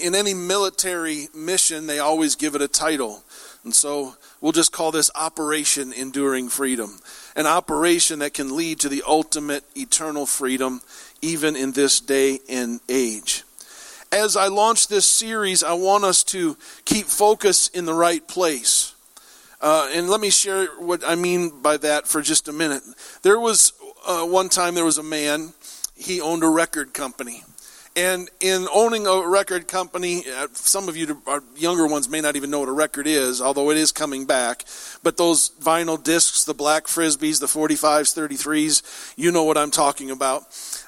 in 0.06 0.16
any 0.16 0.34
military 0.34 1.28
mission, 1.34 1.88
they 1.88 2.00
always 2.00 2.36
give 2.36 2.56
it 2.56 2.62
a 2.62 2.68
title. 2.68 3.24
And 3.64 3.74
so 3.74 4.16
we'll 4.40 4.52
just 4.52 4.72
call 4.72 4.92
this 4.92 5.12
Operation 5.14 5.94
Enduring 5.94 6.50
Freedom. 6.50 7.00
An 7.36 7.46
operation 7.46 8.20
that 8.20 8.34
can 8.34 8.56
lead 8.56 8.80
to 8.80 8.90
the 8.90 9.04
ultimate 9.06 9.64
eternal 9.76 10.26
freedom, 10.26 10.82
even 11.22 11.56
in 11.56 11.74
this 11.74 12.00
day 12.00 12.40
and 12.50 12.80
age. 12.90 13.44
As 14.12 14.36
I 14.36 14.48
launch 14.48 14.88
this 14.88 15.08
series, 15.08 15.64
I 15.64 15.74
want 15.74 16.04
us 16.04 16.24
to 16.26 16.58
keep 16.86 17.06
focus 17.06 17.68
in 17.70 17.86
the 17.86 17.94
right 17.94 18.28
place. 18.28 18.96
Uh, 19.62 19.90
and 19.94 20.10
let 20.10 20.20
me 20.20 20.30
share 20.32 20.66
what 20.80 21.04
I 21.06 21.16
mean 21.16 21.62
by 21.62 21.78
that 21.78 22.08
for 22.08 22.22
just 22.22 22.48
a 22.48 22.52
minute. 22.52 22.82
There 23.22 23.40
was 23.40 23.74
uh, 24.08 24.26
one 24.26 24.50
time 24.50 24.74
there 24.76 24.84
was 24.84 24.98
a 24.98 25.04
man, 25.04 25.54
he 25.96 26.20
owned 26.20 26.44
a 26.44 26.50
record 26.50 26.94
company. 26.94 27.44
And 27.94 28.30
in 28.40 28.70
owning 28.74 29.06
a 29.06 29.28
record 29.28 29.68
company, 29.68 30.24
uh, 30.26 30.48
some 30.54 30.88
of 30.88 30.96
you, 30.96 31.22
younger 31.58 31.86
ones, 31.86 32.08
may 32.08 32.22
not 32.22 32.38
even 32.38 32.50
know 32.50 32.62
what 32.62 32.70
a 32.70 32.74
record 32.74 33.06
is, 33.06 33.42
although 33.42 33.70
it 33.70 33.76
is 33.76 33.92
coming 33.92 34.26
back. 34.26 34.64
But 35.04 35.18
those 35.18 35.50
vinyl 35.62 36.02
discs, 36.02 36.46
the 36.46 36.54
black 36.54 36.86
frisbees, 36.86 37.42
the 37.42 37.48
45s, 37.48 38.16
33s, 38.16 39.14
you 39.18 39.30
know 39.30 39.44
what 39.44 39.58
I'm 39.58 39.72
talking 39.72 40.10
about, 40.10 40.44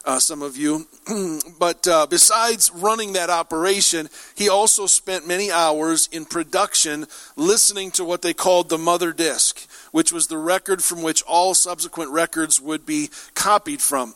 uh, 0.06 0.18
some 0.18 0.42
of 0.42 0.56
you. 0.56 0.88
but 1.60 1.86
uh, 1.90 2.08
besides 2.10 2.72
running 2.72 3.14
that 3.14 3.30
operation, 3.30 4.08
he 4.36 4.48
also 4.48 4.86
spent 4.86 5.28
many 5.28 5.52
hours 5.52 6.08
in 6.10 6.24
production 6.24 7.06
listening 7.36 7.92
to 7.92 8.06
what 8.06 8.22
they 8.22 8.34
called 8.34 8.70
the 8.70 8.78
mother 8.78 9.12
disc, 9.12 9.68
which 9.92 10.14
was 10.14 10.28
the 10.28 10.38
record 10.38 10.82
from 10.82 11.02
which 11.02 11.22
all 11.24 11.54
subsequent 11.54 12.12
records 12.12 12.62
would 12.62 12.86
be 12.86 13.10
copied 13.34 13.82
from. 13.82 14.16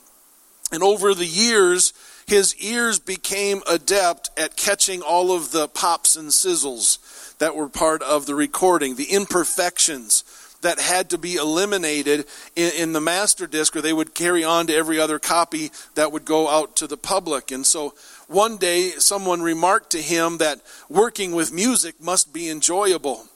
And 0.72 0.84
over 0.84 1.14
the 1.14 1.26
years, 1.26 1.94
his 2.28 2.56
ears 2.58 3.00
became 3.00 3.62
adept 3.70 4.30
at 4.38 4.58
catching 4.58 5.02
all 5.02 5.32
of 5.32 5.52
the 5.52 5.70
pops 5.70 6.18
and 6.18 6.30
sizzles 6.30 7.38
that 7.38 7.56
were 7.56 7.70
part 7.70 8.02
of 8.04 8.26
the 8.26 8.36
recording, 8.36 8.96
the 8.96 9.12
imperfections 9.12 10.26
that 10.62 10.80
had 10.80 11.10
to 11.10 11.18
be 11.18 11.36
eliminated 11.36 12.26
in, 12.56 12.74
in, 12.74 12.94
the 12.94 13.00
master 13.00 13.48
disc, 13.48 13.76
or 13.76 13.82
they 13.82 13.94
would 13.94 14.14
carry 14.14 14.44
on 14.44 14.68
to 14.68 14.76
every 14.76 15.00
other 15.00 15.20
copy 15.20 15.72
that 15.96 16.12
would 16.12 16.26
go 16.26 16.50
out 16.50 16.76
to 16.76 16.88
the 16.88 16.98
public. 16.98 17.52
And 17.52 17.66
so 17.66 17.94
one 18.28 18.58
day, 18.58 18.90
someone 18.98 19.42
remarked 19.42 19.92
to 19.92 20.02
him 20.02 20.40
that 20.40 20.60
working 20.90 21.34
with 21.34 21.54
music 21.54 22.02
must 22.02 22.34
be 22.34 22.50
enjoyable. 22.50 23.28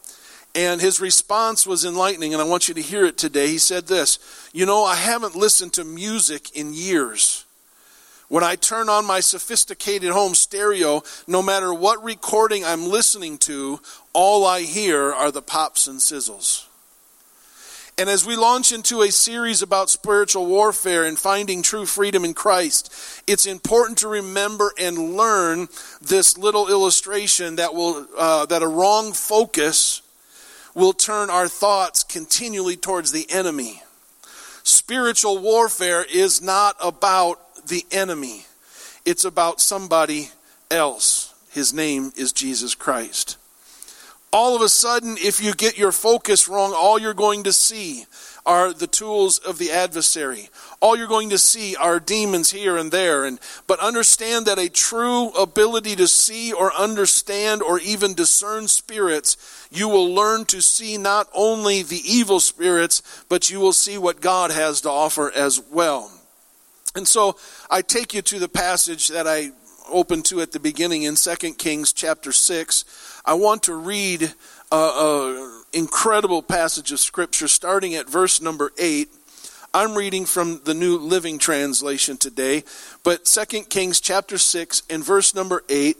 And 0.54 0.82
his 0.82 1.00
response 1.00 1.66
was 1.66 1.86
enlightening, 1.86 2.34
and 2.34 2.42
I 2.42 2.46
want 2.46 2.68
you 2.68 2.74
to 2.74 2.82
hear 2.82 3.06
it 3.06 3.18
today. 3.18 3.48
He 3.48 3.60
said 3.60 3.88
this 3.88 4.20
You 4.52 4.66
know, 4.66 4.84
I 4.84 4.96
haven't 4.96 5.36
listened 5.36 5.74
to 5.74 5.86
music 5.86 6.54
in 6.58 6.74
years. 6.74 7.46
When 8.32 8.46
I 8.46 8.56
turn 8.56 8.88
on 8.88 9.04
my 9.04 9.20
sophisticated 9.20 10.12
home 10.12 10.36
stereo, 10.36 11.04
no 11.28 11.42
matter 11.42 11.74
what 11.74 12.02
recording 12.02 12.64
I'm 12.64 12.88
listening 12.88 13.38
to, 13.40 13.82
all 14.14 14.46
I 14.46 14.62
hear 14.62 15.12
are 15.12 15.32
the 15.32 15.42
pops 15.42 15.86
and 15.86 16.00
sizzles. 16.00 16.66
And 17.98 18.10
as 18.10 18.26
we 18.26 18.38
launch 18.38 18.72
into 18.72 19.02
a 19.02 19.12
series 19.12 19.62
about 19.62 19.90
spiritual 19.90 20.46
warfare 20.46 21.04
and 21.04 21.20
finding 21.20 21.62
true 21.62 21.86
freedom 21.86 22.24
in 22.24 22.34
Christ, 22.34 23.22
it's 23.28 23.46
important 23.46 23.98
to 23.98 24.08
remember 24.08 24.72
and 24.80 25.18
learn 25.18 25.68
this 26.02 26.38
little 26.38 26.70
illustration 26.70 27.58
that 27.58 27.74
will 27.74 28.08
uh, 28.18 28.46
that 28.46 28.64
a 28.64 28.68
wrong 28.68 29.12
focus 29.12 30.02
will 30.74 30.94
turn 30.94 31.30
our 31.30 31.50
thoughts 31.50 32.06
continually 32.06 32.78
towards 32.78 33.12
the 33.12 33.30
enemy. 33.30 33.84
Spiritual 34.64 35.40
warfare 35.40 36.06
is 36.10 36.42
not 36.42 36.78
about 36.80 37.42
the 37.68 37.86
enemy, 37.92 38.46
it's 39.06 39.26
about 39.26 39.62
somebody 39.62 40.30
else. 40.70 41.34
His 41.52 41.74
name 41.74 42.12
is 42.16 42.32
Jesus 42.32 42.76
Christ. 42.76 43.38
All 44.34 44.56
of 44.56 44.62
a 44.62 44.70
sudden, 44.70 45.18
if 45.20 45.44
you 45.44 45.54
get 45.54 45.78
your 45.78 45.92
focus 45.92 46.48
wrong, 46.48 46.74
all 46.74 46.98
you're 46.98 47.14
going 47.14 47.44
to 47.44 47.52
see 47.52 48.06
are 48.46 48.72
the 48.74 48.88
tools 48.88 49.38
of 49.40 49.58
the 49.58 49.72
adversary. 49.72 50.50
All 50.80 50.96
you're 50.96 51.08
going 51.08 51.30
to 51.32 51.38
see 51.38 51.76
are 51.76 52.00
demons 52.00 52.52
here 52.52 52.78
and 52.78 52.92
there. 52.92 53.26
And, 53.26 53.40
but 53.68 53.80
understand 53.80 54.46
that 54.46 54.58
a 54.58 54.70
true 54.70 55.30
ability 55.32 55.98
to 55.98 56.08
see 56.08 56.54
or 56.54 56.74
understand 56.74 57.62
or 57.62 57.80
even 57.80 58.14
discern 58.14 58.70
spirits, 58.70 59.68
you 59.70 59.90
will 59.90 60.14
learn 60.14 60.46
to 60.46 60.62
see 60.62 60.98
not 60.98 61.28
only 61.34 61.84
the 61.84 62.02
evil 62.06 62.40
spirits, 62.40 63.26
but 63.28 63.50
you 63.50 63.60
will 63.60 63.74
see 63.74 63.98
what 63.98 64.22
God 64.22 64.52
has 64.52 64.80
to 64.82 64.90
offer 64.90 65.30
as 65.36 65.62
well. 65.72 66.10
And 66.96 67.08
so 67.08 67.38
I 67.70 67.82
take 67.82 68.14
you 68.14 68.22
to 68.24 68.40
the 68.40 68.50
passage 68.50 69.08
that 69.10 69.28
I 69.28 69.52
opened 69.90 70.26
to 70.26 70.42
at 70.42 70.52
the 70.52 70.60
beginning 70.60 71.04
in 71.04 71.16
2 71.16 71.36
Kings 71.54 71.94
chapter 71.94 72.32
6. 72.32 73.22
I 73.26 73.34
want 73.34 73.64
to 73.64 73.76
read 73.76 74.34
an 74.72 75.64
incredible 75.74 76.42
passage 76.42 76.92
of 76.92 77.00
scripture 77.00 77.48
starting 77.48 77.96
at 77.96 78.10
verse 78.10 78.42
number 78.42 78.72
8. 78.78 79.08
I'm 79.74 79.96
reading 79.96 80.26
from 80.26 80.60
the 80.66 80.74
New 80.74 80.98
Living 80.98 81.40
Translation 81.40 82.18
today, 82.18 82.66
but 83.04 83.24
2 83.24 83.64
Kings 83.64 84.02
chapter 84.02 84.38
6 84.38 84.84
and 84.90 85.02
verse 85.02 85.34
number 85.34 85.64
8, 85.70 85.96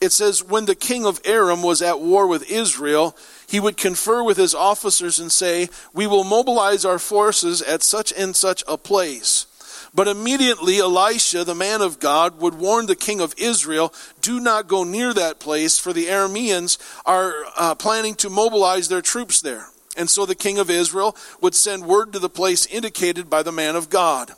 it 0.00 0.12
says, 0.12 0.44
When 0.44 0.66
the 0.66 0.76
king 0.76 1.04
of 1.04 1.20
Aram 1.24 1.64
was 1.64 1.82
at 1.82 1.98
war 1.98 2.28
with 2.28 2.48
Israel, 2.48 3.16
he 3.48 3.58
would 3.58 3.76
confer 3.76 4.22
with 4.22 4.36
his 4.36 4.54
officers 4.54 5.18
and 5.18 5.32
say, 5.32 5.68
We 5.92 6.06
will 6.06 6.22
mobilize 6.22 6.84
our 6.84 7.00
forces 7.00 7.60
at 7.60 7.82
such 7.82 8.12
and 8.12 8.36
such 8.36 8.62
a 8.68 8.78
place. 8.78 9.46
But 9.94 10.08
immediately 10.08 10.78
Elisha, 10.78 11.44
the 11.44 11.54
man 11.54 11.80
of 11.80 11.98
God, 11.98 12.40
would 12.40 12.54
warn 12.54 12.86
the 12.86 12.96
king 12.96 13.20
of 13.20 13.34
Israel 13.38 13.92
do 14.20 14.40
not 14.40 14.68
go 14.68 14.84
near 14.84 15.14
that 15.14 15.40
place, 15.40 15.78
for 15.78 15.92
the 15.92 16.06
Arameans 16.06 16.78
are 17.06 17.32
uh, 17.56 17.74
planning 17.74 18.14
to 18.16 18.30
mobilize 18.30 18.88
their 18.88 19.02
troops 19.02 19.40
there. 19.40 19.68
And 19.96 20.08
so 20.08 20.26
the 20.26 20.34
king 20.34 20.58
of 20.58 20.70
Israel 20.70 21.16
would 21.40 21.54
send 21.54 21.86
word 21.86 22.12
to 22.12 22.18
the 22.18 22.28
place 22.28 22.66
indicated 22.66 23.28
by 23.28 23.42
the 23.42 23.52
man 23.52 23.74
of 23.76 23.90
God. 23.90 24.32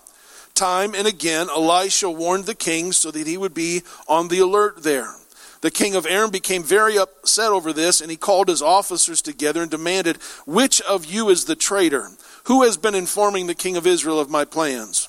Time 0.55 0.95
and 0.95 1.07
again, 1.07 1.49
Elisha 1.49 2.11
warned 2.11 2.47
the 2.47 2.55
king 2.55 2.93
so 2.93 3.11
that 3.11 3.27
he 3.27 3.37
would 3.37 3.55
be 3.55 3.83
on 4.09 4.29
the 4.29 4.41
alert 4.41 4.83
there. 4.83 5.15
The 5.61 5.71
king 5.71 5.95
of 5.95 6.07
Aram 6.07 6.31
became 6.31 6.63
very 6.63 6.99
upset 6.99 7.51
over 7.51 7.73
this, 7.73 8.01
and 8.01 8.11
he 8.11 8.17
called 8.17 8.49
his 8.49 8.63
officers 8.63 9.21
together 9.21 9.63
and 9.63 9.71
demanded, 9.71 10.17
Which 10.47 10.81
of 10.83 11.05
you 11.05 11.29
is 11.29 11.45
the 11.45 11.57
traitor? 11.57 12.09
Who 12.45 12.63
has 12.63 12.77
been 12.77 12.95
informing 12.95 13.47
the 13.47 13.55
king 13.55 13.77
of 13.77 13.87
Israel 13.87 14.19
of 14.19 14.31
my 14.31 14.45
plans? 14.45 15.00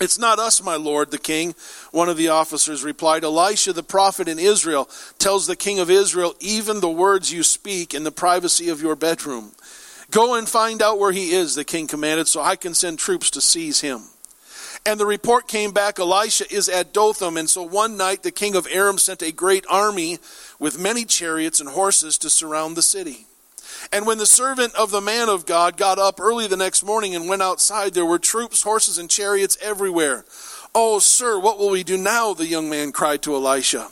It's 0.00 0.18
not 0.18 0.38
us, 0.38 0.62
my 0.62 0.76
lord, 0.76 1.10
the 1.10 1.18
king, 1.18 1.54
one 1.90 2.08
of 2.08 2.16
the 2.16 2.28
officers 2.28 2.82
replied. 2.82 3.24
Elisha, 3.24 3.72
the 3.72 3.82
prophet 3.82 4.26
in 4.26 4.38
Israel, 4.38 4.88
tells 5.18 5.46
the 5.46 5.54
king 5.54 5.78
of 5.78 5.90
Israel 5.90 6.34
even 6.40 6.80
the 6.80 6.90
words 6.90 7.32
you 7.32 7.42
speak 7.42 7.94
in 7.94 8.02
the 8.02 8.10
privacy 8.10 8.68
of 8.68 8.80
your 8.80 8.96
bedroom. 8.96 9.52
Go 10.10 10.34
and 10.34 10.48
find 10.48 10.82
out 10.82 10.98
where 10.98 11.12
he 11.12 11.32
is, 11.32 11.54
the 11.54 11.64
king 11.64 11.86
commanded, 11.86 12.26
so 12.26 12.40
I 12.40 12.56
can 12.56 12.74
send 12.74 12.98
troops 12.98 13.30
to 13.30 13.40
seize 13.40 13.80
him. 13.80 14.02
And 14.84 14.98
the 14.98 15.06
report 15.06 15.46
came 15.46 15.72
back 15.72 15.98
Elisha 15.98 16.52
is 16.52 16.68
at 16.68 16.92
Dothan. 16.92 17.36
And 17.36 17.48
so 17.48 17.62
one 17.62 17.96
night 17.96 18.22
the 18.22 18.32
king 18.32 18.56
of 18.56 18.66
Aram 18.70 18.98
sent 18.98 19.22
a 19.22 19.30
great 19.30 19.64
army 19.70 20.18
with 20.58 20.78
many 20.78 21.04
chariots 21.04 21.60
and 21.60 21.68
horses 21.68 22.18
to 22.18 22.30
surround 22.30 22.76
the 22.76 22.82
city. 22.82 23.26
And 23.90 24.06
when 24.06 24.18
the 24.18 24.26
servant 24.26 24.74
of 24.74 24.90
the 24.90 25.00
man 25.00 25.28
of 25.28 25.46
God 25.46 25.76
got 25.76 25.98
up 25.98 26.20
early 26.20 26.46
the 26.46 26.56
next 26.56 26.84
morning 26.84 27.14
and 27.14 27.28
went 27.28 27.42
outside, 27.42 27.94
there 27.94 28.06
were 28.06 28.18
troops, 28.18 28.62
horses, 28.62 28.98
and 28.98 29.10
chariots 29.10 29.58
everywhere. 29.60 30.24
Oh, 30.74 30.98
sir, 30.98 31.38
what 31.38 31.58
will 31.58 31.70
we 31.70 31.82
do 31.82 31.96
now? 31.96 32.34
The 32.34 32.46
young 32.46 32.70
man 32.70 32.92
cried 32.92 33.22
to 33.22 33.34
Elisha. 33.34 33.88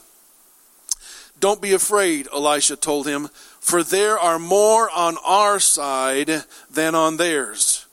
Don't 1.38 1.62
be 1.62 1.72
afraid, 1.72 2.28
Elisha 2.32 2.76
told 2.76 3.07
him, 3.07 3.28
for 3.61 3.82
there 3.82 4.18
are 4.18 4.38
more 4.38 4.91
on 4.91 5.16
our 5.26 5.59
side 5.59 6.45
than 6.70 6.95
on 6.95 7.16
theirs. 7.16 7.86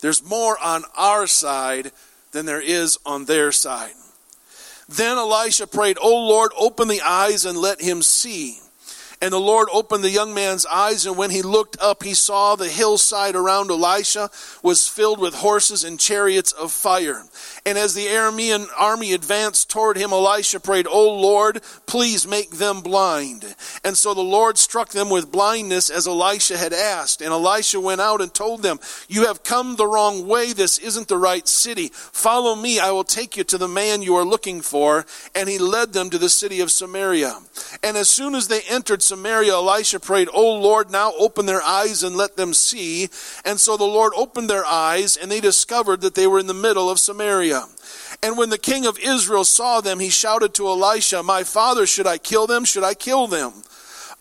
There's 0.00 0.24
more 0.24 0.58
on 0.62 0.84
our 0.96 1.26
side 1.26 1.92
than 2.32 2.46
there 2.46 2.60
is 2.60 2.98
on 3.04 3.24
their 3.24 3.52
side. 3.52 3.92
Then 4.88 5.18
Elisha 5.18 5.66
prayed, 5.66 5.98
O 6.00 6.26
Lord, 6.26 6.52
open 6.58 6.88
the 6.88 7.02
eyes 7.02 7.44
and 7.44 7.56
let 7.56 7.80
him 7.80 8.02
see. 8.02 8.58
And 9.22 9.32
the 9.32 9.38
Lord 9.38 9.68
opened 9.70 10.02
the 10.02 10.10
young 10.10 10.32
man's 10.32 10.64
eyes, 10.64 11.04
and 11.04 11.16
when 11.16 11.30
he 11.30 11.42
looked 11.42 11.76
up, 11.78 12.02
he 12.02 12.14
saw 12.14 12.56
the 12.56 12.68
hillside 12.68 13.36
around 13.36 13.70
Elisha 13.70 14.30
was 14.62 14.88
filled 14.88 15.18
with 15.18 15.34
horses 15.34 15.84
and 15.84 16.00
chariots 16.00 16.52
of 16.52 16.72
fire. 16.72 17.24
And 17.66 17.76
as 17.76 17.94
the 17.94 18.06
Aramean 18.06 18.66
army 18.78 19.12
advanced 19.12 19.70
toward 19.70 19.96
him, 19.96 20.12
Elisha 20.12 20.60
prayed, 20.60 20.86
O 20.86 21.14
Lord, 21.20 21.62
please 21.86 22.26
make 22.26 22.50
them 22.50 22.80
blind. 22.80 23.54
And 23.84 23.96
so 23.96 24.14
the 24.14 24.20
Lord 24.22 24.56
struck 24.56 24.90
them 24.90 25.10
with 25.10 25.30
blindness 25.30 25.90
as 25.90 26.06
Elisha 26.06 26.56
had 26.56 26.72
asked. 26.72 27.20
And 27.20 27.30
Elisha 27.30 27.80
went 27.80 28.00
out 28.00 28.20
and 28.20 28.32
told 28.32 28.62
them, 28.62 28.78
You 29.08 29.26
have 29.26 29.42
come 29.42 29.76
the 29.76 29.86
wrong 29.86 30.26
way. 30.26 30.52
This 30.52 30.78
isn't 30.78 31.08
the 31.08 31.18
right 31.18 31.46
city. 31.46 31.90
Follow 31.92 32.54
me. 32.54 32.78
I 32.80 32.90
will 32.92 33.04
take 33.04 33.36
you 33.36 33.44
to 33.44 33.58
the 33.58 33.68
man 33.68 34.02
you 34.02 34.14
are 34.16 34.24
looking 34.24 34.62
for. 34.62 35.04
And 35.34 35.48
he 35.48 35.58
led 35.58 35.92
them 35.92 36.10
to 36.10 36.18
the 36.18 36.28
city 36.30 36.60
of 36.60 36.70
Samaria. 36.70 37.36
And 37.82 37.96
as 37.96 38.08
soon 38.08 38.34
as 38.34 38.48
they 38.48 38.62
entered 38.68 39.02
Samaria, 39.02 39.52
Elisha 39.52 40.00
prayed, 40.00 40.28
O 40.32 40.54
Lord, 40.54 40.90
now 40.90 41.12
open 41.18 41.46
their 41.46 41.62
eyes 41.62 42.02
and 42.02 42.16
let 42.16 42.36
them 42.36 42.54
see. 42.54 43.08
And 43.44 43.60
so 43.60 43.76
the 43.76 43.84
Lord 43.84 44.12
opened 44.16 44.48
their 44.48 44.64
eyes, 44.64 45.16
and 45.16 45.30
they 45.30 45.40
discovered 45.40 46.00
that 46.00 46.14
they 46.14 46.26
were 46.26 46.38
in 46.38 46.46
the 46.46 46.54
middle 46.54 46.88
of 46.88 46.98
Samaria. 46.98 47.59
And 48.22 48.36
when 48.36 48.50
the 48.50 48.58
king 48.58 48.86
of 48.86 48.98
Israel 48.98 49.44
saw 49.44 49.80
them, 49.80 49.98
he 49.98 50.10
shouted 50.10 50.52
to 50.54 50.66
Elisha, 50.66 51.22
My 51.22 51.42
father, 51.42 51.86
should 51.86 52.06
I 52.06 52.18
kill 52.18 52.46
them? 52.46 52.64
Should 52.64 52.84
I 52.84 52.94
kill 52.94 53.26
them? 53.26 53.52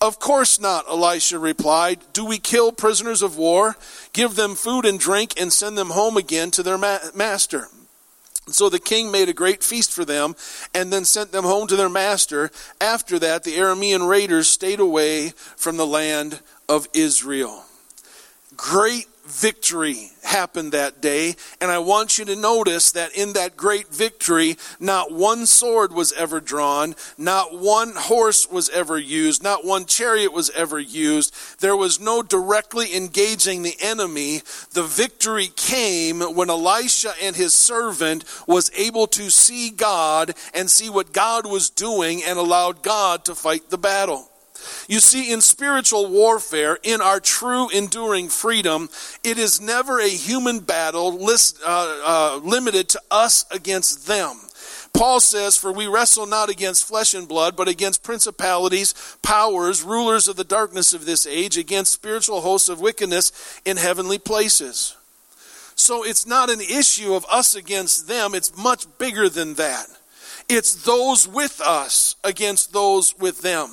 Of 0.02 0.20
course 0.20 0.62
not, 0.62 0.88
Elisha 0.88 1.38
replied. 1.38 2.00
Do 2.14 2.24
we 2.24 2.38
kill 2.38 2.72
prisoners 2.72 3.22
of 3.22 3.36
war, 3.36 3.76
give 4.14 4.36
them 4.36 4.56
food 4.56 4.86
and 4.86 4.98
drink, 4.98 5.34
and 5.40 5.52
send 5.52 5.78
them 5.78 5.90
home 5.90 6.16
again 6.16 6.52
to 6.52 6.64
their 6.64 6.78
ma- 6.78 7.00
master? 7.14 7.68
So 8.48 8.70
the 8.70 8.80
king 8.80 9.12
made 9.12 9.30
a 9.30 9.34
great 9.34 9.62
feast 9.62 9.92
for 9.92 10.06
them 10.06 10.36
and 10.74 10.92
then 10.92 11.06
sent 11.06 11.32
them 11.32 11.44
home 11.44 11.68
to 11.68 11.76
their 11.76 11.90
master. 11.90 12.50
After 12.80 13.20
that, 13.20 13.44
the 13.44 13.58
Aramean 13.58 14.08
raiders 14.08 14.48
stayed 14.48 14.80
away 14.80 15.34
from 15.56 15.78
the 15.78 15.86
land 15.86 16.40
of 16.68 16.88
Israel. 16.94 17.66
Great 18.56 19.08
victory 19.30 20.12
happened 20.24 20.72
that 20.72 21.02
day. 21.02 21.36
And 21.62 21.72
I 21.72 21.80
want 21.80 22.18
you 22.18 22.26
to 22.26 22.36
notice 22.36 22.92
that 22.92 23.16
in 23.16 23.34
that 23.34 23.58
great 23.58 23.88
victory, 23.88 24.58
not 24.80 25.12
one 25.12 25.46
sword 25.46 25.92
was 25.92 26.12
ever 26.14 26.40
drawn, 26.40 26.96
not 27.18 27.58
one 27.58 27.94
horse 27.96 28.50
was 28.50 28.70
ever 28.70 28.98
used, 28.98 29.44
not 29.44 29.66
one 29.66 29.86
chariot 29.86 30.34
was 30.34 30.50
ever 30.52 30.80
used. 30.80 31.34
There 31.60 31.76
was 31.76 32.00
no 32.00 32.22
directly 32.22 32.96
engaging 32.96 33.64
the 33.64 33.78
enemy. 33.80 34.42
The 34.74 34.84
victory 34.84 35.48
came 35.56 36.22
when 36.22 36.50
Elisha 36.50 37.14
and 37.22 37.36
his 37.36 37.54
servant 37.54 38.26
was 38.48 38.72
able 38.76 39.08
to 39.08 39.30
see 39.30 39.70
God 39.70 40.34
and 40.54 40.70
see 40.70 40.90
what 40.90 41.14
God 41.14 41.46
was 41.46 41.70
doing 41.70 42.24
and 42.24 42.38
allowed 42.38 42.84
God 42.84 43.26
to 43.26 43.36
fight 43.36 43.70
the 43.70 43.78
battle. 43.78 44.29
You 44.88 45.00
see, 45.00 45.32
in 45.32 45.42
spiritual 45.42 46.10
warfare, 46.10 46.78
in 46.84 47.02
our 47.02 47.20
true 47.20 47.70
enduring 47.70 48.30
freedom, 48.30 48.90
it 49.24 49.38
is 49.38 49.62
never 49.62 50.00
a 50.00 50.10
human 50.10 50.60
battle 50.60 51.14
list, 51.14 51.60
uh, 51.66 52.02
uh, 52.06 52.40
limited 52.44 52.90
to 52.90 53.02
us 53.12 53.46
against 53.52 54.08
them. 54.08 54.40
Paul 54.94 55.20
says, 55.20 55.56
For 55.56 55.72
we 55.72 55.88
wrestle 55.88 56.26
not 56.26 56.50
against 56.50 56.88
flesh 56.88 57.14
and 57.14 57.28
blood, 57.28 57.56
but 57.56 57.68
against 57.68 58.04
principalities, 58.04 58.94
powers, 59.22 59.84
rulers 59.84 60.28
of 60.28 60.36
the 60.36 60.44
darkness 60.44 60.94
of 60.94 61.06
this 61.06 61.26
age, 61.26 61.58
against 61.58 61.94
spiritual 61.94 62.42
hosts 62.42 62.70
of 62.70 62.82
wickedness 62.82 63.62
in 63.66 63.78
heavenly 63.78 64.18
places. 64.18 64.98
So 65.76 66.04
it's 66.04 66.28
not 66.28 66.50
an 66.50 66.60
issue 66.60 67.14
of 67.14 67.26
us 67.32 67.56
against 67.56 68.08
them, 68.08 68.36
it's 68.36 68.58
much 68.58 68.86
bigger 68.98 69.30
than 69.30 69.54
that. 69.54 69.88
It's 70.50 70.84
those 70.84 71.28
with 71.28 71.62
us 71.62 72.16
against 72.24 72.74
those 72.74 73.18
with 73.18 73.42
them. 73.42 73.70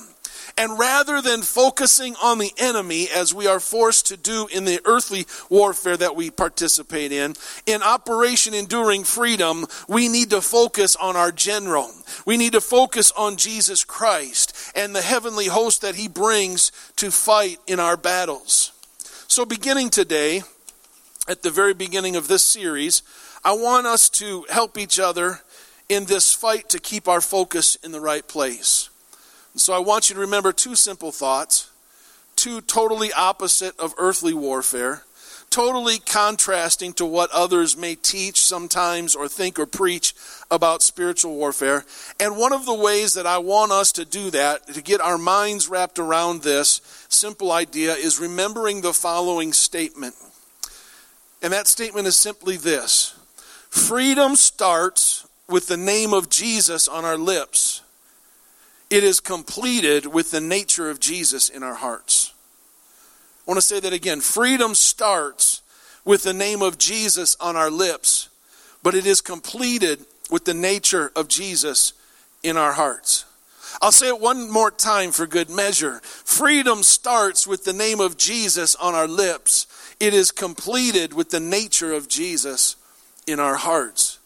And 0.57 0.79
rather 0.79 1.21
than 1.21 1.43
focusing 1.43 2.15
on 2.21 2.39
the 2.39 2.51
enemy 2.57 3.07
as 3.13 3.31
we 3.31 3.45
are 3.45 3.59
forced 3.59 4.07
to 4.07 4.17
do 4.17 4.47
in 4.51 4.65
the 4.65 4.81
earthly 4.85 5.27
warfare 5.49 5.95
that 5.97 6.15
we 6.15 6.31
participate 6.31 7.11
in, 7.11 7.35
in 7.67 7.83
Operation 7.83 8.55
Enduring 8.55 9.03
Freedom, 9.03 9.67
we 9.87 10.07
need 10.07 10.31
to 10.31 10.41
focus 10.41 10.95
on 10.95 11.15
our 11.15 11.31
general. 11.31 11.91
We 12.25 12.37
need 12.37 12.53
to 12.53 12.61
focus 12.61 13.11
on 13.11 13.37
Jesus 13.37 13.83
Christ 13.83 14.71
and 14.75 14.95
the 14.95 15.01
heavenly 15.03 15.45
host 15.45 15.81
that 15.83 15.95
he 15.95 16.07
brings 16.07 16.71
to 16.95 17.11
fight 17.11 17.59
in 17.67 17.79
our 17.79 17.95
battles. 17.95 18.71
So, 19.27 19.45
beginning 19.45 19.91
today, 19.91 20.41
at 21.27 21.43
the 21.43 21.51
very 21.51 21.75
beginning 21.75 22.15
of 22.15 22.27
this 22.27 22.43
series, 22.43 23.03
I 23.43 23.51
want 23.51 23.85
us 23.85 24.09
to 24.09 24.45
help 24.49 24.77
each 24.77 24.99
other 24.99 25.41
in 25.87 26.05
this 26.05 26.33
fight 26.33 26.69
to 26.69 26.79
keep 26.79 27.07
our 27.07 27.21
focus 27.21 27.75
in 27.83 27.91
the 27.91 28.01
right 28.01 28.27
place. 28.27 28.89
So 29.57 29.73
I 29.73 29.79
want 29.79 30.09
you 30.09 30.13
to 30.15 30.21
remember 30.21 30.53
two 30.53 30.75
simple 30.75 31.11
thoughts, 31.11 31.71
two 32.35 32.61
totally 32.61 33.11
opposite 33.11 33.77
of 33.79 33.95
earthly 33.97 34.33
warfare, 34.33 35.01
totally 35.49 35.97
contrasting 35.97 36.93
to 36.93 37.05
what 37.05 37.31
others 37.31 37.75
may 37.75 37.95
teach 37.95 38.39
sometimes 38.39 39.15
or 39.15 39.27
think 39.27 39.57
or 39.57 39.65
preach 39.65 40.13
about 40.51 40.83
spiritual 40.83 41.35
warfare. 41.35 41.85
And 42.19 42.37
one 42.37 42.53
of 42.53 42.67
the 42.67 42.73
ways 42.73 43.15
that 43.15 43.25
I 43.25 43.39
want 43.39 43.71
us 43.71 43.91
to 43.93 44.05
do 44.05 44.29
that, 44.29 44.67
to 44.67 44.81
get 44.81 45.01
our 45.01 45.17
minds 45.17 45.67
wrapped 45.67 45.97
around 45.97 46.43
this 46.43 46.79
simple 47.09 47.51
idea, 47.51 47.93
is 47.93 48.19
remembering 48.19 48.81
the 48.81 48.93
following 48.93 49.53
statement. 49.53 50.13
And 51.41 51.51
that 51.51 51.67
statement 51.67 52.05
is 52.05 52.15
simply 52.15 52.57
this 52.57 53.15
Freedom 53.69 54.35
starts 54.35 55.27
with 55.49 55.67
the 55.67 55.77
name 55.77 56.13
of 56.13 56.29
Jesus 56.29 56.87
on 56.87 57.05
our 57.05 57.17
lips 57.17 57.81
it 58.89 59.03
is 59.03 59.19
completed 59.19 60.05
with 60.05 60.31
the 60.31 60.41
nature 60.41 60.89
of 60.89 60.99
Jesus 60.99 61.49
in 61.49 61.63
our 61.63 61.75
hearts. 61.75 62.33
I 63.45 63.51
want 63.51 63.57
to 63.57 63.65
say 63.65 63.79
that 63.79 63.93
again. 63.93 64.21
Freedom 64.21 64.75
starts 64.75 65.61
with 66.05 66.23
the 66.23 66.33
name 66.33 66.61
of 66.61 66.77
Jesus 66.77 67.35
on 67.39 67.55
our 67.55 67.69
lips, 67.69 68.29
but 68.83 68.95
it 68.95 69.05
is 69.05 69.21
completed 69.21 70.05
with 70.29 70.45
the 70.45 70.53
nature 70.53 71.11
of 71.15 71.27
Jesus 71.27 71.93
in 72.43 72.57
our 72.57 72.73
hearts. 72.73 73.25
I'll 73.81 73.91
say 73.91 74.07
it 74.07 74.19
one 74.19 74.49
more 74.49 74.71
time 74.71 75.11
for 75.11 75.27
good 75.27 75.49
measure. 75.49 75.99
Freedom 76.03 76.83
starts 76.83 77.45
with 77.45 77.63
the 77.63 77.73
name 77.73 77.99
of 77.99 78.17
Jesus 78.17 78.75
on 78.75 78.95
our 78.95 79.07
lips. 79.07 79.67
It 79.99 80.13
is 80.13 80.31
completed 80.31 81.13
with 81.13 81.29
the 81.29 81.39
nature 81.39 81.93
of 81.93 82.07
Jesus 82.07 82.75
in 83.27 83.39
our 83.39 83.55
hearts. 83.55 84.16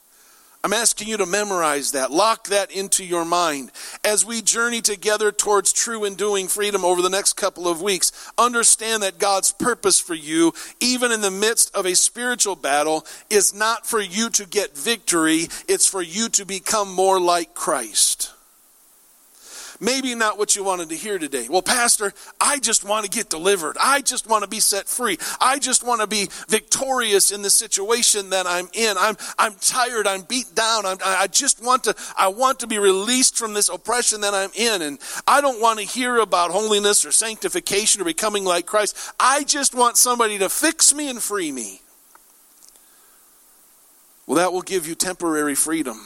I'm 0.64 0.74
asking 0.74 1.08
you 1.08 1.18
to 1.18 1.26
memorize 1.26 1.94
that, 1.94 2.12
lock 2.12 2.48
that 2.50 2.70
into 2.70 3.04
your 3.04 3.26
mind. 3.26 3.72
As 4.04 4.24
we 4.24 4.44
journey 4.44 4.82
together 4.82 5.32
towards 5.32 5.74
true 5.74 6.04
and 6.06 6.16
doing 6.16 6.48
freedom 6.48 6.86
over 6.86 7.02
the 7.02 7.10
next 7.10 7.34
couple 7.34 7.68
of 7.68 7.82
weeks, 7.82 8.12
understand 8.38 9.02
that 9.02 9.18
God's 9.18 9.52
purpose 9.52 10.00
for 10.00 10.14
you, 10.14 10.54
even 10.80 11.12
in 11.12 11.22
the 11.22 11.32
midst 11.32 11.74
of 11.74 11.88
a 11.88 11.96
spiritual 11.96 12.56
battle, 12.56 13.08
is 13.32 13.56
not 13.56 13.88
for 13.88 14.00
you 14.00 14.30
to 14.30 14.46
get 14.46 14.78
victory, 14.78 15.48
it's 15.68 15.88
for 15.88 16.02
you 16.04 16.30
to 16.30 16.46
become 16.46 16.94
more 16.94 17.20
like 17.20 17.56
Christ. 17.56 18.32
Maybe 19.84 20.14
not 20.14 20.38
what 20.38 20.56
you 20.56 20.64
wanted 20.64 20.90
to 20.90 20.96
hear 20.96 21.18
today. 21.18 21.48
Well, 21.50 21.64
Pastor, 21.64 22.14
I 22.40 22.60
just 22.60 22.86
want 22.86 23.04
to 23.04 23.10
get 23.10 23.32
delivered. 23.32 23.78
I 23.82 24.02
just 24.02 24.30
want 24.30 24.44
to 24.44 24.48
be 24.48 24.60
set 24.60 24.88
free. 24.88 25.18
I 25.42 25.58
just 25.58 25.84
want 25.84 26.02
to 26.02 26.08
be 26.08 26.30
victorious 26.48 27.32
in 27.32 27.42
the 27.42 27.50
situation 27.50 28.30
that 28.30 28.46
I'm 28.46 28.70
in. 28.74 28.96
I'm, 29.00 29.18
I'm 29.40 29.56
tired. 29.56 30.06
I'm 30.06 30.22
beat 30.22 30.54
down. 30.54 30.86
I'm, 30.86 30.98
I 31.04 31.26
just 31.26 31.66
want 31.66 31.86
to, 31.86 31.96
I 32.16 32.28
want 32.28 32.60
to 32.60 32.68
be 32.68 32.78
released 32.78 33.40
from 33.40 33.56
this 33.56 33.70
oppression 33.70 34.22
that 34.22 34.36
I'm 34.36 34.52
in. 34.54 34.84
And 34.84 35.00
I 35.28 35.42
don't 35.42 35.60
want 35.60 35.80
to 35.80 35.86
hear 35.86 36.18
about 36.18 36.52
holiness 36.52 37.04
or 37.04 37.12
sanctification 37.12 38.04
or 38.04 38.06
becoming 38.06 38.46
like 38.46 38.68
Christ. 38.68 38.96
I 39.20 39.44
just 39.46 39.74
want 39.74 39.98
somebody 39.98 40.38
to 40.38 40.50
fix 40.50 40.94
me 40.94 41.10
and 41.10 41.20
free 41.20 41.52
me. 41.52 41.82
Well, 44.28 44.38
that 44.38 44.54
will 44.54 44.62
give 44.62 44.88
you 44.88 44.94
temporary 44.94 45.56
freedom. 45.56 46.00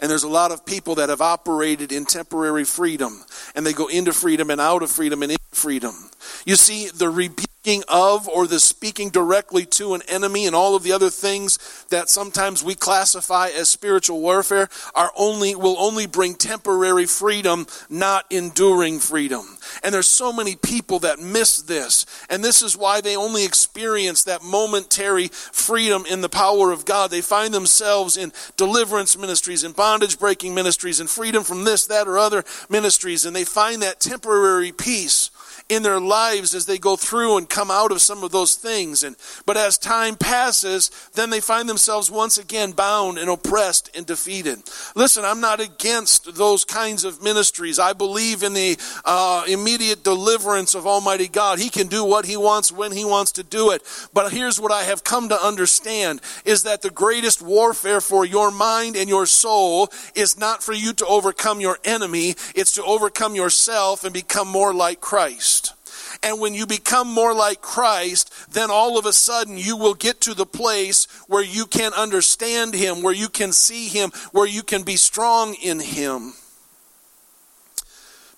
And 0.00 0.10
there's 0.10 0.22
a 0.22 0.28
lot 0.28 0.52
of 0.52 0.64
people 0.64 0.94
that 0.96 1.08
have 1.08 1.20
operated 1.20 1.90
in 1.90 2.04
temporary 2.04 2.64
freedom, 2.64 3.24
and 3.54 3.66
they 3.66 3.72
go 3.72 3.88
into 3.88 4.12
freedom 4.12 4.50
and 4.50 4.60
out 4.60 4.82
of 4.82 4.90
freedom 4.90 5.22
and 5.22 5.32
into 5.32 5.44
freedom. 5.50 6.10
You 6.44 6.56
see, 6.56 6.88
the 6.88 7.10
rebuking 7.10 7.48
of 7.88 8.28
or 8.28 8.46
the 8.46 8.60
speaking 8.60 9.10
directly 9.10 9.66
to 9.66 9.94
an 9.94 10.00
enemy 10.08 10.46
and 10.46 10.54
all 10.54 10.74
of 10.74 10.82
the 10.82 10.92
other 10.92 11.10
things 11.10 11.58
that 11.90 12.08
sometimes 12.08 12.64
we 12.64 12.74
classify 12.74 13.48
as 13.48 13.68
spiritual 13.68 14.20
warfare 14.20 14.68
are 14.94 15.12
only 15.16 15.54
will 15.54 15.76
only 15.78 16.06
bring 16.06 16.34
temporary 16.34 17.04
freedom, 17.04 17.66
not 17.90 18.24
enduring 18.30 18.98
freedom. 19.00 19.58
And 19.82 19.92
there's 19.92 20.06
so 20.06 20.32
many 20.32 20.56
people 20.56 21.00
that 21.00 21.18
miss 21.18 21.60
this. 21.62 22.06
And 22.30 22.42
this 22.42 22.62
is 22.62 22.76
why 22.76 23.00
they 23.00 23.16
only 23.16 23.44
experience 23.44 24.24
that 24.24 24.42
momentary 24.42 25.28
freedom 25.28 26.04
in 26.08 26.22
the 26.22 26.28
power 26.28 26.70
of 26.70 26.84
God. 26.84 27.10
They 27.10 27.20
find 27.20 27.52
themselves 27.52 28.16
in 28.16 28.32
deliverance 28.56 29.18
ministries 29.18 29.64
and 29.64 29.76
bondage 29.76 30.18
breaking 30.18 30.54
ministries 30.54 31.00
and 31.00 31.10
freedom 31.10 31.42
from 31.42 31.64
this, 31.64 31.86
that, 31.86 32.08
or 32.08 32.18
other 32.18 32.44
ministries. 32.70 33.26
And 33.26 33.36
they 33.36 33.44
find 33.44 33.82
that 33.82 34.00
temporary 34.00 34.72
peace 34.72 35.30
in 35.68 35.82
their 35.82 36.00
lives 36.00 36.54
as 36.54 36.66
they 36.66 36.78
go 36.78 36.96
through 36.96 37.36
and 37.36 37.48
come 37.48 37.70
out 37.70 37.92
of 37.92 38.00
some 38.00 38.22
of 38.22 38.30
those 38.30 38.54
things. 38.54 39.02
And 39.02 39.16
but 39.46 39.56
as 39.56 39.78
time 39.78 40.16
passes, 40.16 40.90
then 41.14 41.30
they 41.30 41.40
find 41.40 41.68
themselves 41.68 42.10
once 42.10 42.38
again 42.38 42.72
bound 42.72 43.18
and 43.18 43.28
oppressed 43.28 43.90
and 43.96 44.06
defeated. 44.06 44.62
Listen, 44.94 45.24
I'm 45.24 45.40
not 45.40 45.60
against 45.60 46.34
those 46.36 46.64
kinds 46.64 47.04
of 47.04 47.22
ministries. 47.22 47.78
I 47.78 47.92
believe 47.92 48.42
in 48.42 48.52
the 48.52 48.78
uh, 49.04 49.44
immediate 49.48 50.04
deliverance 50.04 50.74
of 50.74 50.86
Almighty 50.86 51.28
God. 51.28 51.58
He 51.58 51.70
can 51.70 51.86
do 51.86 52.04
what 52.04 52.26
He 52.26 52.36
wants 52.36 52.72
when 52.72 52.92
He 52.92 53.04
wants 53.04 53.32
to 53.32 53.42
do 53.42 53.70
it. 53.70 53.82
But 54.12 54.32
here's 54.32 54.60
what 54.60 54.72
I 54.72 54.84
have 54.84 55.04
come 55.04 55.28
to 55.28 55.40
understand: 55.40 56.20
is 56.44 56.62
that 56.62 56.82
the 56.82 56.90
greatest 56.90 57.42
warfare 57.42 58.00
for 58.00 58.24
your 58.24 58.50
mind 58.50 58.96
and 58.96 59.08
your 59.08 59.26
soul 59.26 59.90
is 60.14 60.38
not 60.38 60.62
for 60.62 60.72
you 60.72 60.92
to 60.94 61.06
overcome 61.06 61.60
your 61.60 61.78
enemy; 61.84 62.34
it's 62.54 62.72
to 62.72 62.84
overcome 62.84 63.34
yourself 63.34 64.04
and 64.04 64.12
become 64.12 64.48
more 64.48 64.74
like 64.74 65.00
Christ. 65.48 65.74
And 66.22 66.40
when 66.40 66.54
you 66.54 66.66
become 66.66 67.08
more 67.08 67.34
like 67.34 67.60
Christ, 67.60 68.32
then 68.52 68.70
all 68.70 68.98
of 68.98 69.06
a 69.06 69.12
sudden 69.12 69.56
you 69.56 69.76
will 69.76 69.94
get 69.94 70.20
to 70.22 70.34
the 70.34 70.46
place 70.46 71.06
where 71.26 71.44
you 71.44 71.66
can 71.66 71.92
understand 71.92 72.74
Him, 72.74 73.02
where 73.02 73.14
you 73.14 73.28
can 73.28 73.52
see 73.52 73.88
Him, 73.88 74.10
where 74.32 74.46
you 74.46 74.62
can 74.62 74.82
be 74.82 74.96
strong 74.96 75.54
in 75.54 75.80
Him. 75.80 76.34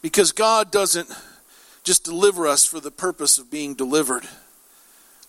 Because 0.02 0.32
God 0.32 0.70
doesn't 0.70 1.08
just 1.84 2.04
deliver 2.04 2.46
us 2.46 2.64
for 2.64 2.80
the 2.80 2.90
purpose 2.90 3.38
of 3.38 3.50
being 3.50 3.74
delivered. 3.74 4.24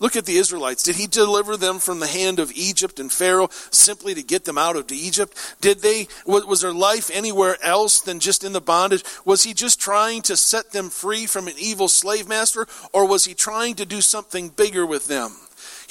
Look 0.02 0.16
at 0.16 0.26
the 0.26 0.36
Israelites. 0.36 0.82
Did 0.82 0.96
he 0.96 1.06
deliver 1.06 1.56
them 1.56 1.78
from 1.78 2.00
the 2.00 2.08
hand 2.08 2.40
of 2.40 2.50
Egypt 2.56 2.98
and 2.98 3.10
Pharaoh 3.10 3.48
simply 3.70 4.14
to 4.14 4.22
get 4.24 4.44
them 4.44 4.58
out 4.58 4.74
of 4.74 4.90
Egypt? 4.90 5.56
Did 5.60 5.80
they 5.80 6.08
was 6.26 6.60
their 6.60 6.72
life 6.72 7.08
anywhere 7.14 7.56
else 7.62 8.00
than 8.00 8.18
just 8.18 8.42
in 8.42 8.52
the 8.52 8.60
bondage? 8.60 9.04
Was 9.24 9.44
he 9.44 9.54
just 9.54 9.80
trying 9.80 10.22
to 10.22 10.36
set 10.36 10.72
them 10.72 10.90
free 10.90 11.26
from 11.26 11.46
an 11.46 11.54
evil 11.56 11.86
slave 11.86 12.26
master 12.26 12.66
or 12.92 13.06
was 13.06 13.26
he 13.26 13.34
trying 13.34 13.76
to 13.76 13.86
do 13.86 14.00
something 14.00 14.48
bigger 14.48 14.84
with 14.84 15.06
them? 15.06 15.36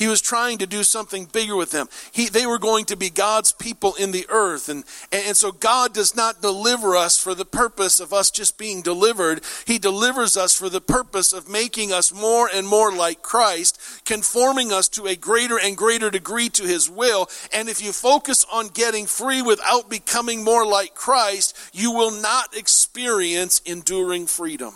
He 0.01 0.07
was 0.07 0.19
trying 0.19 0.57
to 0.57 0.65
do 0.65 0.81
something 0.81 1.25
bigger 1.25 1.55
with 1.55 1.69
them. 1.69 1.87
He, 2.11 2.27
they 2.27 2.47
were 2.47 2.57
going 2.57 2.85
to 2.85 2.95
be 2.95 3.11
God's 3.11 3.51
people 3.51 3.93
in 3.93 4.11
the 4.11 4.25
earth. 4.29 4.67
And, 4.67 4.83
and 5.11 5.37
so 5.37 5.51
God 5.51 5.93
does 5.93 6.15
not 6.15 6.41
deliver 6.41 6.95
us 6.95 7.21
for 7.21 7.35
the 7.35 7.45
purpose 7.45 7.99
of 7.99 8.11
us 8.11 8.31
just 8.31 8.57
being 8.57 8.81
delivered. 8.81 9.41
He 9.67 9.77
delivers 9.77 10.37
us 10.37 10.57
for 10.57 10.69
the 10.69 10.81
purpose 10.81 11.33
of 11.33 11.47
making 11.47 11.93
us 11.93 12.11
more 12.11 12.49
and 12.51 12.67
more 12.67 12.91
like 12.91 13.21
Christ, 13.21 13.79
conforming 14.03 14.71
us 14.71 14.89
to 14.89 15.05
a 15.05 15.15
greater 15.15 15.59
and 15.59 15.77
greater 15.77 16.09
degree 16.09 16.49
to 16.49 16.63
his 16.63 16.89
will. 16.89 17.29
And 17.53 17.69
if 17.69 17.79
you 17.79 17.91
focus 17.91 18.43
on 18.51 18.69
getting 18.69 19.05
free 19.05 19.43
without 19.43 19.87
becoming 19.87 20.43
more 20.43 20.65
like 20.65 20.95
Christ, 20.95 21.55
you 21.73 21.91
will 21.91 22.09
not 22.09 22.57
experience 22.57 23.61
enduring 23.67 24.25
freedom. 24.25 24.73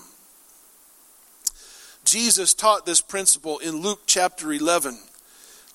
Jesus 2.03 2.53
taught 2.53 2.85
this 2.85 3.01
principle 3.01 3.57
in 3.57 3.77
Luke 3.77 4.01
chapter 4.05 4.53
11. 4.53 4.99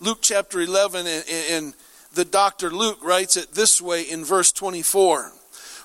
Luke 0.02 0.20
chapter 0.22 0.60
11, 0.60 1.06
and, 1.06 1.24
and 1.50 1.74
the 2.14 2.24
doctor 2.24 2.70
Luke 2.70 3.04
writes 3.04 3.36
it 3.36 3.52
this 3.52 3.82
way 3.82 4.02
in 4.02 4.24
verse 4.24 4.50
24. 4.50 5.30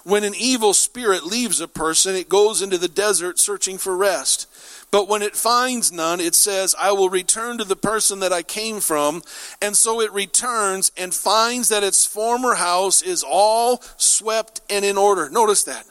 When 0.05 0.23
an 0.23 0.33
evil 0.39 0.73
spirit 0.73 1.25
leaves 1.25 1.59
a 1.59 1.67
person, 1.67 2.15
it 2.15 2.29
goes 2.29 2.61
into 2.61 2.77
the 2.77 2.87
desert 2.87 3.39
searching 3.39 3.77
for 3.77 3.97
rest. 3.97 4.47
But 4.89 5.09
when 5.09 5.21
it 5.21 5.35
finds 5.35 5.91
none, 5.91 6.21
it 6.21 6.33
says, 6.33 6.73
I 6.79 6.93
will 6.93 7.09
return 7.09 7.57
to 7.57 7.65
the 7.65 7.75
person 7.75 8.19
that 8.19 8.31
I 8.31 8.41
came 8.41 8.79
from. 8.79 9.21
And 9.61 9.75
so 9.75 9.99
it 9.99 10.13
returns 10.13 10.93
and 10.95 11.13
finds 11.13 11.67
that 11.67 11.83
its 11.83 12.05
former 12.05 12.55
house 12.55 13.01
is 13.01 13.21
all 13.27 13.81
swept 13.97 14.61
and 14.69 14.85
in 14.85 14.97
order. 14.97 15.29
Notice 15.29 15.63
that. 15.63 15.85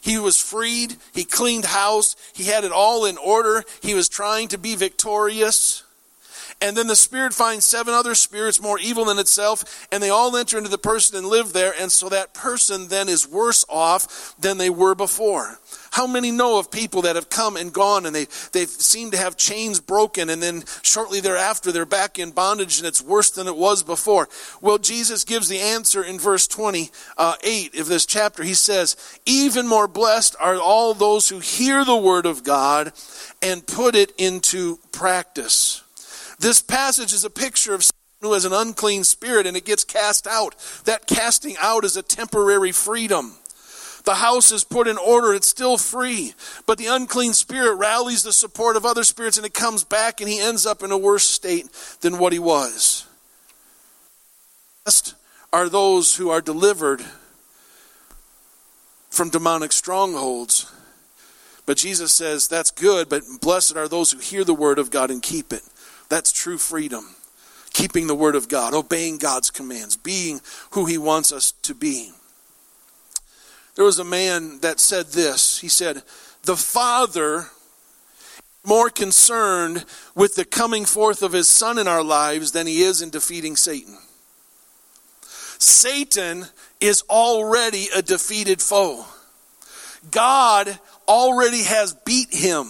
He 0.00 0.18
was 0.18 0.40
freed. 0.40 0.96
He 1.14 1.24
cleaned 1.24 1.66
house. 1.66 2.16
He 2.32 2.44
had 2.44 2.64
it 2.64 2.72
all 2.72 3.04
in 3.04 3.18
order. 3.18 3.62
He 3.82 3.94
was 3.94 4.08
trying 4.08 4.48
to 4.48 4.58
be 4.58 4.74
victorious. 4.74 5.84
And 6.62 6.76
then 6.76 6.88
the 6.88 6.96
spirit 6.96 7.32
finds 7.32 7.64
seven 7.64 7.94
other 7.94 8.14
spirits 8.14 8.60
more 8.60 8.78
evil 8.78 9.06
than 9.06 9.18
itself, 9.18 9.88
and 9.90 10.02
they 10.02 10.10
all 10.10 10.36
enter 10.36 10.58
into 10.58 10.68
the 10.68 10.76
person 10.76 11.16
and 11.16 11.26
live 11.26 11.52
there. 11.52 11.72
And 11.78 11.90
so 11.90 12.08
that 12.10 12.34
person 12.34 12.88
then 12.88 13.08
is 13.08 13.26
worse 13.26 13.64
off 13.68 14.34
than 14.38 14.58
they 14.58 14.68
were 14.68 14.94
before. 14.94 15.58
How 15.92 16.06
many 16.06 16.30
know 16.30 16.58
of 16.58 16.70
people 16.70 17.02
that 17.02 17.16
have 17.16 17.30
come 17.30 17.56
and 17.56 17.72
gone 17.72 18.06
and 18.06 18.14
they, 18.14 18.26
they 18.52 18.66
seem 18.66 19.10
to 19.10 19.16
have 19.16 19.36
chains 19.36 19.80
broken 19.80 20.30
and 20.30 20.40
then 20.40 20.62
shortly 20.82 21.20
thereafter 21.20 21.72
they're 21.72 21.84
back 21.84 22.18
in 22.18 22.30
bondage 22.30 22.78
and 22.78 22.86
it's 22.86 23.02
worse 23.02 23.30
than 23.30 23.48
it 23.48 23.56
was 23.56 23.82
before? 23.82 24.28
Well, 24.60 24.78
Jesus 24.78 25.24
gives 25.24 25.48
the 25.48 25.58
answer 25.58 26.02
in 26.02 26.18
verse 26.18 26.46
28 26.46 26.90
uh, 27.18 27.34
of 27.80 27.88
this 27.88 28.06
chapter. 28.06 28.44
He 28.44 28.54
says, 28.54 28.96
Even 29.26 29.66
more 29.66 29.88
blessed 29.88 30.36
are 30.38 30.56
all 30.56 30.94
those 30.94 31.28
who 31.28 31.40
hear 31.40 31.84
the 31.84 31.96
word 31.96 32.26
of 32.26 32.44
God 32.44 32.92
and 33.42 33.66
put 33.66 33.96
it 33.96 34.12
into 34.16 34.78
practice. 34.92 35.82
This 36.40 36.62
passage 36.62 37.12
is 37.12 37.22
a 37.22 37.30
picture 37.30 37.74
of 37.74 37.84
someone 37.84 38.22
who 38.22 38.32
has 38.32 38.46
an 38.46 38.54
unclean 38.54 39.04
spirit 39.04 39.46
and 39.46 39.58
it 39.58 39.66
gets 39.66 39.84
cast 39.84 40.26
out. 40.26 40.56
That 40.86 41.06
casting 41.06 41.54
out 41.60 41.84
is 41.84 41.98
a 41.98 42.02
temporary 42.02 42.72
freedom. 42.72 43.34
The 44.06 44.14
house 44.14 44.50
is 44.50 44.64
put 44.64 44.88
in 44.88 44.96
order, 44.96 45.34
it's 45.34 45.46
still 45.46 45.76
free. 45.76 46.32
But 46.66 46.78
the 46.78 46.86
unclean 46.86 47.34
spirit 47.34 47.74
rallies 47.74 48.22
the 48.22 48.32
support 48.32 48.76
of 48.76 48.86
other 48.86 49.04
spirits 49.04 49.36
and 49.36 49.44
it 49.44 49.52
comes 49.52 49.84
back 49.84 50.22
and 50.22 50.30
he 50.30 50.40
ends 50.40 50.64
up 50.64 50.82
in 50.82 50.90
a 50.90 50.96
worse 50.96 51.26
state 51.26 51.68
than 52.00 52.18
what 52.18 52.32
he 52.32 52.38
was. 52.38 53.06
Blessed 54.84 55.14
are 55.52 55.68
those 55.68 56.16
who 56.16 56.30
are 56.30 56.40
delivered 56.40 57.02
from 59.10 59.28
demonic 59.28 59.72
strongholds. 59.72 60.72
But 61.66 61.76
Jesus 61.76 62.14
says 62.14 62.48
that's 62.48 62.70
good, 62.70 63.10
but 63.10 63.24
blessed 63.42 63.76
are 63.76 63.88
those 63.88 64.12
who 64.12 64.18
hear 64.20 64.42
the 64.42 64.54
word 64.54 64.78
of 64.78 64.90
God 64.90 65.10
and 65.10 65.22
keep 65.22 65.52
it. 65.52 65.62
That's 66.10 66.32
true 66.32 66.58
freedom. 66.58 67.14
Keeping 67.72 68.08
the 68.08 68.14
word 68.14 68.34
of 68.34 68.48
God, 68.48 68.74
obeying 68.74 69.16
God's 69.16 69.50
commands, 69.50 69.96
being 69.96 70.42
who 70.72 70.84
he 70.84 70.98
wants 70.98 71.32
us 71.32 71.52
to 71.62 71.74
be. 71.74 72.10
There 73.76 73.84
was 73.84 73.98
a 73.98 74.04
man 74.04 74.58
that 74.60 74.80
said 74.80 75.06
this. 75.06 75.60
He 75.60 75.68
said, 75.68 76.02
The 76.42 76.56
Father 76.56 77.46
more 78.64 78.90
concerned 78.90 79.86
with 80.14 80.34
the 80.34 80.44
coming 80.44 80.84
forth 80.84 81.22
of 81.22 81.32
his 81.32 81.48
son 81.48 81.78
in 81.78 81.88
our 81.88 82.02
lives 82.02 82.52
than 82.52 82.66
he 82.66 82.82
is 82.82 83.00
in 83.00 83.10
defeating 83.10 83.56
Satan. 83.56 83.96
Satan 85.58 86.46
is 86.80 87.02
already 87.08 87.86
a 87.94 88.02
defeated 88.02 88.60
foe. 88.60 89.04
God 90.10 90.78
already 91.06 91.62
has 91.64 91.94
beat 92.04 92.34
him. 92.34 92.66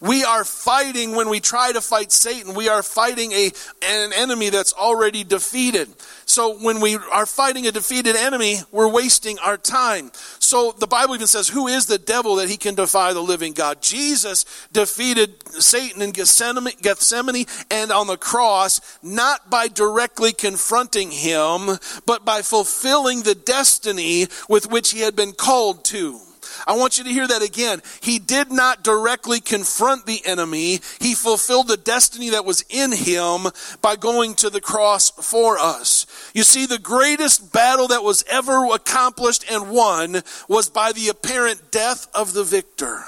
We 0.00 0.24
are 0.24 0.44
fighting 0.44 1.16
when 1.16 1.28
we 1.28 1.40
try 1.40 1.72
to 1.72 1.80
fight 1.80 2.12
Satan. 2.12 2.54
We 2.54 2.68
are 2.68 2.82
fighting 2.82 3.32
a, 3.32 3.50
an 3.82 4.12
enemy 4.12 4.50
that's 4.50 4.72
already 4.72 5.24
defeated. 5.24 5.88
So 6.26 6.58
when 6.58 6.80
we 6.80 6.96
are 6.96 7.26
fighting 7.26 7.66
a 7.66 7.72
defeated 7.72 8.14
enemy, 8.14 8.58
we're 8.70 8.90
wasting 8.90 9.38
our 9.40 9.56
time. 9.56 10.12
So 10.38 10.72
the 10.72 10.86
Bible 10.86 11.14
even 11.14 11.26
says, 11.26 11.48
Who 11.48 11.66
is 11.66 11.86
the 11.86 11.98
devil 11.98 12.36
that 12.36 12.48
he 12.48 12.56
can 12.56 12.74
defy 12.74 13.12
the 13.12 13.22
living 13.22 13.54
God? 13.54 13.82
Jesus 13.82 14.44
defeated 14.72 15.48
Satan 15.60 16.02
in 16.02 16.12
Gethsemane 16.12 17.46
and 17.70 17.90
on 17.90 18.06
the 18.06 18.16
cross, 18.16 18.80
not 19.02 19.50
by 19.50 19.68
directly 19.68 20.32
confronting 20.32 21.10
him, 21.10 21.78
but 22.06 22.24
by 22.24 22.42
fulfilling 22.42 23.22
the 23.22 23.34
destiny 23.34 24.26
with 24.48 24.70
which 24.70 24.92
he 24.92 25.00
had 25.00 25.16
been 25.16 25.32
called 25.32 25.84
to. 25.86 26.20
I 26.66 26.76
want 26.76 26.98
you 26.98 27.04
to 27.04 27.10
hear 27.10 27.26
that 27.26 27.42
again. 27.42 27.82
He 28.00 28.18
did 28.18 28.50
not 28.50 28.82
directly 28.82 29.40
confront 29.40 30.06
the 30.06 30.22
enemy. 30.26 30.80
He 31.00 31.14
fulfilled 31.14 31.68
the 31.68 31.76
destiny 31.76 32.30
that 32.30 32.44
was 32.44 32.64
in 32.68 32.92
him 32.92 33.46
by 33.80 33.96
going 33.96 34.34
to 34.36 34.50
the 34.50 34.60
cross 34.60 35.10
for 35.10 35.58
us. 35.58 36.06
You 36.34 36.42
see, 36.42 36.66
the 36.66 36.78
greatest 36.78 37.52
battle 37.52 37.88
that 37.88 38.04
was 38.04 38.24
ever 38.28 38.66
accomplished 38.72 39.44
and 39.50 39.70
won 39.70 40.22
was 40.48 40.68
by 40.68 40.92
the 40.92 41.08
apparent 41.08 41.70
death 41.70 42.08
of 42.14 42.32
the 42.32 42.44
victor 42.44 43.04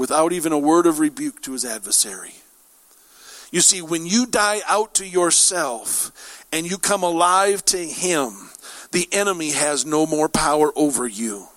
without 0.00 0.32
even 0.32 0.50
a 0.50 0.58
word 0.58 0.86
of 0.86 0.98
rebuke 0.98 1.42
to 1.42 1.52
his 1.52 1.64
adversary. 1.64 2.32
You 3.52 3.60
see, 3.60 3.82
when 3.82 4.06
you 4.06 4.24
die 4.24 4.60
out 4.66 4.94
to 4.94 5.06
yourself 5.06 6.46
and 6.50 6.68
you 6.68 6.78
come 6.78 7.02
alive 7.02 7.64
to 7.66 7.78
him, 7.78 8.48
the 8.92 9.08
enemy 9.12 9.50
has 9.50 9.84
no 9.84 10.06
more 10.06 10.28
power 10.28 10.72
over 10.74 11.06
you. 11.06 11.48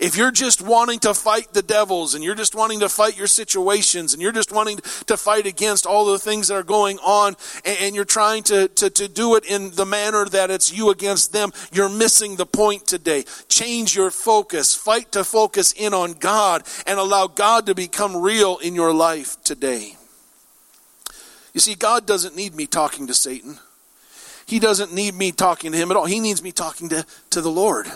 If 0.00 0.16
you're 0.16 0.30
just 0.30 0.62
wanting 0.62 0.98
to 1.00 1.14
fight 1.14 1.52
the 1.52 1.62
devils 1.62 2.14
and 2.14 2.22
you're 2.22 2.34
just 2.34 2.54
wanting 2.54 2.80
to 2.80 2.88
fight 2.88 3.16
your 3.16 3.26
situations 3.26 4.12
and 4.12 4.22
you're 4.22 4.32
just 4.32 4.52
wanting 4.52 4.78
to 5.06 5.16
fight 5.16 5.46
against 5.46 5.86
all 5.86 6.06
the 6.06 6.18
things 6.18 6.48
that 6.48 6.54
are 6.54 6.62
going 6.62 6.98
on 6.98 7.36
and, 7.64 7.96
you're 7.96 8.04
trying 8.04 8.42
to, 8.42 8.68
to, 8.68 8.90
to 8.90 9.08
do 9.08 9.36
it 9.36 9.44
in 9.46 9.70
the 9.70 9.86
manner 9.86 10.26
that 10.26 10.50
it's 10.50 10.76
you 10.76 10.90
against 10.90 11.32
them, 11.32 11.50
you're 11.72 11.88
missing 11.88 12.36
the 12.36 12.44
point 12.44 12.86
today. 12.86 13.24
Change 13.48 13.96
your 13.96 14.10
focus. 14.10 14.74
Fight 14.74 15.12
to 15.12 15.24
focus 15.24 15.72
in 15.72 15.94
on 15.94 16.12
God 16.12 16.62
and 16.86 16.98
allow 16.98 17.26
God 17.26 17.66
to 17.66 17.74
become 17.74 18.16
real 18.16 18.58
in 18.58 18.74
your 18.74 18.92
life 18.92 19.42
today. 19.44 19.96
You 21.54 21.60
see, 21.60 21.74
God 21.74 22.06
doesn't 22.06 22.36
need 22.36 22.54
me 22.54 22.66
talking 22.66 23.06
to 23.06 23.14
Satan. 23.14 23.58
He 24.46 24.58
doesn't 24.58 24.92
need 24.92 25.14
me 25.14 25.32
talking 25.32 25.72
to 25.72 25.78
him 25.78 25.90
at 25.90 25.96
all. 25.96 26.04
He 26.04 26.20
needs 26.20 26.42
me 26.42 26.52
talking 26.52 26.90
to, 26.90 27.06
to 27.30 27.40
the 27.40 27.50
Lord. 27.50 27.86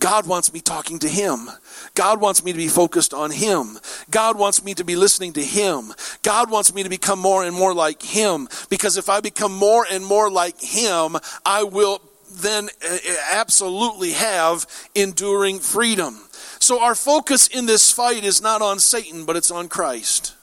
God 0.00 0.26
wants 0.26 0.52
me 0.52 0.60
talking 0.60 0.98
to 1.00 1.08
Him. 1.08 1.48
God 1.94 2.20
wants 2.20 2.42
me 2.42 2.50
to 2.52 2.58
be 2.58 2.68
focused 2.68 3.14
on 3.14 3.30
Him. 3.30 3.78
God 4.10 4.38
wants 4.38 4.64
me 4.64 4.74
to 4.74 4.84
be 4.84 4.96
listening 4.96 5.34
to 5.34 5.44
Him. 5.44 5.92
God 6.22 6.50
wants 6.50 6.74
me 6.74 6.82
to 6.82 6.88
become 6.88 7.20
more 7.20 7.44
and 7.44 7.54
more 7.54 7.74
like 7.74 8.02
Him. 8.02 8.48
Because 8.68 8.96
if 8.96 9.08
I 9.08 9.20
become 9.20 9.54
more 9.54 9.86
and 9.88 10.04
more 10.04 10.30
like 10.30 10.60
Him, 10.60 11.16
I 11.44 11.62
will 11.62 12.00
then 12.32 12.68
uh, 12.88 12.98
absolutely 13.30 14.12
have 14.12 14.66
enduring 14.94 15.58
freedom. 15.58 16.16
So 16.58 16.82
our 16.82 16.94
focus 16.94 17.46
in 17.46 17.66
this 17.66 17.92
fight 17.92 18.24
is 18.24 18.42
not 18.42 18.62
on 18.62 18.78
Satan, 18.78 19.24
but 19.24 19.36
it's 19.36 19.50
on 19.50 19.68
Christ. 19.68 20.34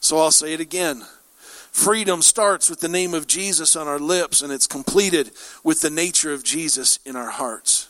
So 0.00 0.18
I'll 0.18 0.30
say 0.30 0.54
it 0.54 0.60
again. 0.60 1.02
Freedom 1.72 2.20
starts 2.22 2.68
with 2.68 2.80
the 2.80 2.88
name 2.88 3.14
of 3.14 3.26
Jesus 3.26 3.76
on 3.76 3.86
our 3.86 3.98
lips, 3.98 4.42
and 4.42 4.52
it's 4.52 4.66
completed 4.66 5.30
with 5.62 5.80
the 5.80 5.90
nature 5.90 6.32
of 6.32 6.42
Jesus 6.42 6.98
in 7.04 7.16
our 7.16 7.30
hearts. 7.30 7.89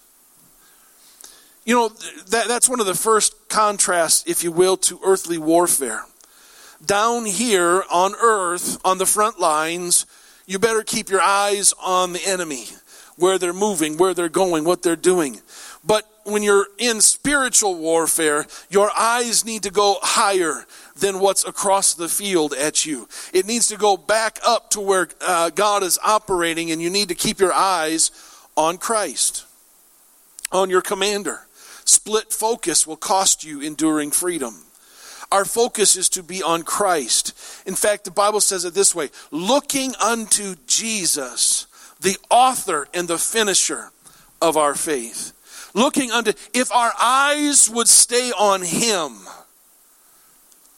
You 1.64 1.74
know, 1.74 1.88
that, 2.28 2.48
that's 2.48 2.68
one 2.68 2.80
of 2.80 2.86
the 2.86 2.94
first 2.94 3.48
contrasts, 3.48 4.24
if 4.26 4.42
you 4.42 4.50
will, 4.50 4.76
to 4.78 4.98
earthly 5.04 5.38
warfare. 5.38 6.04
Down 6.84 7.26
here 7.26 7.84
on 7.92 8.14
earth, 8.14 8.78
on 8.84 8.98
the 8.98 9.06
front 9.06 9.38
lines, 9.38 10.06
you 10.46 10.58
better 10.58 10.82
keep 10.82 11.10
your 11.10 11.20
eyes 11.20 11.74
on 11.84 12.12
the 12.12 12.26
enemy, 12.26 12.66
where 13.16 13.38
they're 13.38 13.52
moving, 13.52 13.98
where 13.98 14.14
they're 14.14 14.30
going, 14.30 14.64
what 14.64 14.82
they're 14.82 14.96
doing. 14.96 15.40
But 15.84 16.10
when 16.24 16.42
you're 16.42 16.66
in 16.78 17.00
spiritual 17.00 17.76
warfare, 17.76 18.46
your 18.70 18.90
eyes 18.98 19.44
need 19.44 19.62
to 19.64 19.70
go 19.70 19.98
higher 20.02 20.64
than 20.96 21.20
what's 21.20 21.44
across 21.44 21.94
the 21.94 22.08
field 22.08 22.54
at 22.54 22.86
you. 22.86 23.08
It 23.32 23.46
needs 23.46 23.68
to 23.68 23.76
go 23.76 23.96
back 23.96 24.38
up 24.46 24.70
to 24.70 24.80
where 24.80 25.08
uh, 25.20 25.50
God 25.50 25.82
is 25.82 25.98
operating, 26.04 26.70
and 26.70 26.80
you 26.80 26.90
need 26.90 27.08
to 27.08 27.14
keep 27.14 27.38
your 27.38 27.52
eyes 27.52 28.10
on 28.56 28.78
Christ, 28.78 29.44
on 30.50 30.70
your 30.70 30.82
commander. 30.82 31.46
Split 31.90 32.32
focus 32.32 32.86
will 32.86 32.94
cost 32.94 33.42
you 33.42 33.60
enduring 33.60 34.12
freedom. 34.12 34.62
Our 35.32 35.44
focus 35.44 35.96
is 35.96 36.08
to 36.10 36.22
be 36.22 36.40
on 36.40 36.62
Christ. 36.62 37.36
In 37.66 37.74
fact, 37.74 38.04
the 38.04 38.12
Bible 38.12 38.40
says 38.40 38.64
it 38.64 38.74
this 38.74 38.94
way 38.94 39.10
looking 39.32 39.94
unto 39.96 40.54
Jesus, 40.68 41.66
the 42.00 42.16
author 42.30 42.86
and 42.94 43.08
the 43.08 43.18
finisher 43.18 43.90
of 44.40 44.56
our 44.56 44.76
faith. 44.76 45.32
Looking 45.74 46.12
unto, 46.12 46.32
if 46.54 46.70
our 46.70 46.92
eyes 47.02 47.68
would 47.68 47.88
stay 47.88 48.30
on 48.38 48.62
Him, 48.62 49.26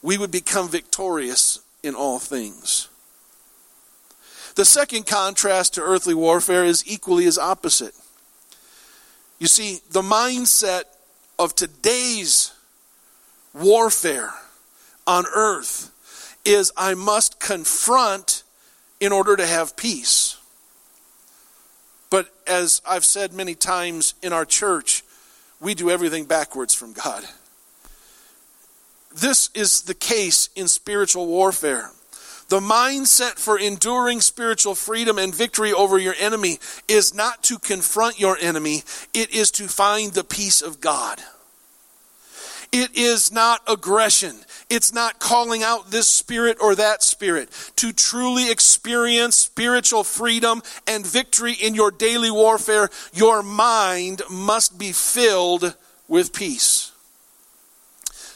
we 0.00 0.16
would 0.16 0.30
become 0.30 0.70
victorious 0.70 1.60
in 1.82 1.94
all 1.94 2.20
things. 2.20 2.88
The 4.54 4.64
second 4.64 5.06
contrast 5.06 5.74
to 5.74 5.82
earthly 5.82 6.14
warfare 6.14 6.64
is 6.64 6.82
equally 6.86 7.26
as 7.26 7.36
opposite. 7.36 7.94
You 9.38 9.46
see, 9.48 9.80
the 9.90 10.02
mindset 10.02 10.84
of 11.42 11.54
today's 11.54 12.52
warfare 13.52 14.32
on 15.06 15.24
earth 15.34 15.90
is 16.44 16.72
I 16.76 16.94
must 16.94 17.40
confront 17.40 18.44
in 19.00 19.12
order 19.12 19.36
to 19.36 19.46
have 19.46 19.76
peace. 19.76 20.38
But 22.10 22.28
as 22.46 22.80
I've 22.88 23.04
said 23.04 23.32
many 23.32 23.54
times 23.54 24.14
in 24.22 24.32
our 24.32 24.44
church, 24.44 25.02
we 25.60 25.74
do 25.74 25.90
everything 25.90 26.26
backwards 26.26 26.74
from 26.74 26.92
God. 26.92 27.24
This 29.14 29.50
is 29.54 29.82
the 29.82 29.94
case 29.94 30.48
in 30.54 30.68
spiritual 30.68 31.26
warfare. 31.26 31.90
The 32.48 32.60
mindset 32.60 33.38
for 33.38 33.58
enduring 33.58 34.20
spiritual 34.20 34.74
freedom 34.74 35.18
and 35.18 35.34
victory 35.34 35.72
over 35.72 35.98
your 35.98 36.14
enemy 36.18 36.58
is 36.86 37.14
not 37.14 37.42
to 37.44 37.58
confront 37.58 38.20
your 38.20 38.36
enemy, 38.38 38.82
it 39.14 39.34
is 39.34 39.50
to 39.52 39.68
find 39.68 40.12
the 40.12 40.22
peace 40.22 40.60
of 40.60 40.80
God. 40.80 41.22
It 42.72 42.96
is 42.96 43.30
not 43.30 43.60
aggression. 43.68 44.34
It's 44.70 44.94
not 44.94 45.18
calling 45.18 45.62
out 45.62 45.90
this 45.90 46.08
spirit 46.08 46.56
or 46.60 46.74
that 46.74 47.02
spirit. 47.02 47.50
To 47.76 47.92
truly 47.92 48.50
experience 48.50 49.36
spiritual 49.36 50.04
freedom 50.04 50.62
and 50.86 51.06
victory 51.06 51.52
in 51.52 51.74
your 51.74 51.90
daily 51.90 52.30
warfare, 52.30 52.88
your 53.12 53.42
mind 53.42 54.22
must 54.30 54.78
be 54.78 54.92
filled 54.92 55.76
with 56.08 56.32
peace. 56.32 56.92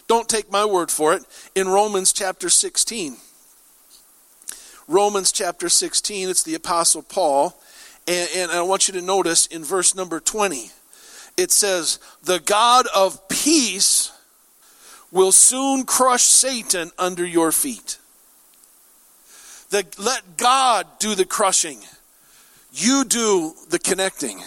Don't 0.07 0.29
take 0.29 0.53
my 0.53 0.67
word 0.67 0.91
for 0.91 1.15
it. 1.15 1.25
In 1.55 1.67
Romans 1.67 2.13
chapter 2.13 2.51
16, 2.51 3.17
Romans 4.89 5.33
chapter 5.33 5.69
16. 5.69 6.29
It's 6.29 6.43
the 6.43 6.55
Apostle 6.55 7.03
Paul. 7.03 7.59
And, 8.07 8.29
and, 8.37 8.51
I 8.53 8.63
want 8.63 8.87
you 8.87 8.95
to 8.95 9.03
notice 9.03 9.47
in 9.47 9.65
verse 9.65 9.95
number 9.97 10.21
20, 10.21 10.71
it 11.37 11.51
says, 11.51 11.99
The 12.23 12.39
God 12.39 12.87
of 12.95 13.27
peace 13.29 14.13
will 15.11 15.33
soon 15.33 15.85
crush 15.85 16.23
Satan 16.23 16.91
under 16.99 17.25
your 17.25 17.53
feet. 17.53 17.99
The, 19.71 19.85
let 19.99 20.37
God 20.37 20.87
do 20.99 21.15
the 21.15 21.25
crushing. 21.25 21.81
You 22.73 23.05
do 23.05 23.55
the 23.69 23.79
connecting. 23.79 24.41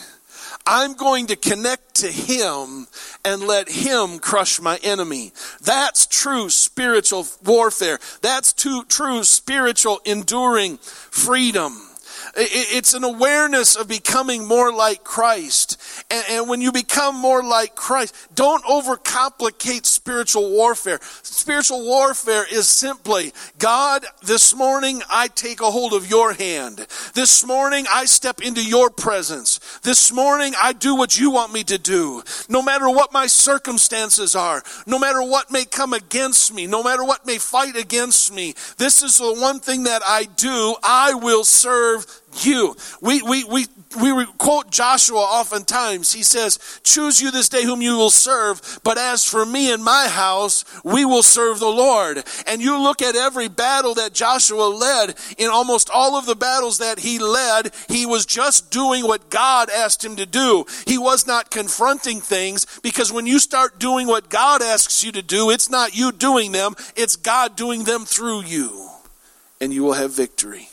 I'm 0.66 0.94
going 0.94 1.28
to 1.28 1.36
connect 1.36 1.96
to 1.96 2.08
Him 2.08 2.88
and 3.26 3.42
let 3.42 3.70
Him 3.70 4.20
crush 4.20 4.62
my 4.62 4.80
enemy. 4.84 5.34
That's 5.62 6.06
true 6.06 6.50
spiritual 6.50 7.26
warfare. 7.44 8.00
That's 8.22 8.54
true, 8.54 8.84
true 8.88 9.24
spiritual 9.24 10.00
enduring 10.06 10.78
freedom. 10.78 11.89
It's 12.36 12.94
an 12.94 13.04
awareness 13.04 13.76
of 13.76 13.88
becoming 13.88 14.48
more 14.48 14.72
like 14.72 15.04
Christ. 15.04 15.78
And, 16.10 16.50
when 16.50 16.62
you 16.62 16.72
become 16.72 17.16
more 17.16 17.44
like 17.44 17.76
Christ, 17.76 18.16
don't 18.34 18.64
overcomplicate 18.64 19.86
spiritual 19.86 20.52
warfare. 20.52 21.00
Spiritual 21.22 21.84
warfare 21.84 22.46
is 22.52 22.68
simply, 22.68 23.34
God, 23.58 24.06
this 24.24 24.56
morning 24.56 25.02
I 25.10 25.28
take 25.28 25.62
a 25.62 25.70
hold 25.70 25.94
of 25.94 26.10
your 26.10 26.34
hand. 26.34 26.88
This 27.14 27.46
morning 27.46 27.86
I 27.90 28.06
step 28.06 28.42
into 28.42 28.64
your 28.64 28.90
presence. 28.90 29.60
This 29.84 30.12
morning 30.12 30.54
I 30.60 30.74
do 30.74 30.96
what 30.96 31.20
you 31.20 31.32
want 31.32 31.54
me 31.54 31.64
to 31.66 31.78
do. 31.78 32.24
No 32.48 32.62
matter 32.62 32.90
what 32.90 33.14
my 33.14 33.28
circumstances 33.28 34.36
are, 34.36 34.64
no 34.86 34.98
matter 34.98 35.22
what 35.22 35.52
may 35.52 35.66
come 35.66 35.94
against 35.94 36.54
me, 36.54 36.68
no 36.68 36.84
matter 36.84 37.04
what 37.04 37.26
may 37.26 37.38
fight 37.38 37.76
against 37.76 38.34
me, 38.34 38.54
this 38.78 39.04
is 39.04 39.18
the 39.18 39.34
one 39.34 39.60
thing 39.60 39.84
that 39.84 40.02
I 40.06 40.26
do. 40.26 40.76
I 40.84 41.14
will 41.14 41.44
serve 41.44 42.19
you. 42.44 42.76
We, 43.02 43.22
we, 43.22 43.44
we, 43.44 43.66
we 43.98 44.26
quote 44.38 44.72
Joshua 44.72 45.20
oftentimes. 45.20 46.14
He 46.14 46.24
says, 46.24 46.80
Choose 46.84 47.22
you 47.22 47.32
this 47.32 47.50
day 47.50 47.64
whom 47.64 47.82
you 47.82 47.98
will 47.98 48.10
serve, 48.10 48.80
but 48.84 48.98
as 48.98 49.26
for 49.26 49.46
me 49.46 49.74
and 49.74 49.84
my 49.84 50.08
house, 50.08 50.64
we 50.84 51.06
will 51.06 51.24
serve 51.24 51.60
the 51.60 51.68
Lord. 51.68 52.24
And 52.48 52.62
you 52.62 52.78
look 52.82 53.02
at 53.02 53.16
every 53.16 53.48
battle 53.48 53.96
that 53.96 54.14
Joshua 54.14 54.66
led, 54.66 55.16
in 55.38 55.50
almost 55.50 55.90
all 55.94 56.16
of 56.16 56.26
the 56.26 56.36
battles 56.36 56.78
that 56.78 57.00
he 57.00 57.20
led, 57.20 57.74
he 57.88 58.06
was 58.06 58.26
just 58.26 58.72
doing 58.72 59.08
what 59.08 59.30
God 59.30 59.70
asked 59.70 60.04
him 60.04 60.16
to 60.18 60.26
do. 60.26 60.66
He 60.86 60.98
was 60.98 61.26
not 61.26 61.52
confronting 61.52 62.22
things 62.22 62.66
because 62.82 63.12
when 63.12 63.26
you 63.26 63.40
start 63.40 63.80
doing 63.80 64.08
what 64.08 64.30
God 64.30 64.62
asks 64.62 65.04
you 65.04 65.12
to 65.14 65.22
do, 65.22 65.50
it's 65.50 65.70
not 65.70 65.96
you 65.96 66.12
doing 66.12 66.52
them, 66.52 66.76
it's 66.96 67.16
God 67.16 67.56
doing 67.56 67.84
them 67.84 68.06
through 68.06 68.44
you. 68.44 68.90
And 69.62 69.74
you 69.74 69.84
will 69.84 69.94
have 69.94 70.14
victory. 70.16 70.70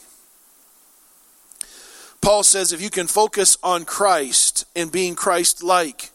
Paul 2.27 2.43
says 2.43 2.73
if 2.73 2.83
you 2.83 2.91
can 2.91 3.07
focus 3.07 3.57
on 3.63 3.85
Christ 3.85 4.65
and 4.75 4.91
being 4.91 5.15
Christ 5.15 5.63
like 5.63 6.11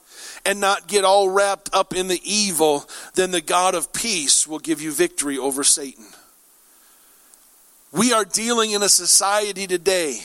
and 0.45 0.59
not 0.59 0.87
get 0.87 1.05
all 1.05 1.29
wrapped 1.29 1.69
up 1.71 1.95
in 1.95 2.09
the 2.09 2.19
evil, 2.25 2.83
then 3.15 3.31
the 3.31 3.39
God 3.39 3.75
of 3.75 3.93
peace 3.93 4.45
will 4.45 4.59
give 4.59 4.81
you 4.81 4.91
victory 4.91 5.37
over 5.37 5.63
Satan. 5.63 6.03
We 7.93 8.11
are 8.11 8.25
dealing 8.25 8.71
in 8.71 8.83
a 8.83 8.89
society 8.89 9.67
today 9.67 10.19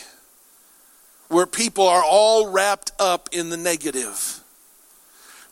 where 1.29 1.47
people 1.47 1.87
are 1.87 2.03
all 2.05 2.51
wrapped 2.51 2.91
up 2.99 3.29
in 3.31 3.51
the 3.51 3.57
negative. 3.57 4.41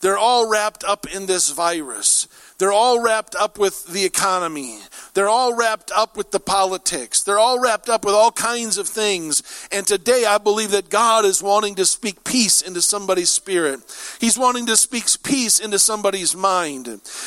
They're 0.01 0.19
all 0.19 0.51
wrapped 0.51 0.83
up 0.83 1.07
in 1.15 1.27
this 1.27 1.51
virus. 1.51 2.27
They're 2.65 2.73
all 2.73 3.03
wrapped 3.03 3.35
up 3.35 3.59
with 3.59 3.89
the 3.89 4.07
economy. 4.07 4.79
They're 5.13 5.29
all 5.29 5.55
wrapped 5.55 5.93
up 5.95 6.17
with 6.17 6.31
the 6.31 6.41
politics. 6.41 7.23
They're 7.23 7.39
all 7.39 7.61
wrapped 7.61 7.91
up 7.91 8.07
with 8.07 8.15
all 8.15 8.33
kinds 8.33 8.79
of 8.79 8.89
things. 8.89 9.43
And 9.71 9.87
today 9.87 10.25
I 10.27 10.39
believe 10.39 10.71
that 10.71 10.89
God 10.89 11.27
is 11.27 11.43
wanting 11.43 11.75
to 11.75 11.85
speak 11.85 12.25
peace 12.25 12.63
into 12.63 12.81
somebody's 12.81 13.29
spirit. 13.29 13.81
He's 14.19 14.39
wanting 14.39 14.65
to 14.65 14.79
speak 14.79 15.05
peace 15.23 15.61
into 15.61 15.79
somebody's 15.79 16.35
mind. 16.35 16.87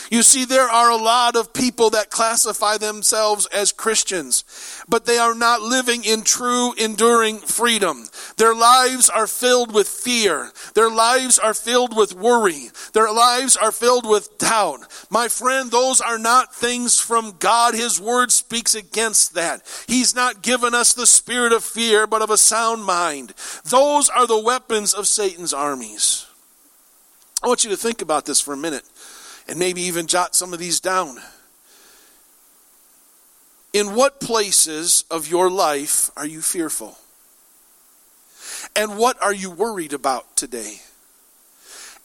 You 0.10 0.24
see, 0.24 0.44
there 0.44 0.68
are 0.68 0.90
a 0.90 0.98
lot 0.98 1.36
of 1.36 1.54
people 1.54 1.92
that 1.92 2.10
classify 2.10 2.78
themselves 2.78 3.46
as 3.54 3.72
Christians, 3.72 4.44
but 4.90 5.06
they 5.06 5.18
are 5.18 5.36
not 5.36 5.62
living 5.62 6.04
in 6.04 6.22
true, 6.22 6.74
enduring 6.74 7.40
freedom. 7.40 8.06
Their 8.38 8.56
lives 8.56 9.10
are 9.10 9.28
filled 9.28 9.74
with 9.74 9.88
fear. 9.88 10.52
Their 10.76 10.90
lives 10.90 11.38
are 11.40 11.54
filled 11.54 11.96
with 11.96 12.14
worry. 12.14 12.70
Their 12.94 13.12
lives 13.12 13.58
are 13.58 13.72
filled 13.72 14.08
with 14.08 14.38
doubt. 14.38 14.88
My 15.10 15.28
friend, 15.28 15.70
those 15.70 16.00
are 16.00 16.18
not 16.18 16.56
things 16.56 17.00
from 17.00 17.36
God. 17.40 17.74
His 17.74 18.00
word 18.00 18.32
speaks 18.32 18.76
against 18.76 19.34
that. 19.34 19.62
He's 19.88 20.16
not 20.16 20.42
given 20.42 20.74
us 20.74 20.94
the 20.94 21.08
spirit 21.08 21.52
of 21.52 21.64
fear, 21.64 22.08
but 22.08 22.22
of 22.22 22.30
a 22.30 22.38
sound 22.38 22.86
mind. 22.86 23.34
Those 23.66 24.10
are 24.10 24.28
the 24.28 24.42
weapons 24.42 24.94
of 24.94 25.08
Satan's 25.08 25.54
armies. 25.54 26.26
I 27.44 27.48
want 27.48 27.64
you 27.64 27.70
to 27.70 27.78
think 27.78 28.02
about 28.02 28.26
this 28.26 28.40
for 28.40 28.54
a 28.54 28.58
minute 28.58 28.84
and 29.48 29.60
maybe 29.60 29.82
even 29.82 30.08
jot 30.08 30.36
some 30.36 30.54
of 30.54 30.60
these 30.60 30.80
down. 30.80 31.18
In 33.78 33.94
what 33.94 34.20
places 34.20 35.04
of 35.12 35.28
your 35.28 35.52
life 35.52 36.10
are 36.18 36.26
you 36.26 36.42
fearful? 36.42 36.98
And 38.76 38.98
what 38.98 39.22
are 39.22 39.32
you 39.32 39.52
worried 39.52 39.94
about 39.94 40.36
today? 40.36 40.82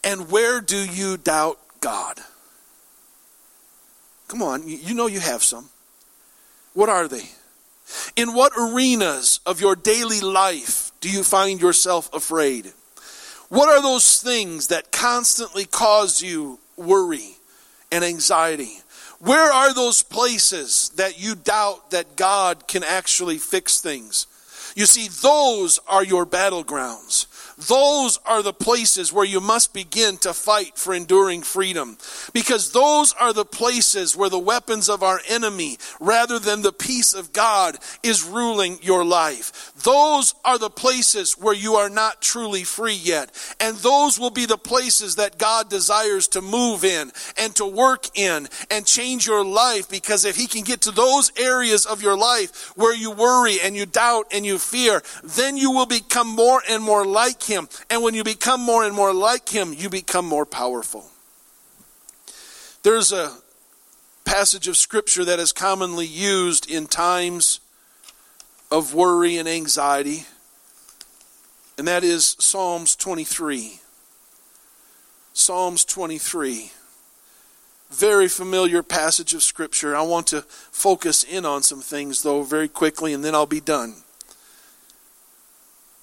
And 0.03 0.29
where 0.29 0.61
do 0.61 0.77
you 0.77 1.17
doubt 1.17 1.57
God? 1.81 2.19
Come 4.27 4.43
on, 4.43 4.67
you 4.67 4.93
know 4.93 5.07
you 5.07 5.19
have 5.19 5.41
some. 5.41 5.69
What 6.75 6.89
are 6.89 7.07
they? 7.07 7.31
In 8.15 8.35
what 8.35 8.51
arenas 8.55 9.39
of 9.43 9.59
your 9.59 9.75
daily 9.75 10.21
life 10.21 10.91
do 11.01 11.09
you 11.09 11.23
find 11.23 11.59
yourself 11.59 12.07
afraid? 12.13 12.71
What 13.49 13.67
are 13.67 13.81
those 13.81 14.21
things 14.21 14.67
that 14.67 14.91
constantly 14.91 15.65
cause 15.65 16.21
you 16.21 16.59
worry 16.77 17.37
and 17.91 18.03
anxiety? 18.03 18.82
Where 19.23 19.53
are 19.53 19.73
those 19.73 20.03
places 20.03 20.89
that 20.97 21.17
you 21.17 21.35
doubt 21.35 21.91
that 21.91 22.17
God 22.17 22.67
can 22.67 22.83
actually 22.83 23.37
fix 23.37 23.79
things? 23.79 24.27
You 24.75 24.85
see, 24.85 25.07
those 25.07 25.79
are 25.87 26.03
your 26.03 26.25
battlegrounds. 26.25 27.27
Those 27.67 28.19
are 28.25 28.41
the 28.41 28.51
places 28.51 29.13
where 29.13 29.25
you 29.25 29.39
must 29.39 29.73
begin 29.73 30.17
to 30.17 30.33
fight 30.33 30.77
for 30.77 30.93
enduring 30.93 31.43
freedom. 31.43 31.97
Because 32.33 32.71
those 32.71 33.13
are 33.13 33.31
the 33.31 33.45
places 33.45 34.13
where 34.13 34.29
the 34.29 34.39
weapons 34.39 34.89
of 34.89 35.03
our 35.03 35.21
enemy, 35.29 35.77
rather 36.01 36.37
than 36.37 36.61
the 36.61 36.73
peace 36.73 37.13
of 37.13 37.31
God, 37.31 37.77
is 38.01 38.25
ruling 38.25 38.79
your 38.81 39.05
life. 39.05 39.71
Those 39.83 40.33
are 40.45 40.57
the 40.57 40.69
places 40.69 41.33
where 41.33 41.53
you 41.53 41.75
are 41.75 41.89
not 41.89 42.21
truly 42.21 42.63
free 42.63 42.95
yet. 42.95 43.29
And 43.59 43.75
those 43.77 44.17
will 44.17 44.29
be 44.29 44.45
the 44.45 44.57
places 44.57 45.15
that 45.15 45.37
God 45.37 45.69
desires 45.69 46.27
to 46.29 46.41
move 46.41 46.85
in 46.85 47.11
and 47.37 47.53
to 47.57 47.65
work 47.65 48.07
in 48.17 48.47
and 48.71 48.85
change 48.85 49.27
your 49.27 49.43
life. 49.43 49.89
Because 49.89 50.23
if 50.23 50.37
He 50.37 50.47
can 50.47 50.63
get 50.63 50.81
to 50.81 50.91
those 50.91 51.31
areas 51.37 51.85
of 51.85 52.01
your 52.01 52.17
life 52.17 52.71
where 52.77 52.95
you 52.95 53.11
worry 53.11 53.57
and 53.61 53.75
you 53.75 53.85
doubt 53.85 54.27
and 54.31 54.45
you 54.45 54.57
fear, 54.57 55.03
then 55.23 55.57
you 55.57 55.71
will 55.71 55.85
become 55.85 56.27
more 56.27 56.61
and 56.69 56.81
more 56.81 57.05
like 57.05 57.43
Him. 57.43 57.67
And 57.89 58.01
when 58.01 58.13
you 58.13 58.23
become 58.23 58.61
more 58.61 58.85
and 58.85 58.95
more 58.95 59.13
like 59.13 59.49
Him, 59.49 59.73
you 59.73 59.89
become 59.89 60.25
more 60.25 60.45
powerful. 60.45 61.05
There's 62.83 63.11
a 63.11 63.37
passage 64.23 64.69
of 64.69 64.77
Scripture 64.77 65.25
that 65.25 65.39
is 65.39 65.51
commonly 65.51 66.05
used 66.05 66.69
in 66.69 66.87
times 66.87 67.59
of 68.73 68.95
worry 68.95 69.37
and 69.37 69.47
anxiety, 69.47 70.25
and 71.77 71.87
that 71.87 72.03
is 72.03 72.35
Psalms 72.39 72.95
23. 72.95 73.79
Psalms 75.31 75.85
23. 75.85 76.71
Very 77.91 78.27
familiar 78.27 78.81
passage 78.81 79.35
of 79.35 79.43
Scripture. 79.43 79.95
I 79.95 80.01
want 80.01 80.25
to 80.27 80.41
focus 80.41 81.23
in 81.23 81.45
on 81.45 81.61
some 81.61 81.81
things, 81.81 82.23
though, 82.23 82.41
very 82.41 82.67
quickly, 82.67 83.13
and 83.13 83.23
then 83.23 83.35
I'll 83.35 83.45
be 83.45 83.61
done. 83.61 83.93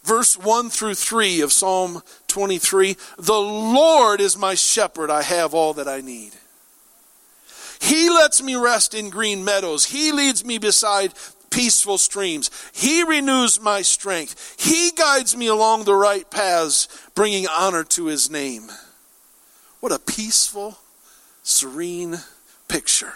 Verse 0.04 0.38
1 0.38 0.70
through 0.70 0.94
3 0.94 1.40
of 1.40 1.52
Psalm 1.52 2.02
23 2.28 2.96
The 3.18 3.32
Lord 3.32 4.20
is 4.20 4.38
my 4.38 4.54
shepherd, 4.54 5.10
I 5.10 5.22
have 5.22 5.54
all 5.54 5.74
that 5.74 5.88
I 5.88 6.02
need. 6.02 6.34
He 7.80 8.08
lets 8.08 8.40
me 8.40 8.54
rest 8.54 8.94
in 8.94 9.10
green 9.10 9.44
meadows. 9.44 9.86
He 9.86 10.12
leads 10.12 10.44
me 10.44 10.58
beside 10.58 11.14
peaceful 11.61 11.98
streams. 11.98 12.50
He 12.72 13.04
renews 13.04 13.61
my 13.61 13.82
strength. 13.82 14.56
He 14.58 14.92
guides 14.92 15.36
me 15.36 15.46
along 15.46 15.84
the 15.84 15.94
right 15.94 16.28
paths, 16.30 16.88
bringing 17.14 17.46
honor 17.46 17.84
to 17.84 18.06
his 18.06 18.30
name. 18.30 18.70
What 19.80 19.92
a 19.92 19.98
peaceful, 19.98 20.78
serene 21.42 22.20
picture. 22.66 23.12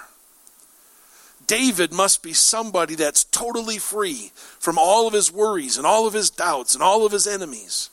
David 1.46 1.90
must 1.90 2.22
be 2.22 2.34
somebody 2.34 2.94
that's 2.96 3.24
totally 3.24 3.78
free 3.78 4.30
from 4.58 4.76
all 4.76 5.06
of 5.06 5.14
his 5.14 5.32
worries 5.32 5.78
and 5.78 5.86
all 5.86 6.06
of 6.06 6.12
his 6.12 6.28
doubts 6.28 6.74
and 6.74 6.82
all 6.82 7.06
of 7.06 7.12
his 7.12 7.26
enemies. 7.26 7.88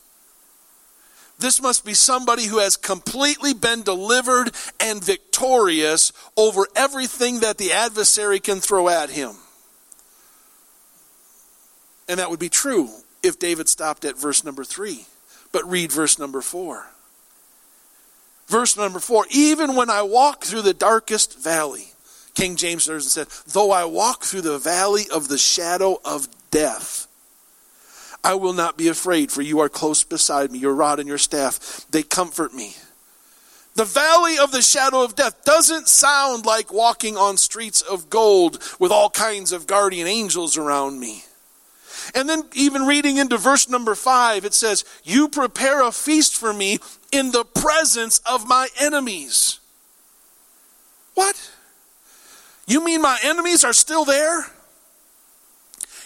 This 1.39 1.61
must 1.61 1.85
be 1.85 1.93
somebody 1.93 2.47
who 2.47 2.59
has 2.59 2.75
completely 2.75 3.53
been 3.53 3.83
delivered 3.83 4.51
and 4.81 5.01
victorious 5.01 6.11
over 6.35 6.67
everything 6.75 7.39
that 7.39 7.57
the 7.57 7.71
adversary 7.71 8.41
can 8.41 8.59
throw 8.59 8.89
at 8.89 9.11
him. 9.11 9.37
And 12.11 12.19
that 12.19 12.29
would 12.29 12.41
be 12.41 12.49
true 12.49 12.89
if 13.23 13.39
David 13.39 13.69
stopped 13.69 14.03
at 14.03 14.17
verse 14.17 14.43
number 14.43 14.65
three. 14.65 15.05
But 15.53 15.63
read 15.63 15.93
verse 15.93 16.19
number 16.19 16.41
four. 16.41 16.87
Verse 18.47 18.75
number 18.75 18.99
four 18.99 19.25
Even 19.31 19.77
when 19.77 19.89
I 19.89 20.01
walk 20.01 20.43
through 20.43 20.63
the 20.63 20.73
darkest 20.73 21.39
valley, 21.39 21.93
King 22.35 22.57
James 22.57 22.83
said, 22.83 23.27
Though 23.47 23.71
I 23.71 23.85
walk 23.85 24.25
through 24.25 24.41
the 24.41 24.57
valley 24.57 25.03
of 25.13 25.29
the 25.29 25.37
shadow 25.37 26.01
of 26.03 26.27
death, 26.51 27.07
I 28.25 28.35
will 28.35 28.53
not 28.53 28.77
be 28.77 28.89
afraid, 28.89 29.31
for 29.31 29.41
you 29.41 29.61
are 29.61 29.69
close 29.69 30.03
beside 30.03 30.51
me. 30.51 30.59
Your 30.59 30.75
rod 30.75 30.99
and 30.99 31.07
your 31.07 31.17
staff, 31.17 31.85
they 31.91 32.03
comfort 32.03 32.53
me. 32.53 32.75
The 33.75 33.85
valley 33.85 34.37
of 34.37 34.51
the 34.51 34.61
shadow 34.61 35.01
of 35.01 35.15
death 35.15 35.45
doesn't 35.45 35.87
sound 35.87 36.45
like 36.45 36.73
walking 36.73 37.15
on 37.15 37.37
streets 37.37 37.81
of 37.81 38.09
gold 38.09 38.61
with 38.81 38.91
all 38.91 39.09
kinds 39.09 39.53
of 39.53 39.65
guardian 39.65 40.07
angels 40.07 40.57
around 40.57 40.99
me. 40.99 41.23
And 42.13 42.27
then, 42.27 42.43
even 42.53 42.83
reading 42.83 43.17
into 43.17 43.37
verse 43.37 43.69
number 43.69 43.95
five, 43.95 44.45
it 44.45 44.53
says, 44.53 44.83
You 45.03 45.27
prepare 45.27 45.81
a 45.81 45.91
feast 45.91 46.35
for 46.35 46.53
me 46.53 46.79
in 47.11 47.31
the 47.31 47.43
presence 47.43 48.19
of 48.29 48.47
my 48.47 48.67
enemies. 48.79 49.59
What? 51.13 51.51
You 52.67 52.83
mean 52.83 53.01
my 53.01 53.19
enemies 53.23 53.63
are 53.63 53.73
still 53.73 54.05
there? 54.05 54.45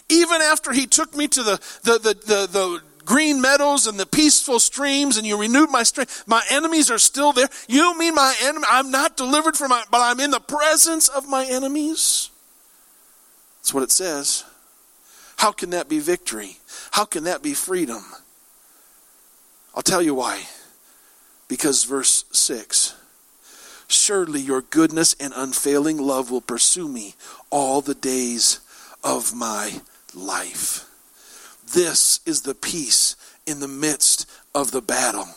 Even 0.10 0.42
after 0.42 0.72
he 0.72 0.86
took 0.86 1.16
me 1.16 1.28
to 1.28 1.44
the, 1.44 1.58
the, 1.84 2.00
the, 2.00 2.14
the, 2.14 2.48
the 2.48 2.82
green 3.06 3.40
meadows 3.40 3.88
and 3.88 4.00
the 4.00 4.06
peaceful 4.06 4.60
streams 4.60 5.18
and 5.18 5.26
you 5.26 5.40
renewed 5.40 5.70
my 5.70 5.84
strength. 5.84 6.24
My 6.28 6.44
enemies 6.50 6.92
are 6.92 6.98
still 6.98 7.32
there. 7.32 7.48
You 7.68 7.98
mean 7.98 8.16
my 8.16 8.36
enemy? 8.44 8.66
I'm 8.70 8.92
not 8.92 9.16
delivered 9.16 9.56
from 9.56 9.70
my, 9.70 9.84
but 9.90 10.02
I'm 10.02 10.20
in 10.20 10.32
the 10.32 10.40
presence 10.40 11.08
of 11.08 11.30
my 11.30 11.46
enemies. 11.46 12.30
That's 13.60 13.74
what 13.74 13.84
it 13.84 13.92
says. 13.92 14.44
How 15.38 15.52
can 15.52 15.72
that 15.72 15.90
be 15.90 16.00
victory? 16.00 16.58
How 16.92 17.06
can 17.06 17.26
that 17.26 17.42
be 17.42 17.54
freedom? 17.54 18.04
I'll 19.76 19.84
tell 19.84 20.02
you 20.02 20.16
why. 20.16 20.44
Because 21.48 21.84
verse 21.84 22.26
6 22.32 22.96
Surely 23.88 24.42
your 24.42 24.62
goodness 24.62 25.16
and 25.20 25.34
unfailing 25.36 25.98
love 25.98 26.32
will 26.32 26.42
pursue 26.42 26.88
me 26.88 27.16
all 27.52 27.82
the 27.82 27.94
days 27.94 28.60
of 29.04 29.36
my 29.36 29.82
life. 30.14 30.90
This 31.74 32.20
is 32.26 32.42
the 32.42 32.56
peace 32.56 33.16
in 33.46 33.60
the 33.60 33.68
midst 33.68 34.30
of 34.56 34.72
the 34.72 34.82
battle. 34.82 35.28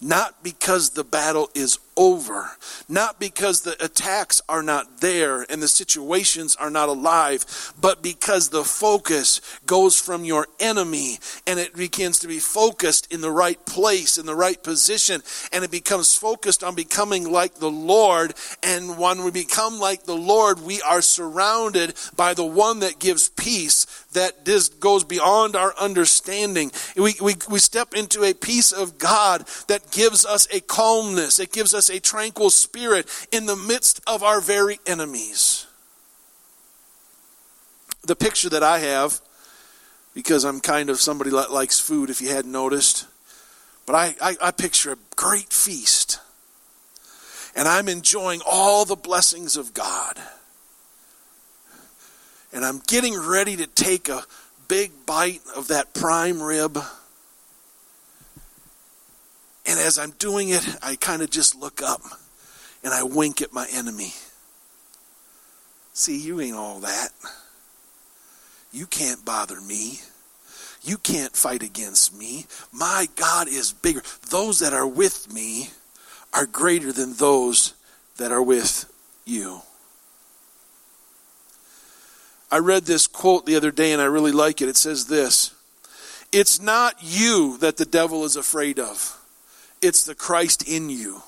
Not 0.00 0.42
because 0.42 0.90
the 0.90 1.04
battle 1.04 1.50
is 1.54 1.78
over, 1.98 2.52
not 2.88 3.18
because 3.18 3.62
the 3.62 3.84
attacks 3.84 4.40
are 4.48 4.62
not 4.62 5.00
there 5.00 5.44
and 5.50 5.60
the 5.60 5.68
situations 5.68 6.54
are 6.56 6.70
not 6.70 6.88
alive, 6.88 7.74
but 7.80 8.02
because 8.02 8.48
the 8.48 8.62
focus 8.62 9.40
goes 9.66 9.98
from 9.98 10.24
your 10.24 10.46
enemy 10.60 11.18
and 11.46 11.58
it 11.58 11.74
begins 11.74 12.20
to 12.20 12.28
be 12.28 12.38
focused 12.38 13.12
in 13.12 13.20
the 13.20 13.30
right 13.30 13.66
place, 13.66 14.16
in 14.16 14.26
the 14.26 14.34
right 14.34 14.62
position, 14.62 15.20
and 15.52 15.64
it 15.64 15.72
becomes 15.72 16.14
focused 16.14 16.62
on 16.62 16.76
becoming 16.76 17.30
like 17.30 17.56
the 17.56 17.70
Lord. 17.70 18.32
And 18.62 18.96
when 18.96 19.24
we 19.24 19.32
become 19.32 19.80
like 19.80 20.04
the 20.04 20.16
Lord, 20.16 20.60
we 20.60 20.80
are 20.82 21.02
surrounded 21.02 21.94
by 22.16 22.32
the 22.32 22.46
one 22.46 22.78
that 22.80 23.00
gives 23.00 23.28
peace 23.28 23.86
that 24.12 24.44
goes 24.80 25.04
beyond 25.04 25.56
our 25.56 25.74
understanding. 25.78 26.70
We, 26.96 27.14
we, 27.20 27.34
we 27.50 27.58
step 27.58 27.94
into 27.94 28.24
a 28.24 28.34
peace 28.34 28.72
of 28.72 28.98
God 28.98 29.46
that 29.68 29.90
gives 29.90 30.26
us 30.26 30.48
a 30.52 30.60
calmness, 30.60 31.38
it 31.38 31.52
gives 31.52 31.72
us 31.72 31.88
a 31.88 32.00
tranquil 32.00 32.50
spirit 32.50 33.06
in 33.30 33.46
the 33.46 33.56
midst 33.56 34.00
of 34.06 34.22
our 34.22 34.40
very 34.40 34.80
enemies. 34.86 35.66
The 38.02 38.16
picture 38.16 38.48
that 38.48 38.62
I 38.62 38.78
have, 38.80 39.20
because 40.14 40.44
I'm 40.44 40.60
kind 40.60 40.90
of 40.90 40.98
somebody 40.98 41.30
that 41.30 41.52
likes 41.52 41.78
food, 41.78 42.10
if 42.10 42.20
you 42.20 42.28
hadn't 42.28 42.50
noticed, 42.50 43.06
but 43.86 43.94
I, 43.94 44.14
I, 44.20 44.36
I 44.42 44.50
picture 44.50 44.92
a 44.92 44.98
great 45.16 45.52
feast. 45.52 46.20
And 47.54 47.66
I'm 47.66 47.88
enjoying 47.88 48.40
all 48.46 48.84
the 48.84 48.96
blessings 48.96 49.56
of 49.56 49.74
God. 49.74 50.18
And 52.52 52.64
I'm 52.64 52.80
getting 52.86 53.18
ready 53.18 53.56
to 53.56 53.66
take 53.66 54.08
a 54.08 54.24
big 54.68 54.92
bite 55.06 55.40
of 55.56 55.68
that 55.68 55.92
prime 55.94 56.42
rib. 56.42 56.78
And 59.68 59.78
as 59.78 59.98
I'm 59.98 60.12
doing 60.12 60.48
it, 60.48 60.66
I 60.82 60.96
kind 60.96 61.20
of 61.20 61.28
just 61.28 61.54
look 61.54 61.82
up 61.82 62.00
and 62.82 62.94
I 62.94 63.02
wink 63.02 63.42
at 63.42 63.52
my 63.52 63.66
enemy. 63.70 64.14
See, 65.92 66.18
you 66.18 66.40
ain't 66.40 66.56
all 66.56 66.80
that. 66.80 67.10
You 68.72 68.86
can't 68.86 69.26
bother 69.26 69.60
me. 69.60 70.00
You 70.82 70.96
can't 70.96 71.36
fight 71.36 71.62
against 71.62 72.18
me. 72.18 72.46
My 72.72 73.08
God 73.14 73.46
is 73.46 73.74
bigger. 73.74 74.00
Those 74.30 74.60
that 74.60 74.72
are 74.72 74.86
with 74.86 75.30
me 75.30 75.68
are 76.32 76.46
greater 76.46 76.90
than 76.90 77.14
those 77.14 77.74
that 78.16 78.32
are 78.32 78.42
with 78.42 78.90
you. 79.26 79.60
I 82.50 82.56
read 82.58 82.84
this 82.84 83.06
quote 83.06 83.44
the 83.44 83.56
other 83.56 83.70
day 83.70 83.92
and 83.92 84.00
I 84.00 84.06
really 84.06 84.32
like 84.32 84.62
it. 84.62 84.68
It 84.70 84.78
says 84.78 85.08
this 85.08 85.54
It's 86.32 86.58
not 86.58 86.94
you 87.02 87.58
that 87.58 87.76
the 87.76 87.84
devil 87.84 88.24
is 88.24 88.34
afraid 88.34 88.78
of 88.78 89.17
it's 89.80 90.04
the 90.04 90.14
Christ 90.14 90.68
in 90.68 90.90
you. 90.90 91.22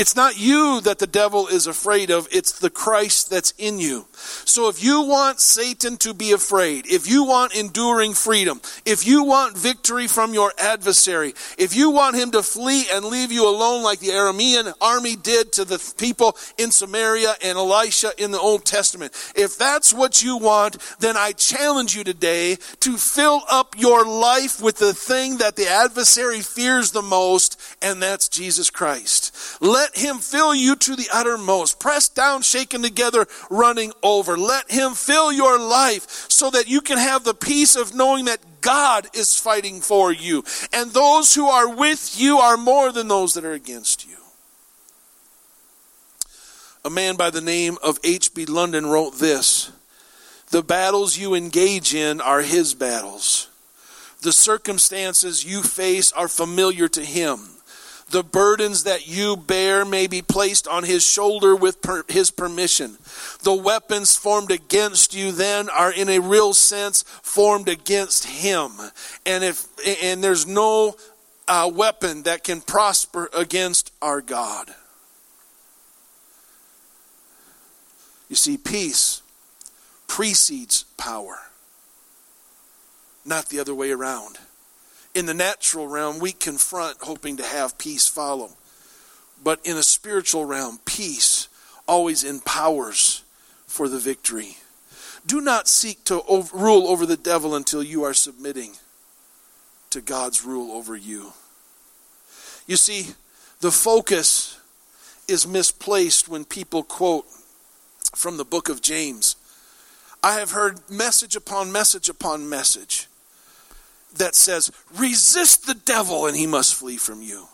It's 0.00 0.16
not 0.16 0.40
you 0.40 0.80
that 0.80 0.98
the 0.98 1.06
devil 1.06 1.46
is 1.46 1.66
afraid 1.66 2.10
of, 2.10 2.26
it's 2.32 2.58
the 2.58 2.70
Christ 2.70 3.28
that's 3.28 3.52
in 3.58 3.78
you. 3.78 4.06
So 4.46 4.70
if 4.70 4.82
you 4.82 5.02
want 5.02 5.40
Satan 5.40 5.98
to 5.98 6.14
be 6.14 6.32
afraid, 6.32 6.86
if 6.86 7.06
you 7.06 7.24
want 7.24 7.54
enduring 7.54 8.14
freedom, 8.14 8.62
if 8.86 9.06
you 9.06 9.24
want 9.24 9.58
victory 9.58 10.06
from 10.06 10.32
your 10.32 10.54
adversary, 10.58 11.34
if 11.58 11.76
you 11.76 11.90
want 11.90 12.16
him 12.16 12.30
to 12.30 12.42
flee 12.42 12.86
and 12.90 13.04
leave 13.04 13.30
you 13.30 13.46
alone 13.46 13.82
like 13.82 13.98
the 13.98 14.08
Aramean 14.08 14.72
army 14.80 15.16
did 15.16 15.52
to 15.52 15.66
the 15.66 15.78
people 15.98 16.34
in 16.56 16.70
Samaria 16.70 17.34
and 17.44 17.58
Elisha 17.58 18.12
in 18.16 18.30
the 18.30 18.40
Old 18.40 18.64
Testament, 18.64 19.12
if 19.36 19.58
that's 19.58 19.92
what 19.92 20.22
you 20.22 20.38
want, 20.38 20.78
then 21.00 21.18
I 21.18 21.32
challenge 21.32 21.94
you 21.94 22.04
today 22.04 22.56
to 22.80 22.96
fill 22.96 23.42
up 23.50 23.74
your 23.76 24.06
life 24.06 24.62
with 24.62 24.78
the 24.78 24.94
thing 24.94 25.36
that 25.36 25.56
the 25.56 25.68
adversary 25.68 26.40
fears 26.40 26.92
the 26.92 27.02
most, 27.02 27.60
and 27.82 28.00
that's 28.00 28.30
Jesus 28.30 28.70
Christ. 28.70 29.36
Let 29.60 29.89
him 29.96 30.18
fill 30.18 30.54
you 30.54 30.76
to 30.76 30.96
the 30.96 31.08
uttermost, 31.12 31.80
pressed 31.80 32.14
down, 32.14 32.42
shaken 32.42 32.82
together, 32.82 33.26
running 33.50 33.92
over. 34.02 34.36
Let 34.36 34.70
him 34.70 34.92
fill 34.94 35.32
your 35.32 35.58
life 35.58 36.26
so 36.28 36.50
that 36.50 36.68
you 36.68 36.80
can 36.80 36.98
have 36.98 37.24
the 37.24 37.34
peace 37.34 37.76
of 37.76 37.94
knowing 37.94 38.26
that 38.26 38.40
God 38.60 39.08
is 39.14 39.38
fighting 39.38 39.80
for 39.80 40.12
you. 40.12 40.44
And 40.72 40.90
those 40.90 41.34
who 41.34 41.46
are 41.46 41.68
with 41.68 42.20
you 42.20 42.38
are 42.38 42.56
more 42.56 42.92
than 42.92 43.08
those 43.08 43.34
that 43.34 43.44
are 43.44 43.52
against 43.52 44.08
you. 44.08 44.16
A 46.84 46.90
man 46.90 47.16
by 47.16 47.30
the 47.30 47.42
name 47.42 47.76
of 47.82 47.98
H.B. 48.02 48.46
London 48.46 48.86
wrote 48.86 49.18
this 49.18 49.70
The 50.50 50.62
battles 50.62 51.18
you 51.18 51.34
engage 51.34 51.94
in 51.94 52.20
are 52.20 52.42
his 52.42 52.74
battles. 52.74 53.48
The 54.22 54.32
circumstances 54.32 55.44
you 55.44 55.62
face 55.62 56.12
are 56.12 56.28
familiar 56.28 56.88
to 56.88 57.04
him 57.04 57.59
the 58.10 58.22
burdens 58.24 58.84
that 58.84 59.06
you 59.06 59.36
bear 59.36 59.84
may 59.84 60.06
be 60.06 60.20
placed 60.20 60.66
on 60.66 60.84
his 60.84 61.04
shoulder 61.04 61.54
with 61.54 61.80
per, 61.80 62.04
his 62.08 62.30
permission. 62.30 62.98
The 63.42 63.54
weapons 63.54 64.16
formed 64.16 64.50
against 64.50 65.14
you 65.14 65.32
then 65.32 65.70
are 65.70 65.92
in 65.92 66.08
a 66.08 66.18
real 66.18 66.52
sense 66.52 67.02
formed 67.02 67.68
against 67.68 68.26
him. 68.26 68.72
And 69.24 69.44
if 69.44 69.66
and 70.02 70.22
there's 70.22 70.46
no 70.46 70.96
uh, 71.46 71.70
weapon 71.72 72.24
that 72.24 72.44
can 72.44 72.60
prosper 72.60 73.30
against 73.36 73.92
our 74.02 74.20
God. 74.20 74.70
You 78.28 78.36
see, 78.36 78.56
peace 78.56 79.22
precedes 80.06 80.84
power, 80.96 81.38
not 83.24 83.48
the 83.48 83.58
other 83.58 83.74
way 83.74 83.90
around 83.90 84.38
in 85.14 85.26
the 85.26 85.34
natural 85.34 85.86
realm, 85.86 86.18
we 86.18 86.32
confront 86.32 86.98
hoping 87.02 87.36
to 87.38 87.44
have 87.44 87.78
peace 87.78 88.06
follow. 88.06 88.50
But 89.42 89.60
in 89.64 89.76
a 89.76 89.82
spiritual 89.82 90.44
realm, 90.44 90.80
peace 90.84 91.48
always 91.86 92.24
empowers 92.24 93.24
for 93.66 93.88
the 93.88 93.98
victory. 93.98 94.56
Do 95.26 95.40
not 95.40 95.68
seek 95.68 96.04
to 96.04 96.22
over, 96.22 96.56
rule 96.56 96.88
over 96.88 97.06
the 97.06 97.16
devil 97.16 97.54
until 97.54 97.82
you 97.82 98.04
are 98.04 98.14
submitting 98.14 98.72
to 99.90 100.00
God's 100.00 100.44
rule 100.44 100.72
over 100.72 100.96
you. 100.96 101.32
You 102.66 102.76
see, 102.76 103.14
the 103.60 103.70
focus 103.70 104.58
is 105.26 105.46
misplaced 105.46 106.28
when 106.28 106.44
people 106.44 106.82
quote 106.82 107.26
from 108.14 108.36
the 108.36 108.44
book 108.44 108.68
of 108.68 108.82
James. 108.82 109.36
I 110.22 110.34
have 110.34 110.52
heard 110.52 110.78
message 110.88 111.34
upon 111.34 111.72
message 111.72 112.08
upon 112.08 112.48
message 112.48 113.08
that 114.16 114.34
says, 114.34 114.70
resist 114.96 115.66
the 115.66 115.74
devil 115.74 116.26
and 116.26 116.36
he 116.36 116.46
must 116.46 116.74
flee 116.74 116.96
from 116.96 117.22
you. 117.22 117.46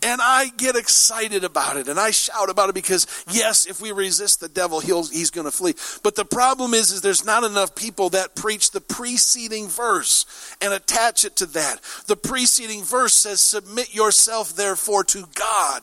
And 0.00 0.20
I 0.22 0.50
get 0.56 0.76
excited 0.76 1.42
about 1.42 1.76
it 1.76 1.88
and 1.88 1.98
I 1.98 2.12
shout 2.12 2.50
about 2.50 2.68
it 2.68 2.74
because 2.74 3.06
yes, 3.28 3.66
if 3.66 3.80
we 3.80 3.90
resist 3.90 4.38
the 4.38 4.48
devil, 4.48 4.78
he's 4.78 5.30
going 5.30 5.46
to 5.46 5.50
flee. 5.50 5.74
But 6.04 6.14
the 6.14 6.24
problem 6.24 6.72
is, 6.72 6.92
is 6.92 7.00
there's 7.00 7.24
not 7.24 7.42
enough 7.42 7.74
people 7.74 8.10
that 8.10 8.36
preach 8.36 8.70
the 8.70 8.80
preceding 8.80 9.66
verse 9.66 10.54
and 10.60 10.72
attach 10.72 11.24
it 11.24 11.34
to 11.36 11.46
that. 11.46 11.80
The 12.06 12.16
preceding 12.16 12.84
verse 12.84 13.14
says, 13.14 13.40
submit 13.40 13.92
yourself 13.92 14.54
therefore 14.54 15.02
to 15.04 15.24
God. 15.34 15.82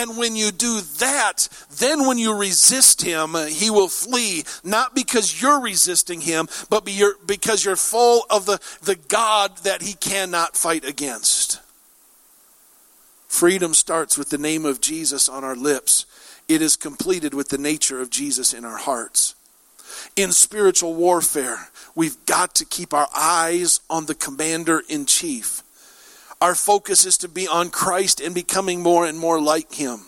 And 0.00 0.16
when 0.16 0.34
you 0.34 0.50
do 0.50 0.80
that, 0.80 1.46
then 1.76 2.06
when 2.06 2.16
you 2.16 2.34
resist 2.34 3.02
him, 3.02 3.34
he 3.48 3.68
will 3.68 3.88
flee, 3.88 4.44
not 4.64 4.94
because 4.94 5.42
you're 5.42 5.60
resisting 5.60 6.22
him, 6.22 6.48
but 6.70 6.88
because 7.26 7.66
you're 7.66 7.76
full 7.76 8.22
of 8.30 8.46
the, 8.46 8.58
the 8.80 8.96
God 8.96 9.58
that 9.58 9.82
he 9.82 9.92
cannot 9.92 10.56
fight 10.56 10.86
against. 10.86 11.60
Freedom 13.28 13.74
starts 13.74 14.16
with 14.16 14.30
the 14.30 14.38
name 14.38 14.64
of 14.64 14.80
Jesus 14.80 15.28
on 15.28 15.44
our 15.44 15.54
lips. 15.54 16.06
It 16.48 16.62
is 16.62 16.76
completed 16.76 17.34
with 17.34 17.50
the 17.50 17.58
nature 17.58 18.00
of 18.00 18.08
Jesus 18.08 18.54
in 18.54 18.64
our 18.64 18.78
hearts. 18.78 19.34
In 20.16 20.32
spiritual 20.32 20.94
warfare, 20.94 21.68
we've 21.94 22.24
got 22.24 22.54
to 22.54 22.64
keep 22.64 22.94
our 22.94 23.08
eyes 23.14 23.80
on 23.90 24.06
the 24.06 24.14
commander 24.14 24.82
in 24.88 25.04
chief. 25.04 25.62
Our 26.40 26.54
focus 26.54 27.04
is 27.04 27.18
to 27.18 27.28
be 27.28 27.46
on 27.46 27.68
Christ 27.68 28.20
and 28.20 28.34
becoming 28.34 28.80
more 28.80 29.04
and 29.04 29.18
more 29.18 29.40
like 29.40 29.74
Him. 29.74 30.06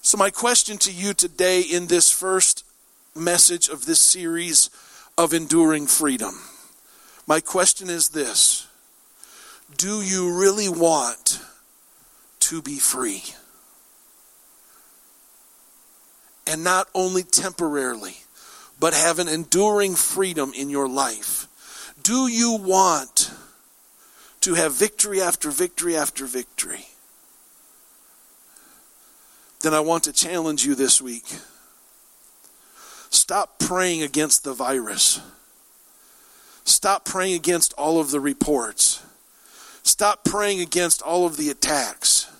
So, 0.00 0.16
my 0.16 0.30
question 0.30 0.78
to 0.78 0.92
you 0.92 1.12
today 1.12 1.60
in 1.60 1.86
this 1.86 2.10
first 2.10 2.64
message 3.14 3.68
of 3.68 3.84
this 3.84 4.00
series 4.00 4.70
of 5.18 5.34
enduring 5.34 5.86
freedom, 5.86 6.40
my 7.26 7.40
question 7.40 7.90
is 7.90 8.10
this 8.10 8.68
Do 9.76 10.00
you 10.00 10.38
really 10.38 10.70
want 10.70 11.40
to 12.40 12.62
be 12.62 12.78
free? 12.78 13.22
And 16.46 16.64
not 16.64 16.88
only 16.94 17.22
temporarily, 17.22 18.16
but 18.80 18.94
have 18.94 19.18
an 19.18 19.28
enduring 19.28 19.94
freedom 19.94 20.52
in 20.56 20.70
your 20.70 20.88
life? 20.88 21.46
Do 22.02 22.28
you 22.28 22.56
want 22.56 23.30
to 24.40 24.54
have 24.54 24.72
victory 24.74 25.20
after 25.20 25.50
victory 25.50 25.96
after 25.96 26.26
victory? 26.26 26.86
Then 29.60 29.74
I 29.74 29.80
want 29.80 30.04
to 30.04 30.12
challenge 30.12 30.64
you 30.64 30.74
this 30.74 31.02
week. 31.02 31.26
Stop 33.10 33.58
praying 33.58 34.02
against 34.02 34.44
the 34.44 34.52
virus. 34.52 35.20
Stop 36.64 37.04
praying 37.04 37.34
against 37.34 37.72
all 37.74 37.98
of 37.98 38.10
the 38.10 38.20
reports. 38.20 39.02
Stop 39.82 40.22
praying 40.24 40.60
against 40.60 41.02
all 41.02 41.26
of 41.26 41.36
the 41.36 41.48
attacks. 41.48 42.30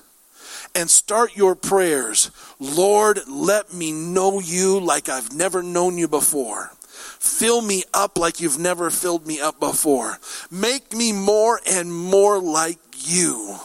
And 0.75 0.91
start 0.91 1.35
your 1.37 1.55
prayers. 1.55 2.31
Lord, 2.61 3.21
let 3.27 3.73
me 3.73 3.91
know 3.91 4.39
you 4.39 4.79
like 4.79 5.09
I've 5.09 5.33
never 5.35 5.63
known 5.63 5.97
you 5.99 6.07
before. 6.07 6.73
Fill 7.19 7.61
me 7.63 7.85
up 7.93 8.17
like 8.19 8.41
you've 8.41 8.59
never 8.59 8.91
filled 8.91 9.27
me 9.27 9.41
up 9.41 9.59
before. 9.61 10.19
Make 10.51 10.93
me 10.93 11.13
more 11.13 11.61
and 11.69 11.93
more 11.93 12.39
like 12.39 12.79
you. 12.97 13.57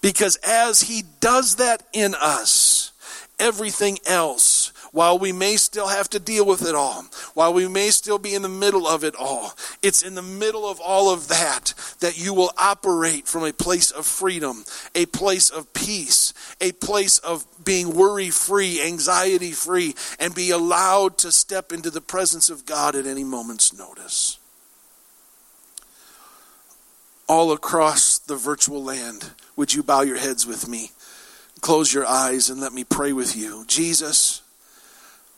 Because 0.00 0.36
as 0.46 0.82
He 0.82 1.02
does 1.20 1.56
that 1.56 1.86
in 1.92 2.14
us, 2.14 2.92
everything 3.38 3.98
else 4.06 4.55
while 4.96 5.18
we 5.18 5.30
may 5.30 5.56
still 5.56 5.88
have 5.88 6.08
to 6.08 6.18
deal 6.18 6.46
with 6.46 6.66
it 6.66 6.74
all, 6.74 7.04
while 7.34 7.52
we 7.52 7.68
may 7.68 7.90
still 7.90 8.16
be 8.16 8.34
in 8.34 8.40
the 8.40 8.48
middle 8.48 8.88
of 8.88 9.04
it 9.04 9.14
all, 9.14 9.52
it's 9.82 10.00
in 10.00 10.14
the 10.14 10.22
middle 10.22 10.66
of 10.66 10.80
all 10.80 11.12
of 11.12 11.28
that 11.28 11.74
that 12.00 12.18
you 12.18 12.32
will 12.32 12.50
operate 12.56 13.28
from 13.28 13.44
a 13.44 13.52
place 13.52 13.90
of 13.90 14.06
freedom, 14.06 14.64
a 14.94 15.04
place 15.04 15.50
of 15.50 15.70
peace, 15.74 16.32
a 16.62 16.72
place 16.72 17.18
of 17.18 17.44
being 17.62 17.94
worry 17.94 18.30
free, 18.30 18.80
anxiety 18.82 19.52
free, 19.52 19.94
and 20.18 20.34
be 20.34 20.48
allowed 20.48 21.18
to 21.18 21.30
step 21.30 21.72
into 21.72 21.90
the 21.90 22.00
presence 22.00 22.48
of 22.48 22.64
God 22.64 22.96
at 22.96 23.04
any 23.04 23.22
moment's 23.22 23.76
notice. 23.76 24.38
All 27.28 27.52
across 27.52 28.18
the 28.18 28.36
virtual 28.36 28.82
land, 28.82 29.32
would 29.56 29.74
you 29.74 29.82
bow 29.82 30.00
your 30.00 30.16
heads 30.16 30.46
with 30.46 30.66
me? 30.66 30.92
Close 31.60 31.92
your 31.92 32.06
eyes 32.06 32.48
and 32.48 32.62
let 32.62 32.72
me 32.72 32.82
pray 32.82 33.12
with 33.12 33.36
you. 33.36 33.66
Jesus, 33.66 34.40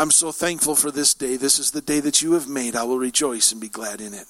I'm 0.00 0.12
so 0.12 0.30
thankful 0.30 0.76
for 0.76 0.92
this 0.92 1.12
day. 1.12 1.36
This 1.36 1.58
is 1.58 1.72
the 1.72 1.80
day 1.80 1.98
that 1.98 2.22
you 2.22 2.34
have 2.34 2.48
made. 2.48 2.76
I 2.76 2.84
will 2.84 3.00
rejoice 3.00 3.50
and 3.50 3.60
be 3.60 3.68
glad 3.68 4.00
in 4.00 4.14
it. 4.14 4.26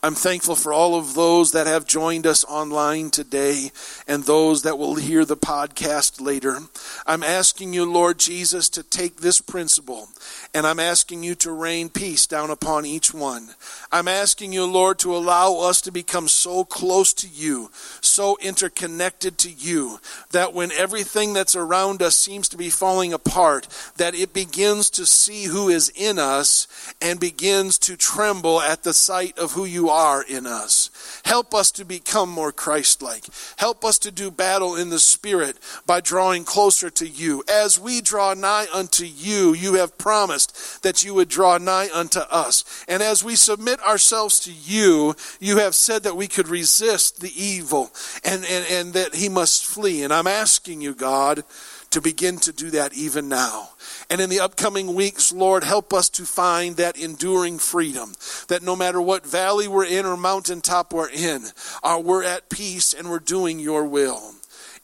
I'm 0.00 0.14
thankful 0.14 0.54
for 0.54 0.72
all 0.72 0.94
of 0.94 1.14
those 1.14 1.50
that 1.52 1.66
have 1.66 1.84
joined 1.84 2.24
us 2.24 2.44
online 2.44 3.10
today 3.10 3.72
and 4.06 4.22
those 4.22 4.62
that 4.62 4.78
will 4.78 4.94
hear 4.94 5.24
the 5.24 5.36
podcast 5.36 6.20
later. 6.20 6.58
I'm 7.04 7.24
asking 7.24 7.72
you, 7.72 7.84
Lord 7.84 8.18
Jesus, 8.18 8.68
to 8.70 8.84
take 8.84 9.16
this 9.16 9.40
principle 9.40 10.08
and 10.54 10.66
I'm 10.68 10.78
asking 10.78 11.24
you 11.24 11.34
to 11.36 11.52
rain 11.52 11.88
peace 11.88 12.28
down 12.28 12.50
upon 12.50 12.86
each 12.86 13.12
one. 13.12 13.50
I'm 13.90 14.06
asking 14.08 14.52
you, 14.52 14.64
Lord, 14.66 15.00
to 15.00 15.16
allow 15.16 15.56
us 15.56 15.80
to 15.82 15.90
become 15.90 16.28
so 16.28 16.64
close 16.64 17.12
to 17.14 17.28
you, 17.28 17.70
so 18.00 18.38
interconnected 18.40 19.36
to 19.38 19.50
you, 19.50 19.98
that 20.30 20.54
when 20.54 20.70
everything 20.72 21.32
that's 21.32 21.56
around 21.56 22.02
us 22.02 22.14
seems 22.14 22.48
to 22.50 22.56
be 22.56 22.70
falling 22.70 23.12
apart, 23.12 23.66
that 23.96 24.14
it 24.14 24.32
begins 24.32 24.90
to 24.90 25.04
see 25.04 25.44
who 25.44 25.68
is 25.68 25.92
in 25.96 26.18
us 26.18 26.68
and 27.02 27.18
begins 27.18 27.78
to 27.78 27.96
tremble 27.96 28.60
at 28.60 28.84
the 28.84 28.92
sight 28.92 29.36
of 29.38 29.52
who 29.52 29.64
are 29.90 30.22
in 30.22 30.46
us. 30.46 30.90
Help 31.24 31.54
us 31.54 31.70
to 31.72 31.84
become 31.84 32.30
more 32.30 32.52
Christ 32.52 33.02
like. 33.02 33.24
Help 33.56 33.84
us 33.84 33.98
to 34.00 34.10
do 34.10 34.30
battle 34.30 34.76
in 34.76 34.90
the 34.90 34.98
Spirit 34.98 35.58
by 35.86 36.00
drawing 36.00 36.44
closer 36.44 36.90
to 36.90 37.06
you. 37.06 37.42
As 37.48 37.78
we 37.78 38.00
draw 38.00 38.34
nigh 38.34 38.66
unto 38.72 39.04
you, 39.04 39.54
you 39.54 39.74
have 39.74 39.98
promised 39.98 40.82
that 40.82 41.04
you 41.04 41.14
would 41.14 41.28
draw 41.28 41.58
nigh 41.58 41.88
unto 41.92 42.20
us. 42.20 42.84
And 42.88 43.02
as 43.02 43.22
we 43.22 43.36
submit 43.36 43.80
ourselves 43.80 44.40
to 44.40 44.52
you, 44.52 45.14
you 45.40 45.58
have 45.58 45.74
said 45.74 46.02
that 46.04 46.16
we 46.16 46.28
could 46.28 46.48
resist 46.48 47.20
the 47.20 47.32
evil 47.34 47.90
and, 48.24 48.44
and, 48.44 48.66
and 48.70 48.92
that 48.94 49.14
he 49.14 49.28
must 49.28 49.66
flee. 49.66 50.02
And 50.02 50.12
I'm 50.12 50.26
asking 50.26 50.80
you, 50.80 50.94
God, 50.94 51.44
to 51.90 52.00
begin 52.00 52.38
to 52.38 52.52
do 52.52 52.70
that 52.70 52.92
even 52.94 53.28
now. 53.28 53.70
And 54.10 54.20
in 54.22 54.30
the 54.30 54.40
upcoming 54.40 54.94
weeks, 54.94 55.32
Lord, 55.32 55.64
help 55.64 55.92
us 55.92 56.08
to 56.10 56.24
find 56.24 56.76
that 56.76 56.96
enduring 56.96 57.58
freedom 57.58 58.14
that 58.48 58.62
no 58.62 58.74
matter 58.74 59.02
what 59.02 59.26
valley 59.26 59.68
we're 59.68 59.84
in 59.84 60.06
or 60.06 60.16
mountaintop 60.16 60.92
we're 60.92 61.10
in, 61.10 61.44
uh, 61.82 62.00
we're 62.02 62.24
at 62.24 62.48
peace 62.48 62.94
and 62.94 63.10
we're 63.10 63.18
doing 63.18 63.58
your 63.58 63.84
will. 63.84 64.34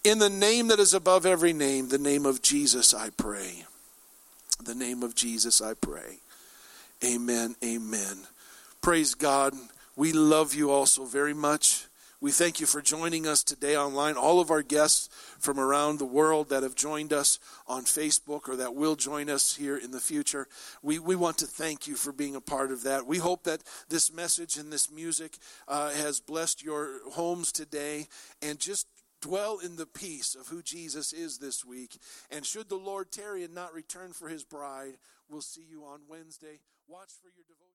In 0.04 0.18
the 0.18 0.28
name 0.28 0.68
that 0.68 0.78
is 0.78 0.92
above 0.92 1.24
every 1.24 1.54
name, 1.54 1.88
the 1.88 1.96
name 1.96 2.26
of 2.26 2.42
Jesus, 2.42 2.92
I 2.92 3.08
pray. 3.10 3.64
The 4.62 4.74
name 4.74 5.02
of 5.02 5.14
Jesus, 5.14 5.62
I 5.62 5.72
pray. 5.72 6.18
Amen. 7.02 7.56
Amen. 7.64 8.18
Praise 8.82 9.14
God. 9.14 9.54
We 9.96 10.12
love 10.12 10.54
you 10.54 10.70
also 10.70 11.06
very 11.06 11.34
much. 11.34 11.86
We 12.20 12.30
thank 12.30 12.60
you 12.60 12.66
for 12.66 12.80
joining 12.80 13.26
us 13.26 13.42
today 13.42 13.76
online. 13.76 14.16
All 14.16 14.40
of 14.40 14.50
our 14.50 14.62
guests 14.62 15.08
from 15.44 15.60
around 15.60 15.98
the 15.98 16.06
world 16.06 16.48
that 16.48 16.62
have 16.62 16.74
joined 16.74 17.12
us 17.12 17.38
on 17.66 17.84
Facebook 17.84 18.48
or 18.48 18.56
that 18.56 18.74
will 18.74 18.96
join 18.96 19.28
us 19.28 19.54
here 19.54 19.76
in 19.76 19.90
the 19.90 20.00
future, 20.00 20.48
we, 20.82 20.98
we 20.98 21.14
want 21.14 21.36
to 21.38 21.46
thank 21.46 21.86
you 21.86 21.94
for 21.94 22.12
being 22.12 22.34
a 22.34 22.40
part 22.40 22.72
of 22.72 22.82
that. 22.84 23.06
We 23.06 23.18
hope 23.18 23.44
that 23.44 23.62
this 23.90 24.10
message 24.10 24.56
and 24.56 24.72
this 24.72 24.90
music 24.90 25.36
uh, 25.68 25.90
has 25.90 26.18
blessed 26.18 26.64
your 26.64 26.98
homes 27.10 27.52
today 27.52 28.08
and 28.40 28.58
just 28.58 28.86
dwell 29.20 29.58
in 29.58 29.76
the 29.76 29.86
peace 29.86 30.34
of 30.34 30.48
who 30.48 30.62
Jesus 30.62 31.12
is 31.12 31.38
this 31.38 31.64
week. 31.64 31.98
And 32.30 32.44
should 32.44 32.70
the 32.70 32.76
Lord 32.76 33.12
tarry 33.12 33.44
and 33.44 33.54
not 33.54 33.74
return 33.74 34.12
for 34.12 34.28
his 34.28 34.44
bride, 34.44 34.94
we'll 35.28 35.42
see 35.42 35.64
you 35.68 35.84
on 35.84 36.00
Wednesday. 36.08 36.60
Watch 36.88 37.12
for 37.20 37.28
your 37.28 37.44
devotion. 37.46 37.63